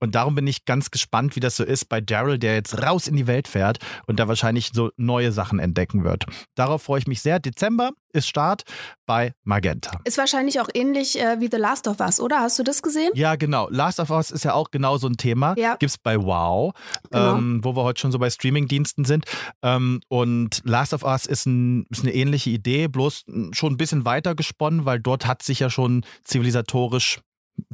Und 0.00 0.14
darum 0.14 0.34
bin 0.34 0.46
ich 0.46 0.64
ganz 0.64 0.90
gespannt, 0.90 1.36
wie 1.36 1.40
das 1.40 1.56
so 1.56 1.64
ist 1.64 1.88
bei 1.88 2.00
Daryl, 2.00 2.38
der 2.38 2.54
jetzt 2.54 2.82
raus 2.82 3.06
in 3.06 3.16
die 3.16 3.26
Welt 3.26 3.46
fährt 3.46 3.78
und 4.06 4.18
da 4.18 4.28
wahrscheinlich 4.28 4.70
so 4.72 4.90
neue 4.96 5.30
Sachen 5.32 5.58
entdecken 5.58 6.04
wird. 6.04 6.24
Darauf 6.54 6.82
freue 6.82 7.00
ich 7.00 7.06
mich 7.06 7.20
sehr. 7.20 7.38
Dezember 7.38 7.92
ist 8.12 8.28
Start 8.28 8.62
bei 9.06 9.32
Magenta. 9.44 10.00
Ist 10.04 10.18
wahrscheinlich 10.18 10.60
auch 10.60 10.68
ähnlich 10.74 11.20
äh, 11.20 11.40
wie 11.40 11.48
The 11.50 11.58
Last 11.58 11.86
of 11.86 12.00
Us, 12.00 12.20
oder? 12.20 12.40
Hast 12.40 12.58
du 12.58 12.62
das 12.62 12.82
gesehen? 12.82 13.10
Ja, 13.14 13.36
genau. 13.36 13.68
Last 13.70 14.00
of 14.00 14.10
Us 14.10 14.30
ist 14.30 14.44
ja 14.44 14.54
auch 14.54 14.70
genau 14.70 14.96
so 14.98 15.06
ein 15.06 15.16
Thema. 15.16 15.54
Ja. 15.56 15.76
Gibt 15.76 15.90
es 15.90 15.98
bei 15.98 16.18
Wow, 16.18 16.72
genau. 17.10 17.36
ähm, 17.36 17.60
wo 17.62 17.76
wir 17.76 17.82
heute 17.82 18.00
schon 18.00 18.12
so 18.12 18.18
bei 18.18 18.30
Streamingdiensten 18.30 19.04
sind. 19.04 19.26
Ähm, 19.62 20.00
und 20.08 20.60
Last 20.64 20.94
of 20.94 21.02
Us 21.04 21.26
ist, 21.26 21.46
ein, 21.46 21.86
ist 21.90 22.02
eine 22.02 22.12
ähnliche 22.14 22.50
Idee, 22.50 22.88
bloß 22.88 23.24
schon 23.52 23.74
ein 23.74 23.76
bisschen 23.76 24.04
weiter 24.04 24.34
gesponnen, 24.34 24.84
weil 24.84 25.00
dort 25.00 25.26
hat 25.26 25.42
sich 25.42 25.60
ja 25.60 25.70
schon 25.70 26.04
zivilisatorisch 26.24 27.20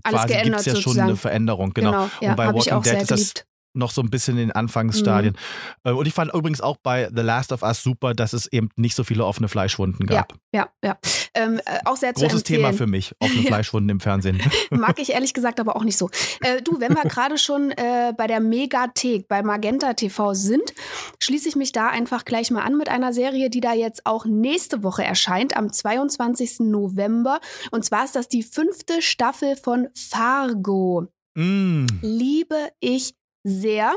alles 0.03 0.23
quasi 0.23 0.43
gibt 0.43 0.57
es 0.57 0.67
ja 0.67 0.75
sozusagen. 0.75 0.95
schon 0.95 1.01
eine 1.01 1.17
Veränderung, 1.17 1.73
genau. 1.73 1.91
genau 1.91 2.11
ja, 2.21 2.31
und 2.31 2.37
bei 2.37 2.47
Walking 2.47 2.83
Dead 2.83 3.03
ist 3.03 3.11
das 3.11 3.35
noch 3.77 3.91
so 3.91 4.01
ein 4.03 4.11
bisschen 4.11 4.35
in 4.39 4.49
den 4.49 4.53
Anfangsstadien. 4.53 5.37
Mhm. 5.85 5.97
Und 5.97 6.07
ich 6.07 6.15
fand 6.15 6.33
übrigens 6.35 6.61
auch 6.61 6.77
bei 6.77 7.09
The 7.15 7.23
Last 7.23 7.53
of 7.53 7.63
Us 7.63 7.83
super, 7.83 8.15
dass 8.15 8.33
es 8.33 8.47
eben 8.53 8.71
nicht 8.77 8.95
so 8.95 9.05
viele 9.05 9.25
offene 9.25 9.49
Fleischwunden 9.49 10.07
gab. 10.07 10.35
Ja, 10.53 10.69
ja, 10.83 10.89
ja. 10.89 10.99
Ähm, 11.35 11.61
äh, 11.65 11.79
auch 11.85 11.97
sehr 11.97 12.13
Großes. 12.13 12.43
Thema 12.43 12.73
für 12.73 12.87
mich, 12.87 13.13
offene 13.21 13.43
Fleischwunden 13.47 13.91
im 13.91 14.01
Fernsehen. 14.01 14.41
Mag 14.71 14.99
ich 14.99 15.11
ehrlich 15.11 15.35
gesagt 15.35 15.61
aber 15.61 15.77
auch 15.77 15.85
nicht 15.85 15.99
so. 15.99 16.09
Äh, 16.41 16.63
du, 16.63 16.81
wenn 16.81 16.95
wir 16.95 17.03
gerade 17.09 17.39
schon 17.39 17.71
äh, 17.73 18.13
bei 18.17 18.27
der 18.27 18.41
Megathek, 18.41 19.29
bei 19.29 19.43
Magenta 19.43 19.93
TV 19.95 20.35
sind, 20.35 20.73
schließe 21.21 21.49
ich 21.49 21.57
mich 21.57 21.73
da 21.73 21.89
einfach 21.89 22.25
gleich 22.25 22.51
mal 22.51 22.63
an 22.63 22.77
mit 22.77 22.89
einer 22.89 23.13
Serie, 23.13 23.51
die 23.51 23.61
da 23.61 23.75
jetzt 23.75 24.07
auch 24.07 24.25
nächste 24.25 24.83
Woche 24.83 25.05
erscheint, 25.05 25.57
am 25.57 25.73
22. 25.73 26.61
November. 26.61 27.41
Und 27.71 27.85
zwar 27.85 28.05
ist 28.05 28.17
das 28.17 28.29
die 28.29 28.43
fünfte 28.43 29.03
Staffel 29.03 29.57
von 29.57 29.89
Fargo. 29.95 31.09
Mm. 31.35 31.87
Liebe 32.01 32.71
ich 32.81 33.15
sehr. 33.47 33.97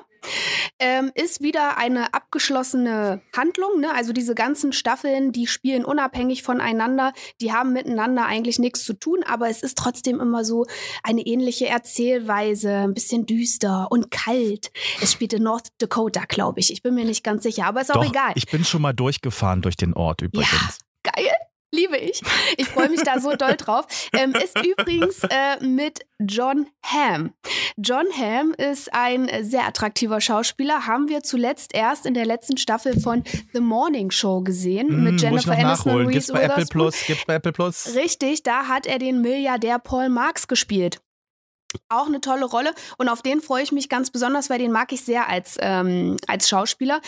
Ähm, 0.79 1.11
ist 1.15 1.41
wieder 1.41 1.77
eine 1.77 2.13
abgeschlossene 2.13 3.21
Handlung. 3.35 3.79
Ne? 3.79 3.93
Also 3.93 4.13
diese 4.13 4.35
ganzen 4.35 4.71
Staffeln, 4.71 5.31
die 5.31 5.47
spielen 5.47 5.83
unabhängig 5.83 6.43
voneinander. 6.43 7.13
Die 7.41 7.51
haben 7.51 7.73
miteinander 7.73 8.25
eigentlich 8.25 8.59
nichts 8.59 8.83
zu 8.83 8.93
tun, 8.93 9.23
aber 9.25 9.49
es 9.49 9.63
ist 9.63 9.77
trotzdem 9.77 10.19
immer 10.19 10.45
so 10.45 10.65
eine 11.03 11.21
ähnliche 11.21 11.67
Erzählweise, 11.67 12.75
ein 12.75 12.93
bisschen 12.93 13.25
düster 13.25 13.87
und 13.89 14.11
kalt. 14.11 14.71
Es 15.01 15.11
spielt 15.11 15.33
in 15.33 15.43
North 15.43 15.69
Dakota, 15.79 16.25
glaube 16.27 16.59
ich. 16.59 16.71
Ich 16.71 16.83
bin 16.83 16.95
mir 16.95 17.05
nicht 17.05 17.23
ganz 17.23 17.43
sicher, 17.43 17.65
aber 17.65 17.81
ist 17.81 17.91
auch 17.91 18.03
Doch, 18.03 18.09
egal. 18.09 18.33
Ich 18.35 18.47
bin 18.47 18.63
schon 18.63 18.81
mal 18.81 18.93
durchgefahren 18.93 19.61
durch 19.61 19.75
den 19.77 19.93
Ort 19.93 20.21
übrigens. 20.21 20.79
Geil. 21.03 21.31
Liebe 21.71 21.97
ich. 21.97 22.21
Ich 22.57 22.67
freue 22.67 22.89
mich 22.89 23.01
da 23.03 23.19
so 23.19 23.35
doll 23.35 23.55
drauf. 23.55 23.85
Ähm, 24.13 24.33
ist 24.33 24.57
übrigens 24.65 25.21
äh, 25.29 25.63
mit 25.63 25.99
John 26.19 26.67
Hamm. 26.83 27.33
John 27.77 28.07
Hamm 28.17 28.53
ist 28.57 28.91
ein 28.93 29.29
sehr 29.43 29.67
attraktiver 29.67 30.19
Schauspieler. 30.19 30.87
Haben 30.87 31.09
wir 31.09 31.21
zuletzt 31.21 31.75
erst 31.75 32.05
in 32.07 32.15
der 32.15 32.25
letzten 32.25 32.57
Staffel 32.57 32.99
von 32.99 33.23
The 33.53 33.59
Morning 33.61 34.09
Show 34.11 34.41
gesehen 34.41 34.87
Mm, 34.87 35.03
mit 35.03 35.21
Jennifer 35.21 35.51
Aniston 35.57 35.93
und. 35.95 36.07
Reese 36.07 36.11
Gibt's 36.11 36.31
bei 36.31 36.41
Apple. 36.43 36.65
Plus? 36.65 37.05
Gibt's 37.05 37.25
bei 37.25 37.35
Apple 37.35 37.51
Plus? 37.51 37.95
Richtig, 37.95 38.43
da 38.43 38.67
hat 38.67 38.87
er 38.87 38.97
den 38.97 39.21
Milliardär 39.21 39.77
Paul 39.79 40.09
Marx 40.09 40.47
gespielt. 40.47 41.01
Auch 41.87 42.07
eine 42.07 42.19
tolle 42.19 42.45
Rolle 42.45 42.73
und 42.97 43.09
auf 43.09 43.21
den 43.21 43.41
freue 43.41 43.61
ich 43.61 43.71
mich 43.71 43.89
ganz 43.89 44.09
besonders, 44.09 44.49
weil 44.49 44.57
den 44.57 44.71
mag 44.71 44.91
ich 44.91 45.01
sehr 45.01 45.29
als, 45.29 45.55
ähm, 45.59 46.17
als 46.27 46.49
Schauspieler. 46.49 46.99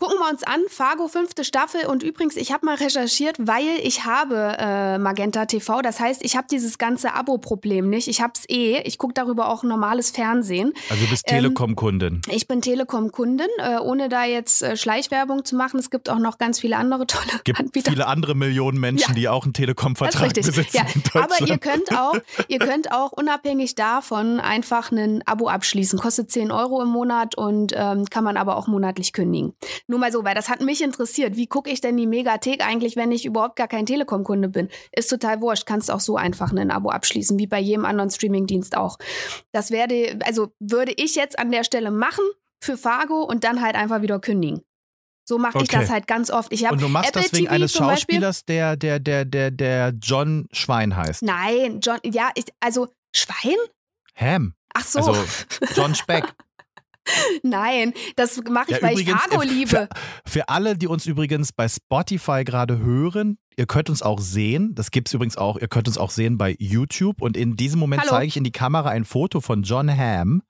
Gucken 0.00 0.16
wir 0.18 0.30
uns 0.30 0.42
an, 0.44 0.60
Fargo 0.68 1.08
fünfte 1.08 1.44
Staffel 1.44 1.84
und 1.86 2.02
übrigens, 2.02 2.36
ich 2.36 2.52
habe 2.52 2.64
mal 2.64 2.74
recherchiert, 2.76 3.36
weil 3.38 3.66
ich 3.82 4.06
habe 4.06 4.56
äh, 4.58 4.96
Magenta 4.98 5.44
TV, 5.44 5.82
das 5.82 6.00
heißt, 6.00 6.24
ich 6.24 6.36
habe 6.36 6.46
dieses 6.50 6.78
ganze 6.78 7.12
Abo-Problem 7.12 7.90
nicht. 7.90 8.08
Ich 8.08 8.22
habe 8.22 8.32
es 8.34 8.48
eh, 8.48 8.80
ich 8.84 8.96
gucke 8.96 9.12
darüber 9.12 9.50
auch 9.50 9.62
normales 9.62 10.10
Fernsehen. 10.10 10.72
Also 10.88 11.04
du 11.04 11.10
bist 11.10 11.24
Ähm, 11.28 11.36
Telekom-Kundin. 11.36 12.22
Ich 12.30 12.48
bin 12.48 12.62
Telekom-Kundin, 12.62 13.48
äh, 13.58 13.76
ohne 13.78 14.08
da 14.08 14.24
jetzt 14.24 14.62
äh, 14.62 14.74
Schleichwerbung 14.76 15.44
zu 15.44 15.54
machen. 15.54 15.78
Es 15.78 15.90
gibt 15.90 16.08
auch 16.08 16.18
noch 16.18 16.38
ganz 16.38 16.58
viele 16.60 16.78
andere 16.78 17.06
tolle 17.06 17.26
gibt 17.44 17.60
Anbieter. 17.60 17.90
viele 17.92 18.06
andere 18.06 18.34
Millionen 18.34 18.80
Menschen, 18.80 19.10
Ja. 19.10 19.14
die 19.14 19.28
auch 19.28 19.44
einen 19.44 19.52
Telekom-Vertrag 19.52 20.32
besitzen 20.32 20.78
Ja, 20.78 21.22
aber 21.22 21.46
ihr 21.46 21.58
könnt 21.58 21.94
auch, 21.94 22.16
ihr 22.48 22.58
könnt 22.58 22.90
auch 22.92 23.12
unabhängig 23.12 23.74
davon 23.74 24.40
einfach 24.40 24.92
ein 24.92 25.22
Abo 25.26 25.48
abschließen. 25.48 25.98
Kostet 25.98 26.30
10 26.30 26.50
Euro 26.50 26.80
im 26.80 26.88
Monat 26.88 27.34
und 27.34 27.74
ähm, 27.76 28.06
kann 28.06 28.24
man 28.24 28.38
aber 28.38 28.56
auch 28.56 28.66
monatlich 28.66 29.12
kündigen. 29.12 29.52
Nur 29.90 29.98
mal 29.98 30.12
so, 30.12 30.22
weil 30.22 30.36
das 30.36 30.48
hat 30.48 30.60
mich 30.60 30.82
interessiert. 30.82 31.34
Wie 31.34 31.48
gucke 31.48 31.68
ich 31.68 31.80
denn 31.80 31.96
die 31.96 32.06
Megathek 32.06 32.64
eigentlich, 32.64 32.94
wenn 32.94 33.10
ich 33.10 33.26
überhaupt 33.26 33.56
gar 33.56 33.66
kein 33.66 33.86
Telekom-Kunde 33.86 34.48
bin? 34.48 34.68
Ist 34.92 35.08
total 35.10 35.40
wurscht. 35.40 35.66
Kannst 35.66 35.90
auch 35.90 35.98
so 35.98 36.16
einfach 36.16 36.52
ein 36.52 36.70
Abo 36.70 36.90
abschließen, 36.90 37.36
wie 37.40 37.48
bei 37.48 37.58
jedem 37.58 37.84
anderen 37.84 38.08
Streamingdienst 38.08 38.76
auch. 38.76 38.98
Das 39.50 39.72
werde, 39.72 40.16
also 40.24 40.52
würde 40.60 40.92
ich 40.96 41.16
jetzt 41.16 41.40
an 41.40 41.50
der 41.50 41.64
Stelle 41.64 41.90
machen 41.90 42.22
für 42.62 42.76
Fargo 42.76 43.24
und 43.24 43.42
dann 43.42 43.60
halt 43.62 43.74
einfach 43.74 44.00
wieder 44.00 44.20
kündigen. 44.20 44.62
So 45.28 45.38
mache 45.38 45.58
ich 45.58 45.64
Okay. 45.64 45.80
das 45.80 45.90
halt 45.90 46.06
ganz 46.06 46.30
oft. 46.30 46.52
Ich 46.52 46.70
Und 46.70 46.80
du 46.80 46.88
machst 46.88 47.08
Apple 47.10 47.22
das 47.22 47.32
wegen 47.32 47.46
TV 47.46 47.54
eines. 47.56 47.72
Schauspielers, 47.72 48.44
der, 48.44 48.76
der, 48.76 49.00
der, 49.00 49.24
der, 49.24 49.50
der 49.50 49.92
John 50.00 50.46
Schwein 50.52 50.94
heißt. 50.94 51.22
Nein, 51.22 51.80
John, 51.80 51.98
ja, 52.04 52.30
ich, 52.36 52.44
also 52.60 52.86
Schwein? 53.12 53.56
Ham. 54.14 54.54
Ach 54.72 54.84
so, 54.84 55.00
Also 55.00 55.16
John 55.74 55.96
Speck. 55.96 56.24
nein, 57.42 57.92
das 58.16 58.40
mache 58.48 58.70
ich, 58.72 58.76
Ja, 58.76 58.82
weil 58.82 58.94
ich 58.98 59.02
übrigens, 59.08 59.22
Fargo 59.22 59.42
äh, 59.42 59.46
liebe. 59.46 59.88
Für 60.26 60.48
alle, 60.48 60.76
die 60.76 60.86
uns 60.86 61.06
übrigens 61.06 61.52
bei 61.52 61.68
Spotify 61.68 62.44
gerade 62.44 62.78
hören, 62.78 63.38
ihr 63.56 63.66
könnt 63.66 63.90
uns 63.90 64.02
auch 64.02 64.20
sehen. 64.20 64.74
Das 64.74 64.90
gibt 64.90 65.08
es 65.08 65.14
übrigens 65.14 65.36
auch. 65.36 65.58
Ihr 65.58 65.68
könnt 65.68 65.88
uns 65.88 65.98
auch 65.98 66.10
sehen 66.10 66.38
bei 66.38 66.56
YouTube. 66.58 67.20
Und 67.22 67.36
in 67.36 67.56
diesem 67.56 67.80
Moment 67.80 68.02
Hallo. 68.02 68.10
zeige 68.12 68.26
ich 68.26 68.36
in 68.36 68.44
die 68.44 68.52
Kamera 68.52 68.90
ein 68.90 69.04
Foto 69.04 69.40
von 69.40 69.62
John 69.62 69.90
Hamm. 69.90 70.42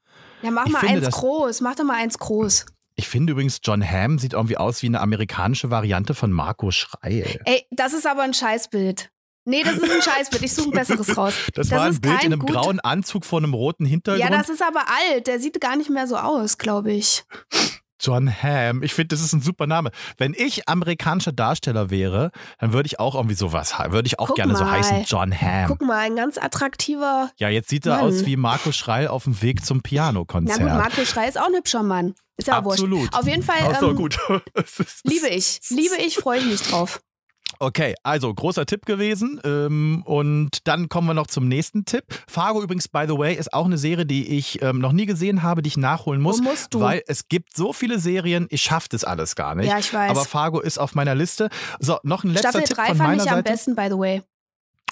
Ja, 0.43 0.51
mach 0.51 0.67
ich 0.67 0.73
mal 0.73 0.81
finde 0.81 0.95
eins 0.97 1.05
das- 1.07 1.15
groß, 1.15 1.61
mach 1.61 1.75
doch 1.75 1.85
mal 1.85 1.97
eins 1.97 2.19
groß. 2.19 2.67
Ich 2.97 3.09
finde 3.09 3.33
übrigens, 3.33 3.61
John 3.63 3.83
Hamm 3.89 4.19
sieht 4.19 4.35
irgendwie 4.35 4.59
aus 4.59 4.83
wie 4.83 4.87
eine 4.87 5.01
amerikanische 5.01 5.71
Variante 5.71 6.13
von 6.15 6.33
Marco 6.33 6.71
Schreil. 6.71 7.41
Ey, 7.47 7.65
das 7.71 7.95
ist 7.95 8.07
aber 8.07 8.23
ein 8.23 8.35
Scheißbild. 8.35 9.11
Nee, 9.45 9.63
das 9.65 9.75
ist 9.77 9.91
ein 9.91 10.03
Scheißbild. 10.03 10.43
Ich 10.45 10.55
suche 10.55 10.69
ein 10.69 10.73
besseres 10.73 11.17
raus. 11.17 11.35
Das, 11.55 11.69
Das 11.69 11.79
war 11.79 11.87
ein 11.87 12.01
Bild 12.01 12.25
in 12.25 12.33
einem 12.33 12.41
gut- 12.41 12.51
grauen 12.53 12.81
Anzug 12.81 13.25
vor 13.25 13.39
einem 13.41 13.55
roten 13.55 13.85
Hintergrund. 13.87 14.23
Ja, 14.31 14.37
das 14.37 14.49
ist 14.49 14.63
aber 14.63 14.85
alt. 15.13 15.27
Der 15.27 15.41
sieht 15.41 15.61
gar 15.61 15.77
nicht 15.77 15.91
mehr 15.91 16.07
so 16.07 16.17
aus, 16.17 16.59
glaube 16.59 16.93
ich. 16.93 17.25
John 18.03 18.31
Hamm. 18.43 18.83
Ich 18.83 18.95
finde, 18.95 19.09
das 19.15 19.21
ist 19.23 19.35
ein 19.35 19.43
super 19.43 19.67
Name. 19.67 19.91
Wenn 20.17 20.33
ich 20.35 20.67
amerikanischer 20.69 21.33
Darsteller 21.33 21.91
wäre, 21.91 22.31
dann 22.59 22.73
würde 22.73 22.87
ich 22.87 22.99
auch 22.99 23.15
irgendwie 23.15 23.35
sowas. 23.35 23.75
Würde 23.91 24.07
ich 24.07 24.19
auch 24.19 24.29
Guck 24.29 24.37
gerne 24.37 24.57
so 24.57 24.65
mal. 24.65 24.71
heißen. 24.73 25.05
John 25.07 25.39
Hamm. 25.39 25.67
Guck 25.69 25.83
mal, 25.83 25.99
ein 25.99 26.17
ganz 26.17 26.39
attraktiver. 26.39 27.31
Ja, 27.37 27.51
jetzt 27.51 27.69
sieht 27.69 27.85
er 27.85 27.97
Mann. 27.97 28.07
aus 28.07 28.25
wie 28.25 28.37
Marco 28.37 28.73
Schreil 28.73 29.07
auf 29.09 29.25
dem 29.25 29.43
Weg 29.43 29.65
zum 29.67 29.79
Na 29.79 29.83
Pianokonzert. 29.83 30.61
gut, 30.61 30.69
Marco 30.69 31.05
Schrei 31.05 31.29
ist 31.29 31.39
auch 31.39 31.47
ein 31.49 31.55
hübscher 31.55 31.83
Mann. 31.83 32.15
Ist 32.39 32.49
ja 32.49 32.65
wurscht. 32.65 32.81
Absolut. 32.81 33.13
Auf 33.15 33.27
jeden 33.27 33.43
Fall 33.43 33.59
Ach 33.71 33.81
so, 33.81 33.91
ähm, 33.91 33.97
gut. 33.97 34.19
Liebe 35.05 35.29
ich. 35.29 35.61
Liebe 35.69 35.97
ich, 35.99 36.17
freue 36.17 36.39
ich 36.41 36.47
mich 36.47 36.63
drauf. 36.63 37.03
Okay, 37.63 37.95
also 38.03 38.33
großer 38.33 38.65
Tipp 38.65 38.87
gewesen. 38.87 39.39
Ähm, 39.45 40.03
und 40.07 40.67
dann 40.67 40.89
kommen 40.89 41.07
wir 41.07 41.15
noch 41.15 41.27
zum 41.27 41.47
nächsten 41.47 41.85
Tipp. 41.85 42.05
Fargo 42.27 42.63
übrigens, 42.63 42.89
by 42.89 43.05
the 43.07 43.19
way, 43.19 43.35
ist 43.35 43.53
auch 43.53 43.67
eine 43.67 43.77
Serie, 43.77 44.07
die 44.07 44.39
ich 44.39 44.63
ähm, 44.63 44.79
noch 44.79 44.93
nie 44.93 45.05
gesehen 45.05 45.43
habe, 45.43 45.61
die 45.61 45.69
ich 45.69 45.77
nachholen 45.77 46.23
muss. 46.23 46.39
Wo 46.39 46.45
musst 46.45 46.73
du? 46.73 46.81
Weil 46.81 47.03
es 47.07 47.29
gibt 47.29 47.55
so 47.55 47.75
viele 47.75 47.99
Serien, 47.99 48.47
ich 48.49 48.63
schaffe 48.63 48.89
das 48.91 49.05
alles 49.05 49.37
gar 49.37 49.55
nicht. 49.55 49.69
Ja, 49.69 49.79
ich 49.79 49.93
weiß. 49.93 50.11
Aber 50.11 50.25
Fargo 50.25 50.61
ist 50.61 50.79
auf 50.79 50.95
meiner 50.95 51.15
Liste. 51.15 51.51
So, 51.79 51.99
noch 52.03 52.25
ein 52.25 52.31
letzter 52.31 52.49
Staffel 52.49 52.67
Tipp 52.67 52.77
3 52.79 52.87
von 52.87 52.97
fand 52.97 53.09
meiner 53.11 53.23
ich 53.25 53.31
am 53.31 53.37
Seite. 53.37 53.51
besten, 53.51 53.77
by 53.77 53.89
the 53.91 53.99
way. 53.99 54.23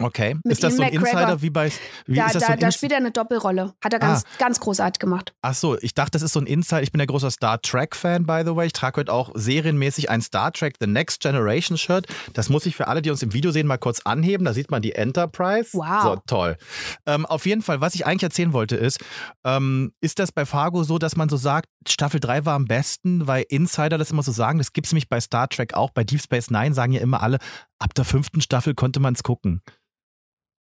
Okay. 0.01 0.35
Mit 0.45 0.53
ist 0.53 0.63
das 0.63 0.77
so 0.77 0.83
ein 0.83 0.93
McGregor. 0.93 1.21
Insider 1.21 1.43
wie 1.43 1.51
bei. 1.51 1.73
Wie 2.07 2.17
da 2.17 2.27
ist 2.27 2.37
das 2.37 2.43
da, 2.43 2.47
so 2.47 2.53
ein 2.53 2.61
da 2.61 2.73
spielt 2.73 2.93
er 2.93 2.99
eine 2.99 3.11
Doppelrolle. 3.11 3.75
Hat 3.83 3.93
er 3.93 3.99
ganz, 3.99 4.25
ganz 4.39 4.61
großartig 4.61 4.99
gemacht. 4.99 5.35
Ach 5.43 5.55
so, 5.55 5.79
ich 5.81 5.95
dachte, 5.95 6.13
das 6.13 6.23
ist 6.23 6.33
so 6.33 6.41
ein 6.41 6.47
Insider. 6.47 6.83
Ich 6.83 6.93
bin 6.93 6.99
der 6.99 7.07
großer 7.07 7.31
Star 7.31 7.61
Trek-Fan, 7.61 8.27
by 8.27 8.43
the 8.45 8.55
way. 8.55 8.67
Ich 8.67 8.73
trage 8.73 9.01
heute 9.01 9.13
auch 9.13 9.31
serienmäßig 9.35 10.11
ein 10.11 10.23
Star 10.23 10.53
Trek 10.53 10.77
The 10.81 10.87
Next 10.87 11.21
Generation 11.21 11.77
Shirt. 11.77 12.07
Das 12.35 12.49
muss 12.49 12.67
ich 12.67 12.77
für 12.77 12.89
alle, 12.89 13.03
die 13.03 13.11
uns 13.11 13.23
im 13.23 13.33
Video 13.33 13.51
sehen, 13.51 13.67
mal 13.67 13.79
kurz 13.79 14.01
anheben. 14.05 14.45
Da 14.45 14.53
sieht 14.53 14.71
man 14.71 14.83
die 14.83 14.93
Enterprise. 14.93 15.71
Wow. 15.73 16.03
So, 16.03 16.23
toll. 16.27 16.57
Ähm, 17.07 17.27
auf 17.27 17.47
jeden 17.47 17.63
Fall, 17.63 17.81
was 17.81 17.95
ich 17.95 18.07
eigentlich 18.07 18.23
erzählen 18.23 18.53
wollte, 18.53 18.77
ist, 18.77 19.01
ähm, 19.45 19.93
ist 20.01 20.19
das 20.19 20.33
bei 20.33 20.47
Fargo 20.47 20.85
so, 20.85 20.99
dass 20.99 21.17
man 21.17 21.29
so 21.29 21.37
sagt, 21.37 21.67
Staffel 21.87 22.21
3 22.21 22.45
war 22.45 22.55
am 22.55 22.67
besten, 22.67 23.27
weil 23.27 23.45
Insider 23.49 23.99
das 23.99 24.11
immer 24.11 24.23
so 24.23 24.33
sagen. 24.33 24.59
Das 24.59 24.73
gibt 24.73 24.87
es 24.87 24.93
nämlich 24.93 25.09
bei 25.09 25.21
Star 25.21 25.49
Trek 25.49 25.75
auch. 25.75 25.91
Bei 25.91 26.05
Deep 26.05 26.23
Space 26.23 26.51
Nine 26.51 26.75
sagen 26.75 26.93
ja 26.93 27.01
immer 27.01 27.23
alle, 27.23 27.39
ab 27.79 27.95
der 27.95 28.05
fünften 28.05 28.41
Staffel 28.41 28.75
konnte 28.75 29.01
man 29.01 29.15
es 29.15 29.23
gucken. 29.23 29.63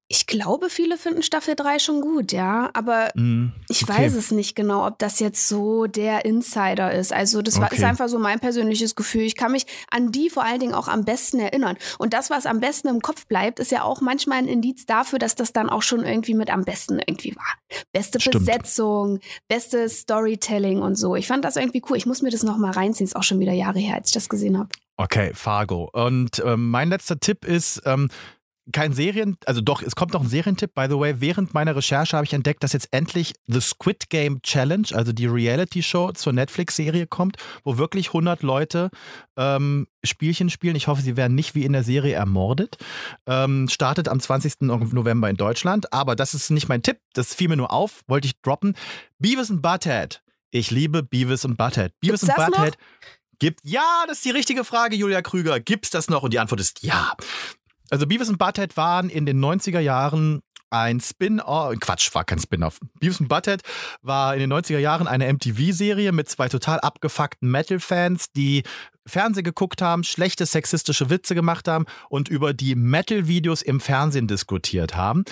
Ich 0.09 0.25
glaube, 0.25 0.69
viele 0.69 0.97
finden 0.97 1.21
Staffel 1.21 1.55
3 1.55 1.79
schon 1.79 1.99
gut, 1.99 2.31
ja. 2.31 2.69
Aber 2.73 3.09
Mm, 3.15 3.47
ich 3.67 3.83
okay. 3.83 3.93
weiß 4.03 4.13
es 4.15 4.31
nicht 4.31 4.55
genau, 4.55 4.87
ob 4.87 4.97
das 4.99 5.19
jetzt 5.19 5.49
so 5.49 5.85
der 5.85 6.23
Insider 6.23 6.93
ist. 6.93 7.11
Also, 7.11 7.41
das 7.41 7.59
war, 7.59 7.65
Okay. 7.67 7.75
ist 7.75 7.83
einfach 7.83 8.07
so 8.07 8.17
mein 8.17 8.39
persönliches 8.39 8.95
Gefühl. 8.95 9.23
Ich 9.23 9.35
kann 9.35 9.51
mich 9.51 9.65
an 9.91 10.11
die 10.13 10.29
vor 10.29 10.43
allen 10.45 10.61
Dingen 10.61 10.73
auch 10.73 10.87
am 10.87 11.03
besten 11.03 11.39
erinnern. 11.39 11.75
Und 11.97 12.13
das, 12.13 12.29
was 12.29 12.45
am 12.45 12.61
besten 12.61 12.87
im 12.87 13.01
Kopf 13.01 13.25
bleibt, 13.27 13.59
ist 13.59 13.71
ja 13.71 13.83
auch 13.83 13.99
manchmal 13.99 14.37
ein 14.37 14.47
Indiz 14.47 14.85
dafür, 14.85 15.19
dass 15.19 15.35
das 15.35 15.51
dann 15.51 15.69
auch 15.69 15.81
schon 15.81 16.05
irgendwie 16.05 16.35
mit 16.35 16.49
am 16.51 16.63
besten 16.63 16.99
irgendwie 17.05 17.35
war. 17.35 17.55
Beste 17.91 18.21
Stimmt. 18.21 18.45
Besetzung, 18.45 19.19
bestes 19.49 19.99
Storytelling 19.99 20.81
und 20.81 20.95
so. 20.95 21.15
Ich 21.17 21.27
fand 21.27 21.43
das 21.43 21.57
irgendwie 21.57 21.81
cool. 21.89 21.97
Ich 21.97 22.05
muss 22.05 22.21
mir 22.21 22.31
das 22.31 22.43
nochmal 22.43 22.71
reinziehen. 22.71 23.05
Ist 23.07 23.15
auch 23.17 23.23
schon 23.23 23.39
wieder 23.41 23.51
Jahre 23.53 23.79
her, 23.79 23.95
als 23.95 24.07
ich 24.07 24.13
das 24.13 24.29
gesehen 24.29 24.57
habe. 24.57 24.69
Okay, 24.99 25.31
Fargo. 25.35 25.89
Und 25.93 26.41
ähm, 26.45 26.71
mein 26.71 26.89
letzter 26.89 27.19
Tipp 27.19 27.45
ist, 27.45 27.81
ähm, 27.85 28.09
kein 28.71 28.93
Serien, 28.93 29.37
also 29.45 29.61
doch, 29.61 29.81
es 29.81 29.95
kommt 29.95 30.13
noch 30.13 30.21
ein 30.21 30.27
Serientipp. 30.27 30.73
By 30.73 30.87
the 30.89 30.97
way, 30.97 31.15
während 31.19 31.53
meiner 31.53 31.75
Recherche 31.75 32.15
habe 32.15 32.25
ich 32.25 32.33
entdeckt, 32.33 32.63
dass 32.63 32.73
jetzt 32.73 32.89
endlich 32.91 33.33
The 33.47 33.61
Squid 33.61 34.09
Game 34.09 34.41
Challenge, 34.41 34.87
also 34.93 35.13
die 35.13 35.25
Reality-Show 35.25 36.11
zur 36.11 36.33
Netflix-Serie 36.33 37.07
kommt, 37.07 37.37
wo 37.63 37.77
wirklich 37.77 38.07
100 38.07 38.43
Leute 38.43 38.89
ähm, 39.37 39.87
Spielchen 40.03 40.49
spielen. 40.49 40.75
Ich 40.75 40.87
hoffe, 40.87 41.01
sie 41.01 41.15
werden 41.15 41.35
nicht 41.35 41.55
wie 41.55 41.65
in 41.65 41.73
der 41.73 41.83
Serie 41.83 42.15
ermordet. 42.15 42.77
Ähm, 43.25 43.67
startet 43.69 44.09
am 44.09 44.19
20. 44.19 44.61
November 44.61 45.29
in 45.29 45.37
Deutschland. 45.37 45.93
Aber 45.93 46.15
das 46.15 46.33
ist 46.33 46.49
nicht 46.49 46.67
mein 46.67 46.83
Tipp, 46.83 46.99
das 47.13 47.33
fiel 47.33 47.47
mir 47.49 47.57
nur 47.57 47.71
auf, 47.71 48.01
wollte 48.07 48.27
ich 48.27 48.41
droppen. 48.41 48.75
Beavis 49.19 49.49
and 49.49 49.61
Butthead. 49.61 50.21
Ich 50.51 50.71
liebe 50.71 51.03
Beavis 51.03 51.45
and 51.45 51.57
Butthead. 51.57 51.93
Beavis 51.99 52.21
Gibt's 52.21 52.29
and 52.29 52.37
das 52.37 52.49
noch? 52.49 52.65
Butthead. 52.65 52.77
Gibt, 53.39 53.59
ja, 53.63 54.03
das 54.07 54.17
ist 54.17 54.25
die 54.25 54.31
richtige 54.31 54.63
Frage, 54.63 54.95
Julia 54.95 55.21
Krüger. 55.21 55.59
Gibt's 55.59 55.91
das 55.91 56.09
noch? 56.09 56.23
Und 56.23 56.33
die 56.33 56.39
Antwort 56.39 56.59
ist 56.59 56.81
ja. 56.81 57.13
Also 57.89 58.07
Beavis 58.07 58.29
und 58.29 58.37
Butthead 58.37 58.77
waren 58.77 59.09
in 59.09 59.25
den 59.25 59.43
90er 59.43 59.79
Jahren 59.79 60.41
ein 60.69 60.99
Spin-off, 60.99 61.79
Quatsch, 61.79 62.13
war 62.13 62.25
kein 62.25 62.39
Spin-off. 62.39 62.79
Beavis 62.99 63.21
und 63.21 63.29
Butthead 63.29 63.61
war 64.01 64.33
in 64.33 64.41
den 64.41 64.51
90er 64.51 64.79
Jahren 64.79 65.07
eine 65.07 65.31
MTV-Serie 65.31 66.11
mit 66.11 66.27
zwei 66.29 66.49
total 66.49 66.79
abgefuckten 66.79 67.49
Metal-Fans, 67.49 68.31
die 68.33 68.63
Fernsehen 69.05 69.45
geguckt 69.45 69.81
haben, 69.81 70.03
schlechte 70.03 70.45
sexistische 70.45 71.09
Witze 71.09 71.35
gemacht 71.35 71.67
haben 71.67 71.85
und 72.09 72.27
über 72.27 72.53
die 72.53 72.75
Metal-Videos 72.75 73.61
im 73.61 73.79
Fernsehen 73.79 74.27
diskutiert 74.27 74.95
haben. 74.95 75.23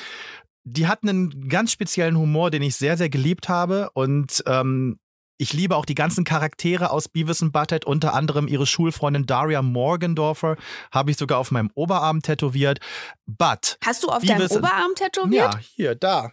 Die 0.64 0.88
hatten 0.88 1.10
einen 1.10 1.50
ganz 1.50 1.72
speziellen 1.72 2.18
Humor, 2.18 2.50
den 2.50 2.64
ich 2.64 2.76
sehr, 2.76 2.98
sehr 2.98 3.10
geliebt 3.10 3.50
habe 3.50 3.90
und 3.94 4.44
ähm, 4.48 4.98
ich 5.38 5.54
liebe 5.54 5.76
auch 5.76 5.86
die 5.86 5.96
ganzen 5.96 6.24
Charaktere 6.24 6.92
aus 6.92 7.08
Beavis 7.08 7.42
und 7.42 7.52
Butthead, 7.52 7.86
unter 7.86 8.14
anderem 8.14 8.48
ihre 8.48 8.66
Schulfreundin 8.66 9.26
Daria 9.26 9.62
Morgendorfer, 9.62 10.56
habe 10.92 11.12
ich 11.12 11.18
sogar 11.18 11.40
auf 11.40 11.52
meinem 11.52 11.72
Oberarm 11.76 12.22
tätowiert. 12.22 12.80
But, 13.26 13.78
Hast 13.84 14.04
du 14.04 14.10
auf 14.10 14.22
Beavis 14.22 14.50
deinem 14.50 14.64
Oberarm 14.64 14.96
tätowiert? 14.96 15.54
ja, 15.54 15.60
hier, 15.60 15.96
da. 15.96 16.32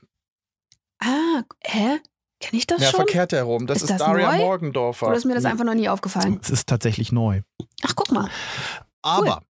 Ah, 1.00 1.42
hä? 1.64 2.00
Kenn 2.40 2.58
ich 2.58 2.66
das 2.66 2.82
ja, 2.82 2.90
schon? 2.90 2.98
verkehrt 2.98 3.32
herum. 3.32 3.66
Das 3.66 3.78
Ist 3.78 3.84
ist, 3.84 3.90
das 3.90 3.98
Daria 3.98 4.32
neu? 4.32 4.38
Morgendorfer. 4.38 5.06
Oder 5.06 5.16
ist 5.16 5.24
mir 5.24 5.34
das 5.34 5.44
einfach 5.44 5.64
noch 5.64 5.74
nie 5.74 5.88
aufgefallen? 5.88 6.40
Es 6.42 6.50
ist 6.50 6.68
tatsächlich 6.68 7.12
neu. 7.12 7.42
Ach, 7.82 7.94
guck 7.94 8.10
mal. 8.10 8.28
Aber 9.00 9.42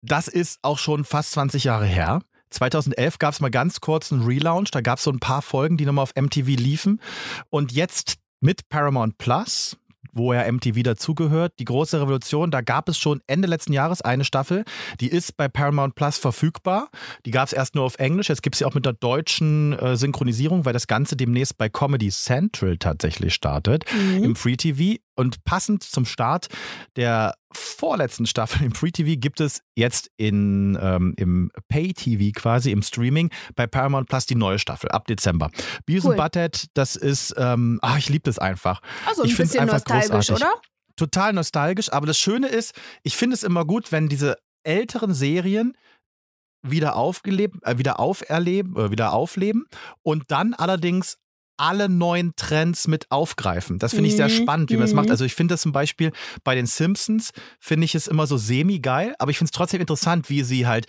das 0.00 0.28
ist 0.28 0.58
auch 0.62 0.78
schon 0.78 1.04
fast 1.04 1.32
20 1.32 1.64
Jahre 1.64 1.86
her. 1.86 2.22
2011 2.50 3.18
gab 3.18 3.34
es 3.34 3.40
mal 3.40 3.50
ganz 3.50 3.80
kurz 3.80 4.12
einen 4.12 4.22
Relaunch. 4.22 4.70
Da 4.70 4.80
gab 4.80 4.98
es 4.98 5.04
so 5.04 5.10
ein 5.10 5.20
paar 5.20 5.42
Folgen, 5.42 5.76
die 5.76 5.84
nochmal 5.84 6.02
auf 6.04 6.14
MTV 6.14 6.48
liefen. 6.48 7.00
Und 7.50 7.72
jetzt 7.72 8.16
mit 8.42 8.68
Paramount 8.68 9.16
Plus, 9.18 9.76
wo 10.14 10.34
ja 10.34 10.50
MTV 10.52 10.82
dazugehört, 10.82 11.54
die 11.58 11.64
große 11.64 11.98
Revolution, 11.98 12.50
da 12.50 12.60
gab 12.60 12.90
es 12.90 12.98
schon 12.98 13.22
Ende 13.26 13.48
letzten 13.48 13.72
Jahres 13.72 14.02
eine 14.02 14.24
Staffel. 14.24 14.64
Die 15.00 15.08
ist 15.08 15.38
bei 15.38 15.48
Paramount 15.48 15.94
Plus 15.94 16.18
verfügbar. 16.18 16.90
Die 17.24 17.30
gab 17.30 17.46
es 17.46 17.54
erst 17.54 17.74
nur 17.74 17.84
auf 17.84 17.98
Englisch. 17.98 18.28
Jetzt 18.28 18.42
gibt 18.42 18.54
es 18.54 18.58
sie 18.58 18.66
auch 18.66 18.74
mit 18.74 18.84
der 18.84 18.92
deutschen 18.92 19.72
äh, 19.78 19.96
Synchronisierung, 19.96 20.66
weil 20.66 20.74
das 20.74 20.86
Ganze 20.86 21.16
demnächst 21.16 21.56
bei 21.56 21.70
Comedy 21.70 22.10
Central 22.10 22.76
tatsächlich 22.76 23.32
startet 23.32 23.84
Mhm. 23.94 24.22
im 24.24 24.36
Free 24.36 24.56
TV. 24.56 25.00
Und 25.14 25.44
passend 25.44 25.82
zum 25.82 26.04
Start 26.04 26.48
der 26.96 27.34
vorletzten 27.52 28.26
Staffel 28.26 28.64
im 28.64 28.74
Free 28.74 28.90
TV 28.90 29.20
gibt 29.20 29.40
es 29.40 29.62
jetzt 29.76 30.10
in, 30.16 30.78
ähm, 30.80 31.14
im 31.16 31.50
Pay 31.68 31.92
TV 31.92 32.32
quasi, 32.38 32.70
im 32.70 32.82
Streaming, 32.82 33.30
bei 33.54 33.66
Paramount 33.66 34.08
Plus 34.08 34.26
die 34.26 34.34
neue 34.34 34.58
Staffel 34.58 34.90
ab 34.90 35.06
Dezember. 35.06 35.50
Beavis 35.84 36.04
Cool. 36.04 36.16
Butthead, 36.16 36.66
das 36.74 36.96
ist, 36.96 37.34
ähm, 37.36 37.78
ach, 37.82 37.98
ich 37.98 38.08
liebe 38.08 38.22
das 38.24 38.38
einfach. 38.38 38.80
Also 39.06 39.22
ein 39.22 39.28
ich 39.28 39.36
bisschen 39.36 39.66
nostalgisch, 39.66 40.10
großartig. 40.10 40.44
oder? 40.44 40.54
Total 40.96 41.32
nostalgisch, 41.32 41.92
aber 41.92 42.06
das 42.06 42.18
Schöne 42.18 42.48
ist, 42.48 42.74
ich 43.02 43.16
finde 43.16 43.34
es 43.34 43.42
immer 43.42 43.64
gut, 43.64 43.92
wenn 43.92 44.08
diese 44.08 44.36
älteren 44.62 45.14
Serien 45.14 45.76
wieder 46.62 46.96
aufgelebt, 46.96 47.56
äh, 47.64 47.78
wieder 47.78 47.98
auferleben, 47.98 48.76
äh, 48.76 48.90
wieder 48.90 49.12
aufleben 49.12 49.66
und 50.02 50.30
dann 50.30 50.54
allerdings 50.54 51.18
alle 51.62 51.88
neuen 51.88 52.34
Trends 52.34 52.88
mit 52.88 53.10
aufgreifen. 53.12 53.78
Das 53.78 53.92
finde 53.94 54.08
ich 54.08 54.16
sehr 54.16 54.26
Mhm, 54.26 54.30
spannend, 54.30 54.70
wie 54.72 54.76
man 54.76 54.82
das 54.84 54.94
macht. 54.94 55.06
mhm. 55.06 55.12
Also 55.12 55.24
ich 55.24 55.34
finde 55.34 55.54
das 55.54 55.62
zum 55.62 55.70
Beispiel 55.70 56.10
bei 56.42 56.56
den 56.56 56.66
Simpsons, 56.66 57.30
finde 57.60 57.84
ich 57.84 57.94
es 57.94 58.08
immer 58.08 58.26
so 58.26 58.36
semi-geil, 58.36 59.14
aber 59.20 59.30
ich 59.30 59.38
finde 59.38 59.46
es 59.48 59.52
trotzdem 59.52 59.80
interessant, 59.80 60.28
wie 60.28 60.42
sie 60.42 60.66
halt 60.66 60.86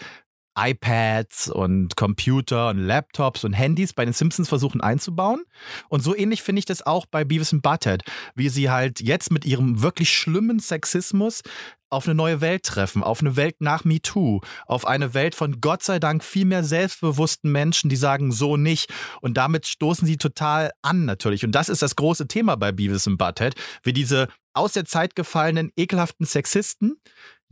iPads 0.56 1.50
und 1.50 1.96
Computer 1.96 2.70
und 2.70 2.78
Laptops 2.80 3.44
und 3.44 3.54
Handys 3.54 3.94
bei 3.94 4.06
den 4.06 4.14
Simpsons 4.14 4.50
versuchen 4.50 4.82
einzubauen. 4.82 5.44
Und 5.90 6.02
so 6.02 6.16
ähnlich 6.16 6.42
finde 6.44 6.60
ich 6.60 6.66
das 6.66 6.86
auch 6.86 7.06
bei 7.06 7.24
Beavis 7.24 7.54
and 7.54 7.62
Butthead, 7.62 8.04
wie 8.36 8.50
sie 8.50 8.70
halt 8.70 9.02
jetzt 9.02 9.32
mit 9.32 9.46
ihrem 9.46 9.82
wirklich 9.82 10.12
schlimmen 10.12 10.60
Sexismus 10.60 11.42
auf 11.90 12.08
eine 12.08 12.16
neue 12.16 12.42
Welt 12.42 12.64
treffen, 12.64 13.04
auf 13.04 13.22
eine 13.22 13.36
Welt 13.36 13.58
nach 13.60 13.84
MeToo, 13.86 14.42
auf 14.66 14.86
eine 14.86 15.14
Welt 15.14 15.36
von 15.36 15.62
Gott 15.62 15.84
sei 15.84 16.00
Dank 16.00 16.24
viel 16.24 16.46
mehr 16.46 16.64
selbstbewussten 16.64 17.52
Menschen, 17.52 17.90
die 17.90 17.96
sagen 17.96 18.32
so 18.32 18.58
nicht. 18.58 18.92
Und 19.22 19.38
damit 19.38 19.68
stoßen 19.68 20.08
sie 20.08 20.18
total 20.18 20.72
an 20.82 21.06
natürlich. 21.06 21.46
Und 21.46 21.54
das 21.54 21.70
ist 21.70 21.82
das 21.84 21.96
große 21.96 22.28
Thema 22.28 22.56
bei 22.56 22.72
Beavis 22.72 23.08
and 23.08 23.20
Butthead, 23.20 23.54
wie 23.84 23.94
diese 23.94 24.28
aus 24.54 24.74
der 24.74 24.86
Zeit 24.86 25.16
gefallenen, 25.16 25.72
ekelhaften 25.76 26.26
Sexisten 26.26 26.98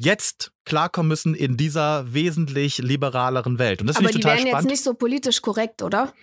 jetzt 0.04 0.52
klarkommen 0.66 1.08
müssen 1.10 1.36
in 1.36 1.58
dieser 1.58 2.14
wesentlich 2.14 2.78
liberaleren 2.80 3.60
Welt. 3.60 3.82
Und 3.82 3.88
das 3.88 3.98
Aber 3.98 4.06
ich 4.10 4.16
die 4.16 4.22
total 4.22 4.38
wären 4.38 4.46
jetzt 4.48 4.52
spannend. 4.54 4.72
nicht 4.72 4.84
so 4.84 4.94
politisch 4.94 5.42
korrekt, 5.42 5.82
oder? 5.82 6.14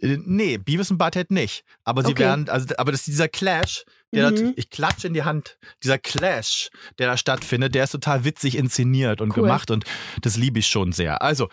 Äh, 0.00 0.18
Nee, 0.24 0.58
Beavis 0.58 0.90
und 0.90 0.98
Butthead 0.98 1.30
nicht. 1.30 1.64
Aber 1.84 2.02
sie 2.02 2.10
Okay. 2.12 2.24
werden, 2.24 2.48
also, 2.48 2.66
aber 2.76 2.92
das 2.92 3.00
ist 3.02 3.06
dieser 3.08 3.28
Clash, 3.28 3.84
der 4.12 4.30
Mhm. 4.30 4.36
da, 4.36 4.52
ich 4.56 4.68
klatsche 4.70 5.06
in 5.06 5.14
die 5.14 5.22
Hand, 5.22 5.58
dieser 5.82 5.98
Clash, 5.98 6.68
der 6.98 7.06
da 7.08 7.16
stattfindet, 7.16 7.74
der 7.74 7.84
ist 7.84 7.90
total 7.92 8.24
witzig 8.24 8.56
inszeniert 8.56 9.20
und 9.20 9.30
Cool. 9.36 9.42
gemacht 9.44 9.70
und 9.70 9.84
das 10.20 10.36
liebe 10.36 10.58
ich 10.58 10.66
schon 10.66 10.92
sehr. 10.92 11.22
Also, 11.22 11.48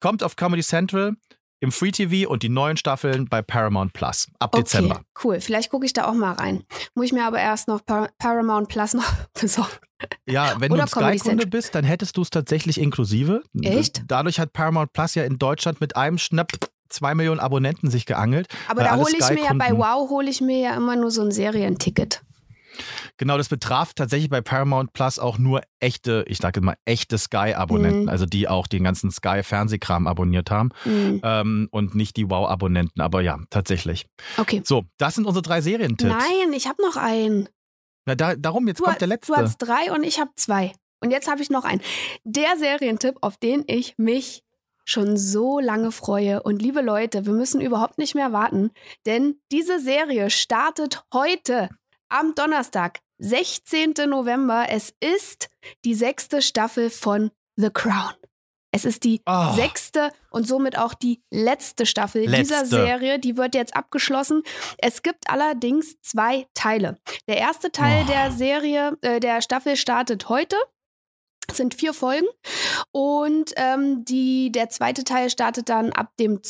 kommt 0.00 0.22
auf 0.22 0.36
Comedy 0.36 0.62
Central 0.62 1.14
im 1.60 1.72
Free 1.72 1.90
TV 1.90 2.28
und 2.28 2.42
die 2.42 2.48
neuen 2.48 2.76
Staffeln 2.76 3.28
bei 3.28 3.42
Paramount 3.42 3.92
Plus 3.92 4.28
ab 4.38 4.54
Okay, 4.54 4.62
Dezember. 4.62 5.02
cool. 5.22 5.40
Vielleicht 5.40 5.70
gucke 5.70 5.86
ich 5.86 5.92
da 5.92 6.06
auch 6.06 6.14
mal 6.14 6.32
rein. 6.32 6.64
Muss 6.94 7.06
ich 7.06 7.12
mir 7.12 7.24
aber 7.24 7.38
erst 7.38 7.68
noch 7.68 7.84
Par 7.84 8.08
Paramount 8.18 8.68
Plus 8.68 8.94
noch 8.94 9.12
besorgen. 9.40 9.70
Ja, 10.26 10.54
wenn 10.58 10.72
Oder 10.72 10.84
du 10.84 10.88
Sky-Kunde 10.88 11.46
bist, 11.46 11.74
dann 11.74 11.84
hättest 11.84 12.16
du 12.16 12.22
es 12.22 12.30
tatsächlich 12.30 12.80
inklusive. 12.80 13.42
Echt? 13.62 14.02
Dadurch 14.08 14.40
hat 14.40 14.54
Paramount 14.54 14.92
Plus 14.94 15.14
ja 15.14 15.24
in 15.24 15.38
Deutschland 15.38 15.80
mit 15.82 15.94
einem 15.96 16.16
Schnapp 16.16 16.52
zwei 16.88 17.14
Millionen 17.14 17.38
Abonnenten 17.40 17.90
sich 17.90 18.06
geangelt. 18.06 18.48
Aber 18.68 18.82
da 18.82 18.96
hole 18.96 19.12
ich 19.12 19.30
mir 19.30 19.44
ja 19.44 19.52
bei 19.54 19.76
Wow 19.76 20.08
hole 20.08 20.28
ich 20.28 20.40
mir 20.40 20.58
ja 20.58 20.74
immer 20.74 20.96
nur 20.96 21.10
so 21.10 21.22
ein 21.22 21.30
Serienticket. 21.30 22.22
Genau, 23.20 23.36
das 23.36 23.50
betraf 23.50 23.92
tatsächlich 23.92 24.30
bei 24.30 24.40
Paramount 24.40 24.94
Plus 24.94 25.18
auch 25.18 25.36
nur 25.36 25.60
echte, 25.78 26.24
ich 26.26 26.38
sage 26.38 26.62
mal, 26.62 26.76
echte 26.86 27.18
Sky-Abonnenten, 27.18 28.04
Mhm. 28.04 28.08
also 28.08 28.24
die 28.24 28.48
auch 28.48 28.66
den 28.66 28.82
ganzen 28.82 29.10
Sky-Fernsehkram 29.10 30.06
abonniert 30.06 30.50
haben 30.50 30.70
Hm. 30.84 31.20
ähm, 31.22 31.68
und 31.70 31.94
nicht 31.94 32.16
die 32.16 32.30
Wow-Abonnenten. 32.30 33.02
Aber 33.02 33.20
ja, 33.20 33.38
tatsächlich. 33.50 34.06
Okay. 34.38 34.62
So, 34.64 34.84
das 34.96 35.16
sind 35.16 35.26
unsere 35.26 35.42
drei 35.42 35.60
Serientipps. 35.60 36.10
Nein, 36.10 36.54
ich 36.54 36.66
habe 36.66 36.80
noch 36.82 36.96
einen. 36.96 37.46
Na, 38.06 38.14
da, 38.14 38.34
darum, 38.36 38.66
jetzt 38.68 38.80
Du, 38.80 38.84
kommt 38.84 39.02
der 39.02 39.08
letzte. 39.08 39.34
du 39.34 39.38
hast 39.38 39.58
drei 39.58 39.92
und 39.92 40.02
ich 40.02 40.18
habe 40.18 40.30
zwei. 40.36 40.72
Und 41.02 41.10
jetzt 41.10 41.30
habe 41.30 41.42
ich 41.42 41.50
noch 41.50 41.64
einen. 41.64 41.82
Der 42.24 42.56
Serientipp, 42.56 43.16
auf 43.20 43.36
den 43.36 43.64
ich 43.66 43.94
mich 43.98 44.42
schon 44.86 45.18
so 45.18 45.60
lange 45.60 45.92
freue. 45.92 46.42
Und 46.42 46.62
liebe 46.62 46.80
Leute, 46.80 47.26
wir 47.26 47.34
müssen 47.34 47.60
überhaupt 47.60 47.98
nicht 47.98 48.14
mehr 48.14 48.32
warten, 48.32 48.70
denn 49.04 49.36
diese 49.52 49.78
Serie 49.78 50.30
startet 50.30 51.02
heute 51.12 51.68
am 52.08 52.34
Donnerstag, 52.34 52.98
16. 53.20 53.94
November. 54.08 54.66
Es 54.70 54.94
ist 55.00 55.48
die 55.84 55.94
sechste 55.94 56.42
Staffel 56.42 56.90
von 56.90 57.30
The 57.56 57.70
Crown. 57.70 58.14
Es 58.72 58.84
ist 58.84 59.02
die 59.04 59.20
Oh. 59.26 59.52
sechste 59.54 60.12
und 60.30 60.46
somit 60.46 60.78
auch 60.78 60.94
die 60.94 61.22
letzte 61.30 61.86
Staffel 61.86 62.22
dieser 62.26 62.60
Letzte. 62.60 62.66
Serie. 62.66 63.18
Die 63.18 63.36
wird 63.36 63.54
jetzt 63.56 63.74
abgeschlossen. 63.76 64.42
Es 64.78 65.02
gibt 65.02 65.28
allerdings 65.28 66.00
zwei 66.02 66.46
Teile. 66.54 66.96
Der 67.28 67.38
erste 67.38 67.72
Teil 67.72 68.04
Oh. 68.04 68.10
der 68.10 68.30
Serie, 68.30 68.96
äh, 69.02 69.18
der 69.18 69.42
Staffel 69.42 69.76
startet 69.76 70.28
heute. 70.28 70.56
Sind 71.54 71.74
vier 71.74 71.92
Folgen 71.94 72.26
und 72.92 73.52
ähm, 73.56 74.04
die, 74.04 74.50
der 74.52 74.68
zweite 74.70 75.04
Teil 75.04 75.30
startet 75.30 75.68
dann 75.68 75.92
ab 75.92 76.12
dem, 76.18 76.40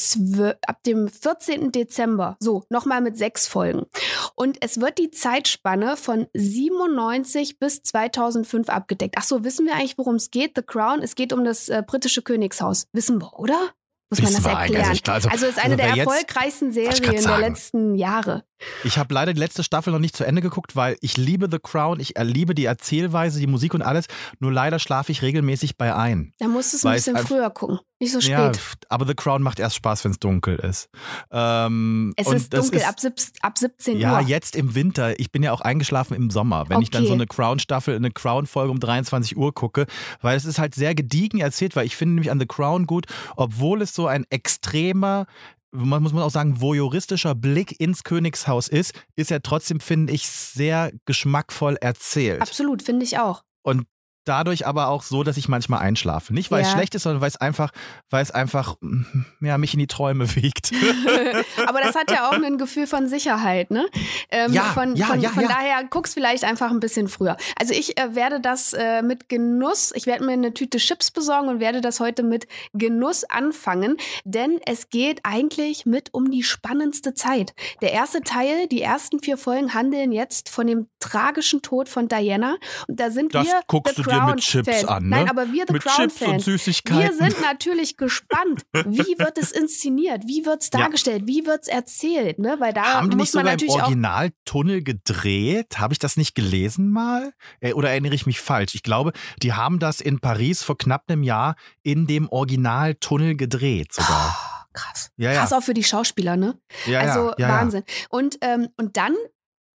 ab 0.66 0.82
dem 0.84 1.08
14. 1.08 1.72
Dezember. 1.72 2.36
So, 2.40 2.64
nochmal 2.70 3.00
mit 3.00 3.16
sechs 3.16 3.46
Folgen. 3.46 3.86
Und 4.34 4.58
es 4.60 4.80
wird 4.80 4.98
die 4.98 5.10
Zeitspanne 5.10 5.96
von 5.96 6.26
97 6.34 7.58
bis 7.58 7.82
2005 7.82 8.68
abgedeckt. 8.68 9.14
Ach 9.18 9.24
so, 9.24 9.44
wissen 9.44 9.66
wir 9.66 9.74
eigentlich, 9.74 9.98
worum 9.98 10.16
es 10.16 10.30
geht? 10.30 10.52
The 10.56 10.62
Crown, 10.62 11.02
es 11.02 11.14
geht 11.14 11.32
um 11.32 11.44
das 11.44 11.68
äh, 11.68 11.82
britische 11.86 12.22
Königshaus. 12.22 12.86
Wissen 12.92 13.20
wir, 13.20 13.38
oder? 13.38 13.70
Muss 14.10 14.22
man 14.22 14.32
das 14.34 14.44
erklären? 14.44 14.88
Also 14.90 15.00
glaub, 15.02 15.14
also- 15.16 15.28
Also 15.28 15.46
es 15.46 15.52
ist 15.56 15.64
eine 15.64 15.74
also 15.82 15.94
der 15.94 16.04
erfolgreichsten 16.04 16.72
Serien 16.72 17.22
der 17.22 17.38
letzten 17.38 17.94
Jahre. 17.94 18.44
Ich 18.84 18.98
habe 18.98 19.12
leider 19.14 19.32
die 19.32 19.40
letzte 19.40 19.62
Staffel 19.64 19.92
noch 19.92 19.98
nicht 19.98 20.16
zu 20.16 20.24
Ende 20.24 20.42
geguckt, 20.42 20.76
weil 20.76 20.96
ich 21.00 21.16
liebe 21.16 21.48
The 21.50 21.58
Crown, 21.62 22.00
ich 22.00 22.14
liebe 22.20 22.54
die 22.54 22.64
Erzählweise, 22.66 23.40
die 23.40 23.46
Musik 23.46 23.74
und 23.74 23.82
alles. 23.82 24.06
Nur 24.38 24.52
leider 24.52 24.78
schlafe 24.78 25.12
ich 25.12 25.22
regelmäßig 25.22 25.76
bei 25.76 25.94
ein. 25.94 26.32
Da 26.38 26.48
musst 26.48 26.72
du 26.72 26.76
es 26.78 26.84
ein 26.86 26.92
bisschen 26.94 27.16
einfach- 27.16 27.28
früher 27.28 27.50
gucken. 27.50 27.78
Nicht 28.02 28.12
so 28.12 28.18
Ja, 28.20 28.46
spät. 28.46 28.56
pf, 28.56 28.74
aber 28.88 29.06
The 29.06 29.14
Crown 29.14 29.42
macht 29.42 29.60
erst 29.60 29.76
Spaß, 29.76 30.04
wenn 30.04 30.12
es 30.12 30.18
dunkel 30.18 30.56
ist. 30.56 30.88
Ähm, 31.30 32.14
es 32.16 32.28
ist 32.32 32.54
dunkel 32.54 32.78
ist, 32.80 32.88
ab, 32.88 32.98
sieb 32.98 33.12
ab 33.42 33.58
17 33.58 33.98
Ja, 33.98 34.20
Uhr. 34.20 34.26
jetzt 34.26 34.56
im 34.56 34.74
Winter. 34.74 35.20
Ich 35.20 35.30
bin 35.30 35.42
ja 35.42 35.52
auch 35.52 35.60
eingeschlafen 35.60 36.14
im 36.14 36.30
Sommer, 36.30 36.68
wenn 36.70 36.80
ich 36.80 36.90
dann 36.90 37.02
Okay. 37.02 37.08
so 37.08 37.14
eine 37.14 37.26
Crown-Staffel, 37.26 37.94
eine 37.94 38.10
Crown-Folge 38.10 38.70
um 38.70 38.80
23 38.80 39.36
Uhr 39.36 39.52
gucke, 39.54 39.86
weil 40.22 40.34
es 40.36 40.46
ist 40.46 40.58
halt 40.58 40.74
sehr 40.74 40.94
gediegen 40.94 41.40
erzählt, 41.40 41.76
weil 41.76 41.84
ich 41.84 41.94
finde 41.94 42.14
nämlich 42.14 42.30
an 42.30 42.40
The 42.40 42.46
Crown 42.46 42.86
gut, 42.86 43.04
obwohl 43.36 43.82
es 43.82 43.94
so 43.94 44.06
ein 44.06 44.24
extremer 44.30 45.26
man 45.72 46.02
muss 46.02 46.12
man 46.12 46.22
auch 46.22 46.30
sagen, 46.30 46.60
voyeuristischer 46.60 47.34
Blick 47.34 47.80
ins 47.80 48.04
Königshaus 48.04 48.68
ist, 48.68 48.94
ist 49.16 49.30
er 49.30 49.42
trotzdem, 49.42 49.80
finde 49.80 50.12
ich, 50.12 50.26
sehr 50.28 50.92
geschmackvoll 51.04 51.76
erzählt. 51.80 52.42
Absolut, 52.42 52.82
finde 52.82 53.04
ich 53.04 53.18
auch. 53.18 53.42
Und 53.62 53.86
dadurch 54.30 54.66
aber 54.66 54.88
auch 54.88 55.02
so, 55.02 55.24
dass 55.24 55.36
ich 55.36 55.48
manchmal 55.48 55.80
einschlafe. 55.80 56.32
Nicht, 56.32 56.50
weil 56.50 56.62
es 56.62 56.68
Ja. 56.68 56.74
schlecht 56.74 56.94
ist, 56.94 57.02
sondern 57.02 57.20
weil 57.20 57.28
es 57.28 57.36
einfach, 57.36 57.72
weil 58.10 58.22
es 58.22 58.30
einfach 58.30 58.76
mm, 58.80 59.02
ja, 59.40 59.58
mich 59.58 59.74
in 59.74 59.80
die 59.80 59.86
Träume 59.88 60.34
wiegt. 60.36 60.70
Aber 61.66 61.80
das 61.80 61.94
hat 61.96 62.10
ja 62.10 62.28
auch 62.28 62.32
ein 62.40 62.56
Gefühl 62.58 62.86
von 62.86 63.08
Sicherheit, 63.08 63.70
ne? 63.70 63.86
Ähm, 64.30 64.52
Ja, 64.52 64.64
von 64.72 64.94
ja, 64.96 65.06
von, 65.06 65.20
ja, 65.20 65.30
von 65.30 65.44
daher 65.48 65.82
guck's 65.90 66.14
vielleicht 66.14 66.44
einfach 66.44 66.70
ein 66.70 66.80
bisschen 66.80 67.08
früher. 67.08 67.36
Also 67.58 67.74
ich 67.74 67.98
äh, 67.98 68.14
werde 68.14 68.40
das 68.40 68.72
äh, 68.72 69.02
mit 69.02 69.28
Genuss, 69.28 69.92
ich 69.94 70.06
werde 70.06 70.24
mir 70.24 70.32
eine 70.32 70.54
Tüte 70.54 70.78
Chips 70.78 71.10
besorgen 71.10 71.48
und 71.48 71.60
werde 71.60 71.80
das 71.80 71.98
heute 72.00 72.22
mit 72.22 72.46
Genuss 72.72 73.24
anfangen, 73.24 73.96
denn 74.24 74.60
es 74.66 74.90
geht 74.90 75.20
eigentlich 75.24 75.86
mit 75.86 76.14
um 76.14 76.30
die 76.30 76.42
spannendste 76.42 77.14
Zeit. 77.14 77.52
Der 77.82 77.92
erste 77.92 78.20
Teil, 78.22 78.68
die 78.68 78.80
ersten 78.82 79.20
vier 79.20 79.36
Folgen 79.36 79.74
handeln 79.74 80.12
jetzt 80.12 80.48
von 80.48 80.66
dem 80.66 80.86
tragischen 81.00 81.62
Tod 81.62 81.88
von 81.88 82.08
Diana 82.08 82.56
und 82.86 83.00
da 83.00 83.10
sind 83.10 83.34
Das 83.34 83.46
wir 83.46 83.60
guckst 83.66 83.96
The 83.96 84.02
du 84.02 84.10
dir 84.26 84.34
mit 84.34 84.42
Crown 84.44 84.64
Chips 84.64 84.68
Fans. 84.80 84.84
an, 84.86 85.02
ne? 85.04 85.08
Nein, 85.10 85.28
aber 85.30 85.52
wir 85.52 85.64
The 85.66 85.72
Mit 85.72 85.82
Crown 85.84 85.96
Chips 86.08 86.20
und 86.22 86.28
Fans. 86.28 86.44
Süßigkeiten. 86.44 87.02
Wir 87.02 87.12
sind 87.12 87.40
natürlich 87.40 87.96
gespannt. 87.96 88.62
Wie 88.72 89.18
wird 89.18 89.38
es 89.38 89.52
inszeniert? 89.52 90.24
Wie 90.26 90.44
wird 90.46 90.62
es 90.62 90.70
Ja. 90.72 90.80
dargestellt? 90.80 91.22
Wie 91.26 91.46
wird 91.46 91.62
es 91.62 91.68
erzählt? 91.68 92.38
Ne? 92.38 92.56
Weil 92.58 92.72
da 92.72 92.82
Haben 92.84 93.10
die 93.10 93.16
nicht 93.16 93.34
man 93.34 93.42
sogar 93.44 93.52
im 93.52 93.58
natürlich. 93.58 93.74
Originaltunnel 93.82 94.82
gedreht? 94.82 95.78
Habe 95.78 95.92
ich 95.94 95.98
das 95.98 96.16
nicht 96.16 96.34
gelesen 96.34 96.90
mal? 96.90 97.32
Äh, 97.60 97.72
Oder 97.72 97.90
erinnere 97.90 98.14
ich 98.14 98.26
mich 98.26 98.40
falsch? 98.40 98.74
Ich 98.74 98.82
glaube, 98.82 99.12
die 99.42 99.52
haben 99.52 99.78
das 99.78 100.00
in 100.00 100.20
Paris 100.20 100.62
vor 100.62 100.76
knapp 100.78 101.04
einem 101.08 101.22
Jahr 101.22 101.54
in 101.82 102.06
dem 102.06 102.28
Originaltunnel 102.28 103.36
gedreht 103.36 103.92
sogar. 103.92 104.36
krass. 104.72 105.10
Ja, 105.16 105.32
ja. 105.32 105.40
Krass 105.40 105.52
auch 105.52 105.62
für 105.62 105.74
die 105.74 105.82
Schauspieler, 105.84 106.36
ne? 106.36 106.56
Ja, 106.86 107.00
also 107.00 107.30
ja, 107.30 107.34
ja, 107.38 107.48
Wahnsinn. 107.48 107.82
Und, 108.08 108.38
ähm, 108.40 108.68
und 108.76 108.96
dann 108.96 109.14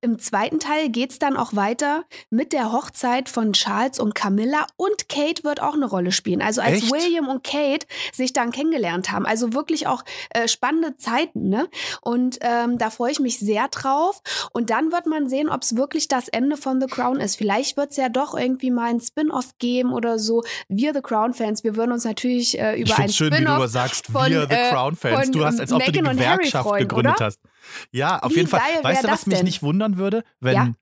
im 0.03 0.18
zweiten 0.18 0.59
Teil 0.59 0.88
geht's 0.88 1.20
dann 1.20 1.36
auch 1.36 1.55
weiter 1.55 2.05
mit 2.28 2.53
der 2.53 2.72
Hochzeit 2.72 3.28
von 3.28 3.53
Charles 3.53 4.00
und 4.00 4.16
Camilla 4.16 4.66
und 4.76 5.09
Kate 5.09 5.44
wird 5.44 5.62
auch 5.62 5.74
eine 5.74 5.86
Rolle 5.86 6.11
spielen. 6.11 6.42
Also 6.42 6.61
als 6.61 6.82
Echt? 6.82 6.92
William 6.92 7.28
und 7.28 7.44
Kate 7.44 7.86
sich 8.12 8.32
dann 8.32 8.50
kennengelernt 8.50 9.12
haben. 9.12 9.26
Also 9.26 9.53
wirklich 9.53 9.86
auch 9.86 10.03
äh, 10.30 10.48
spannende 10.48 10.96
Zeiten, 10.96 11.48
ne? 11.48 11.68
Und 12.00 12.38
ähm, 12.40 12.78
da 12.78 12.90
freue 12.90 13.12
ich 13.12 13.20
mich 13.20 13.38
sehr 13.38 13.68
drauf. 13.68 14.22
Und 14.53 14.70
dann 14.70 14.90
wird 14.90 15.07
man 15.07 15.28
sehen, 15.28 15.48
ob 15.48 15.62
es 15.62 15.76
wirklich 15.76 16.09
das 16.09 16.28
Ende 16.28 16.57
von 16.57 16.80
The 16.80 16.88
Crown 16.88 17.20
ist. 17.20 17.36
Vielleicht 17.36 17.76
wird's 17.76 17.96
ja 17.96 18.09
doch 18.09 18.34
irgendwie 18.34 18.72
mal 18.72 18.90
ein 18.90 19.00
Spin-off 19.00 19.57
geben 19.61 19.92
oder 19.92 20.18
so. 20.18 20.42
Wir 20.68 20.94
The 20.94 21.00
Crown-Fans, 21.00 21.62
wir 21.62 21.76
würden 21.76 21.92
uns 21.92 22.05
natürlich 22.05 22.59
äh, 22.59 22.74
Ich 22.74 22.82
über 22.82 22.94
ein 22.94 22.96
finde 22.96 23.12
schön, 23.12 23.32
wie 23.32 23.36
du 23.36 23.42
Spin-off 23.44 23.70
sagst, 23.70 24.07
von, 24.07 24.28
wir 24.28 24.48
The 24.48 24.55
äh, 24.55 24.70
Crown-Fans. 24.70 25.30
Du 25.30 25.44
hast, 25.44 25.61
als 25.61 25.72
ob 25.72 25.84
du 25.84 25.92
die 25.92 26.03
Meghan 26.03 26.16
und 26.16 26.26
Harry 26.26 26.38
Gewerkschaft 26.38 26.68
freuen, 26.68 26.88
gegründet 26.88 27.14
oder? 27.16 27.26
hast. 27.26 27.38
Ja, 27.90 28.18
auf 28.20 28.32
Wie 28.32 28.36
jeden 28.36 28.48
Fall. 28.48 28.60
Weißt 28.82 29.04
du, 29.04 29.08
was 29.08 29.20
das 29.20 29.26
mich 29.26 29.36
denn? 29.36 29.44
nicht 29.44 29.62
wundern 29.62 29.96
würde? 29.96 30.24
Wenn, 30.40 30.54
Ja. 30.54 30.74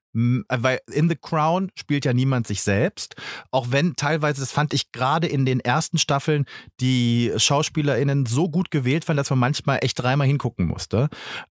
weil 0.49 0.81
in 0.93 1.09
The 1.09 1.17
Crown 1.17 1.71
spielt 1.79 2.05
ja 2.05 2.13
niemand 2.13 2.47
sich 2.47 2.63
selbst. 2.63 3.15
Auch 3.51 3.69
wenn 3.71 3.95
teilweise, 3.97 4.41
das 4.41 4.51
fand 4.53 4.75
ich 4.75 4.91
gerade 4.93 5.27
in 5.27 5.47
den 5.47 5.61
ersten 5.61 5.99
Staffeln, 5.99 6.47
die 6.81 7.33
SchauspielerInnen 7.37 8.27
so 8.27 8.49
gut 8.49 8.71
gewählt 8.71 9.07
waren, 9.09 9.17
dass 9.17 9.31
man 9.31 9.39
manchmal 9.39 9.79
echt 9.83 10.01
dreimal 10.01 10.27
hingucken 10.27 10.67
musste. 10.67 11.09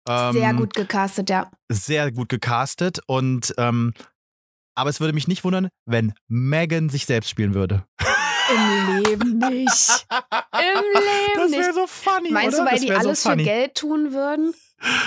Sehr 0.08 0.34
Ähm, 0.36 0.58
gut 0.58 0.74
gecastet, 0.74 1.30
ja. 1.30 1.50
Sehr 1.72 2.12
gut 2.12 2.30
gecastet 2.30 3.00
und 3.08 3.54
ähm, 3.58 3.94
aber 4.76 4.90
es 4.90 5.00
würde 5.02 5.14
mich 5.14 5.28
nicht 5.28 5.44
wundern, 5.44 5.70
wenn 5.86 6.14
Megan 6.30 6.90
sich 6.90 7.06
selbst 7.06 7.30
spielen 7.30 7.54
würde. 7.54 7.86
Im 8.54 9.04
Leben 9.04 9.38
nicht. 9.38 10.06
Im 10.10 10.84
Leben 10.94 11.36
Das 11.36 11.52
wäre 11.52 11.62
nicht. 11.68 11.74
so 11.76 11.86
funny. 11.88 12.32
Meinst 12.32 12.58
oder? 12.58 12.66
du, 12.66 12.72
weil 12.72 12.78
das 12.78 12.82
die 12.86 12.92
alles 12.94 13.24
so 13.24 13.30
für. 13.30 13.44
Geld 13.44 13.76
tun 13.76 14.14
würden? 14.14 14.54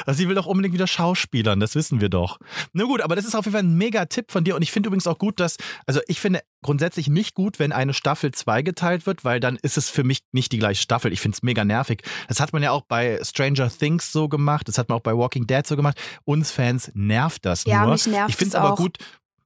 Also 0.06 0.18
sie 0.18 0.28
will 0.28 0.34
doch 0.34 0.46
unbedingt 0.46 0.74
wieder 0.74 0.86
Schauspielern, 0.86 1.60
das 1.60 1.74
wissen 1.74 2.00
wir 2.00 2.08
doch. 2.08 2.38
Na 2.72 2.84
gut, 2.84 3.00
aber 3.00 3.16
das 3.16 3.24
ist 3.24 3.34
auf 3.34 3.44
jeden 3.46 3.52
Fall 3.54 3.62
ein 3.64 3.74
mega 3.76 4.04
Tipp 4.06 4.30
von 4.30 4.44
dir 4.44 4.56
und 4.56 4.62
ich 4.62 4.72
finde 4.72 4.88
übrigens 4.88 5.06
auch 5.06 5.18
gut, 5.18 5.40
dass, 5.40 5.56
also 5.86 6.00
ich 6.08 6.20
finde 6.20 6.40
grundsätzlich 6.62 7.08
nicht 7.08 7.34
gut, 7.34 7.58
wenn 7.58 7.72
eine 7.72 7.94
Staffel 7.94 8.32
zweigeteilt 8.32 9.06
wird, 9.06 9.24
weil 9.24 9.40
dann 9.40 9.56
ist 9.62 9.76
es 9.78 9.88
für 9.90 10.04
mich 10.04 10.20
nicht 10.32 10.52
die 10.52 10.58
gleiche 10.58 10.82
Staffel. 10.82 11.12
Ich 11.12 11.20
finde 11.20 11.36
es 11.36 11.42
mega 11.42 11.64
nervig. 11.64 12.02
Das 12.28 12.40
hat 12.40 12.52
man 12.52 12.62
ja 12.62 12.70
auch 12.70 12.82
bei 12.82 13.18
Stranger 13.22 13.70
Things 13.70 14.12
so 14.12 14.28
gemacht, 14.28 14.68
das 14.68 14.78
hat 14.78 14.88
man 14.88 14.98
auch 14.98 15.02
bei 15.02 15.16
Walking 15.16 15.46
Dead 15.46 15.66
so 15.66 15.76
gemacht. 15.76 15.98
Uns 16.24 16.50
Fans 16.52 16.90
nervt 16.94 17.44
das 17.44 17.64
Ja, 17.64 17.84
nur. 17.84 17.92
mich 17.94 18.06
nervt 18.06 18.30
ich 18.30 18.36
finde 18.36 18.50
es 18.50 18.54
aber 18.54 18.72
auch. 18.74 18.76
gut, 18.76 18.98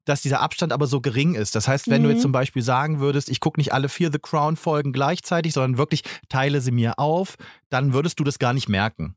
dass 0.05 0.21
dieser 0.23 0.41
Abstand 0.41 0.73
aber 0.73 0.87
so 0.87 1.01
gering 1.01 1.35
ist. 1.35 1.55
Das 1.57 1.67
heißt, 1.67 1.89
wenn 1.89 2.03
du 2.03 2.09
Mhm. 2.09 2.15
jetzt 2.15 2.23
zum 2.23 2.31
Beispiel 2.33 2.63
sagen 2.63 3.01
würdest, 3.01 3.29
ich 3.29 3.41
gucke 3.41 3.59
nicht 3.59 3.73
alle 3.73 3.89
vier 3.89 4.13
The 4.13 4.19
Crown 4.21 4.57
Folgen 4.57 4.93
gleichzeitig, 4.93 5.53
sondern 5.53 5.79
wirklich 5.79 6.03
teile 6.29 6.61
sie 6.61 6.71
mir 6.71 6.99
auf, 6.99 7.35
dann 7.71 7.93
würdest 7.93 8.21
du 8.21 8.25
das 8.25 8.39
gar 8.39 8.53
nicht 8.53 8.69
merken. 8.69 9.17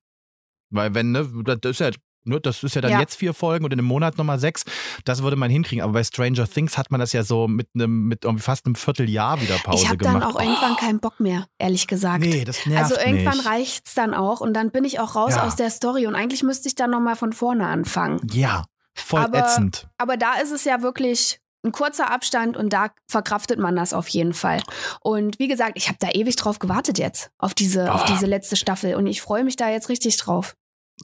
Weil 0.70 0.94
wenn, 0.94 1.12
ne, 1.12 1.28
das 1.46 1.72
ist 1.72 1.80
ja, 1.80 1.92
ne, 2.26 2.40
das 2.40 2.64
ist 2.64 2.76
ja 2.76 2.82
dann 2.82 2.92
Ja. 2.92 3.00
jetzt 3.00 3.16
vier 3.16 3.34
Folgen 3.34 3.66
und 3.66 3.72
in 3.74 3.80
einem 3.80 3.88
Monat 3.88 4.18
nochmal 4.18 4.40
sechs, 4.40 4.64
das 5.06 5.24
würde 5.24 5.36
man 5.36 5.50
hinkriegen. 5.50 5.84
Aber 5.84 5.94
bei 5.94 6.04
Stranger 6.04 6.48
Things 6.48 6.78
hat 6.78 6.92
man 6.92 7.00
das 7.00 7.14
ja 7.14 7.24
so 7.24 7.48
mit 7.48 7.68
einem, 7.76 8.08
mit 8.08 8.26
fast 8.38 8.66
einem 8.66 8.76
Vierteljahr 8.76 9.42
wieder 9.42 9.56
Pause 9.58 9.84
ich 9.84 9.88
habe 9.90 9.98
gemacht. 9.98 10.16
dann 10.16 10.24
auch 10.24 10.40
irgendwann 10.40 10.76
keinen 10.76 11.00
Bock 11.00 11.20
mehr, 11.20 11.46
ehrlich 11.58 11.88
gesagt. 11.88 12.20
Nee, 12.24 12.44
das 12.46 12.66
nervt 12.66 12.92
also 12.94 13.04
irgendwann 13.06 13.38
mich. 13.38 13.46
reicht's 13.46 13.96
dann 13.96 14.14
auch 14.14 14.42
und 14.42 14.54
dann 14.54 14.72
bin 14.72 14.84
ich 14.84 15.00
auch 15.00 15.16
raus 15.16 15.36
Ja. 15.36 15.46
aus 15.48 15.56
der 15.56 15.70
Story 15.72 16.06
und 16.08 16.16
eigentlich 16.16 16.44
müsste 16.44 16.68
ich 16.68 16.76
dann 16.76 16.92
nochmal 16.92 17.16
von 17.16 17.34
vorne 17.34 17.68
anfangen. 17.68 18.20
Ja, 18.32 18.66
voll 18.96 19.22
Aber- 19.22 19.40
ätzend. 19.40 19.88
Aber 19.98 20.18
da 20.18 20.36
ist 20.36 20.52
es 20.52 20.66
ja 20.66 20.82
wirklich 20.82 21.40
ein 21.66 21.74
kurzer 21.74 22.10
Abstand 22.10 22.56
und 22.56 22.72
da 22.72 22.88
verkraftet 23.10 23.60
man 23.60 23.76
das 23.76 23.92
auf 23.92 24.08
jeden 24.08 24.34
Fall. 24.34 24.62
Und 25.02 25.40
wie 25.40 25.50
gesagt, 25.50 25.74
ich 25.76 25.90
habe 25.90 25.98
da 26.00 26.10
ewig 26.12 26.38
drauf 26.38 26.58
gewartet 26.60 26.98
jetzt, 26.98 27.32
auf 27.38 27.54
diese, 27.54 27.94
auf 27.94 28.04
Ah. 28.04 28.06
diese 28.14 28.28
letzte 28.28 28.56
Staffel 28.56 28.96
und 28.96 29.08
ich 29.08 29.22
freue 29.22 29.44
mich 29.44 29.58
da 29.58 29.70
jetzt 29.70 29.90
richtig 29.90 30.16
drauf. 30.16 30.54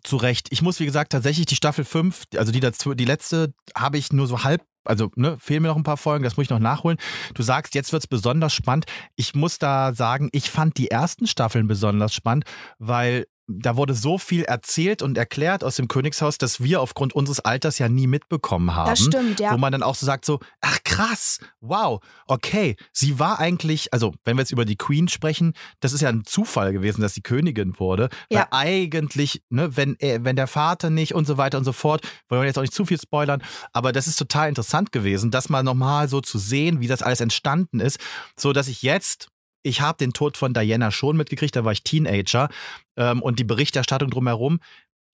Zu 0.03 0.17
Recht. 0.17 0.47
Ich 0.51 0.61
muss, 0.61 0.79
wie 0.79 0.85
gesagt, 0.85 1.11
tatsächlich 1.11 1.45
die 1.45 1.55
Staffel 1.55 1.85
5, 1.85 2.23
also 2.37 2.51
die, 2.51 2.59
dazu, 2.59 2.93
die 2.93 3.05
letzte, 3.05 3.53
habe 3.75 3.97
ich 3.97 4.11
nur 4.11 4.27
so 4.27 4.43
halb. 4.43 4.63
Also, 4.83 5.09
ne, 5.15 5.37
fehlen 5.39 5.63
mir 5.63 5.69
noch 5.69 5.77
ein 5.77 5.83
paar 5.83 5.97
Folgen, 5.97 6.23
das 6.23 6.37
muss 6.37 6.43
ich 6.43 6.49
noch 6.51 6.59
nachholen. 6.59 6.99
Du 7.33 7.41
sagst, 7.41 7.73
jetzt 7.73 7.91
wird's 7.91 8.05
besonders 8.05 8.53
spannend. 8.53 8.85
Ich 9.15 9.33
muss 9.33 9.57
da 9.57 9.93
sagen, 9.95 10.29
ich 10.31 10.51
fand 10.51 10.77
die 10.77 10.91
ersten 10.91 11.25
Staffeln 11.25 11.67
besonders 11.67 12.13
spannend, 12.13 12.45
weil 12.77 13.25
da 13.47 13.75
wurde 13.77 13.93
so 13.93 14.17
viel 14.17 14.43
erzählt 14.43 15.01
und 15.01 15.17
erklärt 15.17 15.63
aus 15.63 15.75
dem 15.75 15.87
Königshaus, 15.87 16.37
dass 16.37 16.63
wir 16.63 16.81
aufgrund 16.81 17.13
unseres 17.13 17.39
Alters 17.41 17.77
ja 17.77 17.87
nie 17.89 18.07
mitbekommen 18.07 18.73
haben. 18.73 18.89
Das 18.89 18.99
stimmt, 18.99 19.39
ja. 19.39 19.51
Wo 19.53 19.57
man 19.57 19.71
dann 19.71 19.83
auch 19.83 19.95
so 19.95 20.05
sagt, 20.05 20.25
so, 20.25 20.39
ach 20.61 20.79
krass, 20.83 21.39
wow, 21.61 21.99
okay, 22.27 22.75
sie 22.91 23.19
war 23.19 23.39
eigentlich, 23.39 23.93
also 23.93 24.13
wenn 24.23 24.37
wir 24.37 24.41
jetzt 24.41 24.51
über 24.51 24.65
die 24.65 24.77
Queen 24.77 25.07
sprechen, 25.07 25.53
das 25.79 25.93
ist 25.93 26.01
ja 26.01 26.09
ein 26.09 26.23
Zufall 26.25 26.73
gewesen, 26.73 27.01
dass 27.01 27.13
sie 27.13 27.21
Königin 27.21 27.79
wurde. 27.79 28.09
Ja. 28.31 28.39
Weil 28.39 28.47
eigentlich, 28.51 29.43
ne, 29.49 29.77
wenn, 29.77 29.95
er- 29.99 30.23
wenn 30.23 30.35
der 30.35 30.47
Vater 30.47 30.89
nicht 30.89 31.13
und 31.13 31.25
so 31.27 31.37
weiter 31.37 31.57
und 31.57 31.65
so 31.65 31.73
fort, 31.73 32.01
wollen 32.29 32.41
wir 32.41 32.47
jetzt 32.47 32.57
auch 32.57 32.63
nicht 32.63 32.73
zu 32.73 32.85
viel 32.85 32.99
spoilern, 32.99 33.43
aber 33.73 33.91
das 33.91 34.07
ist 34.07 34.17
total 34.17 34.49
interessant 34.49 34.91
gewesen, 34.91 35.29
das 35.31 35.49
mal 35.49 35.61
nochmal 35.63 36.07
so 36.07 36.19
zu 36.21 36.39
sehen, 36.39 36.79
wie 36.79 36.87
das 36.87 37.01
alles 37.03 37.21
entstanden 37.21 37.79
ist, 37.79 37.99
so 38.37 38.53
dass 38.53 38.67
ich 38.67 38.81
jetzt 38.81 39.27
ich 39.66 39.82
habe 39.82 39.97
den 39.97 40.13
Tod 40.13 40.38
von 40.38 40.53
Diana 40.53 40.91
schon 40.91 41.18
mitgekriegt, 41.18 41.55
da 41.55 41.66
war 41.66 41.72
ich 41.72 41.84
Teenager 41.84 42.49
ähm, 42.97 43.22
und 43.22 43.39
die 43.39 43.43
Berichterstattung 43.43 44.09
drumherum, 44.09 44.59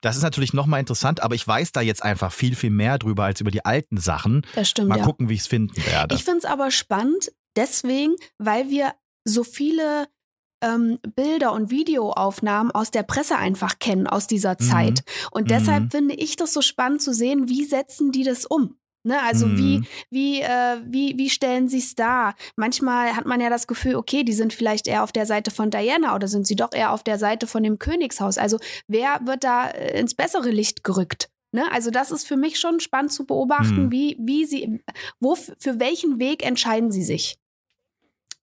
das 0.02 0.18
ist 0.18 0.24
natürlich 0.24 0.54
nochmal 0.54 0.80
interessant, 0.80 1.22
aber 1.22 1.36
ich 1.36 1.48
weiß 1.48 1.72
da 1.74 1.82
jetzt 1.82 2.04
einfach 2.04 2.32
viel, 2.34 2.56
viel 2.56 2.72
mehr 2.72 2.98
drüber 2.98 3.26
als 3.26 3.40
über 3.40 3.52
die 3.52 3.64
alten 3.66 3.98
Sachen. 3.98 4.46
Das 4.56 4.70
stimmt, 4.70 4.90
Mal 4.90 4.98
ja. 4.98 5.06
gucken, 5.06 5.30
wie 5.30 5.36
ich 5.36 5.42
es 5.42 5.48
finden 5.48 5.86
werde. 5.86 6.16
Ich 6.16 6.24
finde 6.24 6.40
es 6.40 6.46
aber 6.46 6.72
spannend, 6.72 7.32
deswegen, 7.56 8.16
weil 8.40 8.70
wir 8.70 8.94
so 9.26 9.44
viele 9.44 10.08
ähm, 10.64 10.98
Bilder 11.16 11.54
und 11.54 11.70
Videoaufnahmen 11.72 12.72
aus 12.72 12.92
der 12.92 13.04
Presse 13.04 13.38
einfach 13.38 13.80
kennen, 13.80 14.08
aus 14.08 14.28
dieser 14.28 14.58
Mhm. 14.60 14.64
Zeit. 14.64 15.04
Und 15.32 15.50
deshalb 15.52 15.86
Mhm. 15.86 15.92
finde 15.92 16.16
ich 16.16 16.36
das 16.36 16.54
so 16.54 16.62
spannend 16.62 17.02
zu 17.02 17.14
sehen, 17.14 17.48
wie 17.48 17.66
setzen 17.66 18.12
die 18.12 18.24
das 18.24 18.46
um? 18.46 18.76
Ne, 19.04 19.20
also 19.24 19.58
wie, 19.58 19.80
Mhm. 19.80 19.86
wie, 20.12 20.42
äh, 20.42 20.78
wie, 20.86 21.18
wie 21.18 21.30
stellen 21.30 21.68
sie 21.68 21.80
es 21.80 21.96
dar? 21.96 22.36
Manchmal 22.56 23.16
hat 23.16 23.26
man 23.26 23.42
ja 23.42 23.50
das 23.50 23.66
Gefühl, 23.66 23.96
okay, 23.96 24.24
die 24.24 24.34
sind 24.34 24.54
vielleicht 24.54 24.88
eher 24.88 25.04
auf 25.04 25.12
der 25.12 25.26
Seite 25.26 25.50
von 25.50 25.72
Diana 25.72 26.14
oder 26.16 26.28
sind 26.28 26.46
sie 26.46 26.56
doch 26.56 26.72
eher 26.72 26.92
auf 26.92 27.02
der 27.04 27.18
Seite 27.18 27.48
von 27.48 27.64
dem 27.64 27.80
Königshaus. 27.80 28.38
Also 28.38 28.60
wer 28.88 29.20
wird 29.26 29.44
da 29.44 29.70
äh, 29.70 30.00
ins 30.00 30.14
bessere 30.14 30.52
Licht 30.52 30.84
gerückt? 30.84 31.30
Ne? 31.52 31.64
Also 31.72 31.90
das 31.90 32.12
ist 32.12 32.28
für 32.28 32.38
mich 32.38 32.60
schon 32.60 32.80
spannend 32.80 33.12
zu 33.12 33.26
beobachten, 33.26 33.86
Mhm. 33.88 33.92
wie, 33.92 34.18
wie 34.20 34.46
sie, 34.46 34.82
wo, 35.20 35.36
für 35.36 35.80
welchen 35.80 36.20
Weg 36.20 36.46
entscheiden 36.46 36.92
sie 36.92 37.04
sich? 37.04 37.38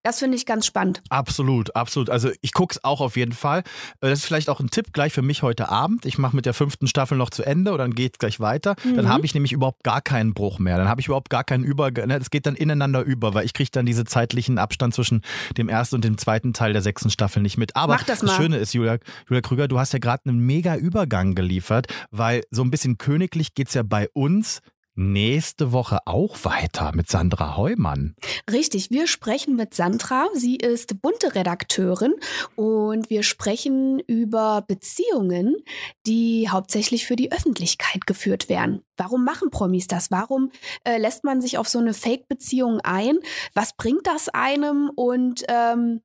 Das 0.05 0.21
finde 0.21 0.37
ich 0.37 0.47
ganz 0.47 0.65
spannend. 0.65 1.03
Absolut, 1.11 1.75
absolut. 1.75 2.09
Also 2.09 2.31
ich 2.41 2.53
gucke 2.53 2.73
es 2.75 2.85
auch 2.85 3.01
auf 3.01 3.17
jeden 3.17 3.33
Fall. 3.33 3.61
Äh, 4.01 4.09
Das 4.09 4.21
ist 4.21 4.25
vielleicht 4.25 4.49
auch 4.49 4.61
ein 4.61 4.71
Tipp 4.71 4.93
gleich 4.93 5.13
für 5.13 5.23
mich 5.23 5.43
heute 5.43 5.69
Abend. 5.69 6.07
Ich 6.07 6.19
mache 6.19 6.35
mit 6.37 6.47
der 6.47 6.55
fünften 6.55 6.87
Staffel 6.87 7.19
noch 7.19 7.31
zu 7.31 7.43
Ende 7.43 7.73
und 7.73 7.79
dann 7.79 7.95
geht 7.95 8.15
es 8.15 8.19
gleich 8.19 8.39
weiter. 8.41 8.77
Dann 8.85 9.05
Mhm. 9.05 9.09
habe 9.09 9.27
ich 9.27 9.35
nämlich 9.35 9.53
überhaupt 9.53 9.83
gar 9.83 10.01
keinen 10.01 10.35
Bruch 10.35 10.59
mehr. 10.61 10.79
Dann 10.79 10.89
habe 10.89 11.01
ich 11.01 11.09
überhaupt 11.09 11.31
gar 11.31 11.45
keinen 11.45 11.65
Übergang. 11.65 12.11
Es 12.11 12.31
geht 12.31 12.47
dann 12.47 12.55
ineinander 12.55 13.03
über, 13.03 13.35
weil 13.35 13.45
ich 13.45 13.53
kriege 13.53 13.71
dann 13.73 13.87
diese 13.87 14.05
zeitlichen 14.05 14.59
Abstand 14.59 14.95
zwischen 14.95 15.23
dem 15.57 15.69
ersten 15.69 15.97
und 15.97 16.05
dem 16.05 16.17
zweiten 16.17 16.53
Teil 16.53 16.73
der 16.73 16.83
sechsten 16.83 17.11
Staffel 17.11 17.43
nicht 17.43 17.59
mit. 17.59 17.75
Aber 17.77 17.95
Mach 17.95 18.05
das 18.05 18.23
mal. 18.23 18.35
Schöne 18.37 18.57
ist, 18.59 18.73
Julia, 18.75 18.99
Julia 19.29 19.41
Krüger, 19.43 19.69
du 19.69 19.79
hast 19.79 19.93
ja 19.93 19.99
gerade 19.99 20.23
einen 20.27 20.39
mega 20.39 20.77
Übergang 20.77 21.35
geliefert, 21.35 21.87
weil 22.11 22.45
so 22.51 22.63
ein 22.63 22.71
bisschen 22.71 22.99
königlich 22.99 23.55
geht 23.55 23.69
es 23.69 23.75
ja 23.75 23.83
bei 23.83 24.09
uns 24.15 24.61
nächste 24.99 25.73
Woche 25.73 26.01
auch 26.07 26.37
weiter 26.45 26.93
mit 26.95 27.09
Sandra 27.09 27.57
Heumann. 27.57 28.17
Richtig, 28.51 28.91
wir 28.91 29.07
sprechen 29.07 29.55
mit 29.55 29.73
Sandra. 29.73 30.27
Sie 30.35 30.57
ist 30.57 31.01
bunte 31.01 31.35
Redakteurin 31.37 32.15
und 32.57 33.09
wir 33.09 33.23
sprechen 33.23 34.01
über 34.01 34.65
Beziehungen, 34.67 35.57
die 36.05 36.49
hauptsächlich 36.51 37.07
für 37.07 37.17
die 37.17 37.31
Öffentlichkeit 37.31 38.07
geführt 38.07 38.49
werden. 38.49 38.83
Warum 38.97 39.25
machen 39.25 39.51
Promis 39.51 39.87
das? 39.87 40.11
Warum 40.11 40.51
äh, 40.83 40.99
lässt 40.99 41.23
man 41.23 41.41
sich 41.41 41.59
auf 41.59 41.69
so 41.69 41.79
eine 41.79 41.95
Fake-Beziehung 41.95 42.81
ein? 42.81 43.19
Was 43.55 43.75
bringt 43.75 44.07
das 44.07 44.29
einem 44.29 44.91
und 44.97 45.45
ähm, 45.49 46.03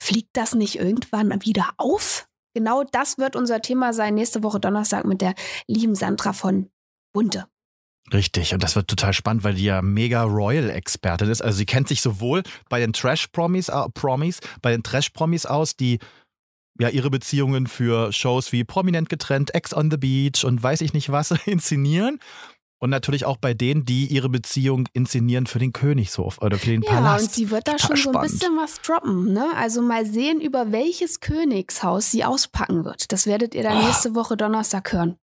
fliegt 0.00 0.36
das 0.36 0.54
nicht 0.54 0.76
irgendwann 0.78 1.44
wieder 1.44 1.70
auf? 1.78 2.28
Genau 2.54 2.84
das 2.84 3.18
wird 3.18 3.34
unser 3.34 3.60
Thema 3.60 3.92
sein 3.92 4.14
nächste 4.14 4.42
Woche 4.42 4.60
Donnerstag 4.60 5.04
mit 5.04 5.20
der 5.20 5.34
lieben 5.66 5.96
Sandra 5.96 6.32
von 6.32 6.70
Bunte. 7.12 7.46
Richtig, 8.12 8.54
und 8.54 8.62
das 8.62 8.76
wird 8.76 8.88
total 8.88 9.12
spannend, 9.12 9.42
weil 9.42 9.54
die 9.54 9.64
ja 9.64 9.82
mega 9.82 10.22
Royal-Expertin 10.22 11.28
ist. 11.28 11.42
Also 11.42 11.58
sie 11.58 11.66
kennt 11.66 11.88
sich 11.88 12.00
sowohl 12.02 12.42
bei 12.68 12.78
den 12.78 12.92
Trash-Promis, 12.92 13.68
äh, 13.68 13.88
Promis, 13.94 14.40
bei 14.62 14.70
den 14.70 14.82
Trash-Promis 14.84 15.44
aus, 15.46 15.76
die 15.76 15.98
ja 16.78 16.88
ihre 16.88 17.10
Beziehungen 17.10 17.66
für 17.66 18.12
Shows 18.12 18.52
wie 18.52 18.62
Prominent 18.62 19.08
getrennt, 19.08 19.54
Ex 19.54 19.74
on 19.74 19.90
the 19.90 19.96
Beach 19.96 20.44
und 20.44 20.62
weiß 20.62 20.82
ich 20.82 20.92
nicht 20.92 21.10
was 21.10 21.30
inszenieren. 21.46 22.20
Und 22.78 22.90
natürlich 22.90 23.24
auch 23.24 23.38
bei 23.38 23.54
denen, 23.54 23.86
die 23.86 24.04
ihre 24.06 24.28
Beziehung 24.28 24.86
inszenieren 24.92 25.46
für 25.46 25.58
den 25.58 25.72
Königshof 25.72 26.36
oder 26.42 26.58
für 26.58 26.66
den 26.70 26.82
Ja, 26.82 26.90
Palast. 26.90 27.24
und 27.24 27.32
sie 27.32 27.50
wird 27.50 27.66
da 27.66 27.78
schon 27.78 27.88
so 27.88 28.10
ein 28.10 28.14
spannend. 28.14 28.30
bisschen 28.30 28.56
was 28.58 28.82
droppen, 28.82 29.32
ne? 29.32 29.46
Also 29.56 29.80
mal 29.80 30.04
sehen, 30.04 30.42
über 30.42 30.70
welches 30.72 31.20
Königshaus 31.20 32.10
sie 32.10 32.22
auspacken 32.22 32.84
wird. 32.84 33.10
Das 33.12 33.26
werdet 33.26 33.54
ihr 33.54 33.62
dann 33.62 33.78
Oh. 33.82 33.86
nächste 33.86 34.14
Woche 34.14 34.36
Donnerstag 34.36 34.92
hören. 34.92 35.16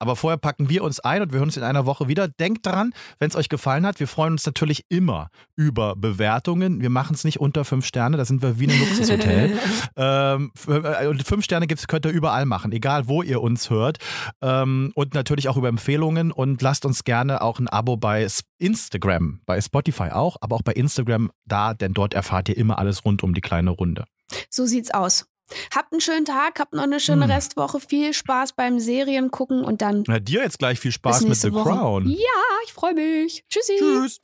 Aber 0.00 0.16
vorher 0.16 0.38
packen 0.38 0.70
wir 0.70 0.82
uns 0.82 0.98
ein 0.98 1.20
und 1.20 1.32
wir 1.32 1.38
hören 1.38 1.48
uns 1.48 1.58
in 1.58 1.62
einer 1.62 1.84
Woche 1.84 2.08
wieder. 2.08 2.26
Denkt 2.26 2.64
daran, 2.64 2.94
wenn 3.18 3.28
es 3.28 3.36
euch 3.36 3.50
gefallen 3.50 3.84
hat, 3.84 4.00
wir 4.00 4.08
freuen 4.08 4.32
uns 4.32 4.46
natürlich 4.46 4.86
immer 4.88 5.28
über 5.56 5.94
Bewertungen. 5.94 6.80
Wir 6.80 6.88
machen 6.88 7.14
es 7.14 7.22
nicht 7.22 7.38
unter 7.38 7.66
fünf 7.66 7.84
Sterne, 7.84 8.16
da 8.16 8.24
sind 8.24 8.40
wir 8.40 8.58
wie 8.58 8.66
ein 8.66 8.80
Luxushotel. 8.80 9.58
ähm, 9.96 10.52
äh, 10.66 11.06
und 11.06 11.22
fünf 11.26 11.44
Sterne 11.44 11.66
gibt's, 11.66 11.86
könnt 11.86 12.06
ihr 12.06 12.12
überall 12.12 12.46
machen, 12.46 12.72
egal 12.72 13.08
wo 13.08 13.22
ihr 13.22 13.42
uns 13.42 13.68
hört. 13.68 13.98
Ähm, 14.40 14.90
und 14.94 15.12
natürlich 15.12 15.50
auch 15.50 15.58
über 15.58 15.68
Empfehlungen 15.68 16.32
und 16.32 16.62
lasst 16.62 16.86
uns 16.86 17.04
gerne 17.04 17.42
auch 17.42 17.58
ein 17.58 17.68
Abo 17.68 17.98
bei 17.98 18.26
Instagram, 18.58 19.40
bei 19.44 19.60
Spotify 19.60 20.10
auch, 20.12 20.38
aber 20.40 20.56
auch 20.56 20.62
bei 20.62 20.72
Instagram 20.72 21.30
da, 21.44 21.74
denn 21.74 21.92
dort 21.92 22.14
erfahrt 22.14 22.48
ihr 22.48 22.56
immer 22.56 22.78
alles 22.78 23.04
rund 23.04 23.22
um 23.22 23.34
die 23.34 23.42
kleine 23.42 23.70
Runde. 23.70 24.04
So 24.48 24.64
sieht's 24.64 24.90
aus. 24.92 25.26
Habt 25.74 25.92
einen 25.92 26.00
schönen 26.00 26.24
Tag, 26.24 26.60
habt 26.60 26.72
noch 26.72 26.82
eine 26.82 27.00
schöne 27.00 27.24
hm. 27.24 27.30
Restwoche, 27.30 27.80
viel 27.80 28.12
Spaß 28.12 28.52
beim 28.52 28.78
Serien 28.78 29.30
gucken 29.30 29.64
und 29.64 29.82
dann. 29.82 30.04
Na, 30.06 30.18
dir 30.18 30.42
jetzt 30.42 30.58
gleich 30.58 30.78
viel 30.78 30.92
Spaß 30.92 31.22
mit 31.22 31.36
The 31.36 31.52
Woche. 31.52 31.70
Crown. 31.70 32.08
Ja, 32.08 32.16
ich 32.64 32.72
freue 32.72 32.94
mich. 32.94 33.44
Tschüssi. 33.48 33.76
Tschüss. 33.78 34.20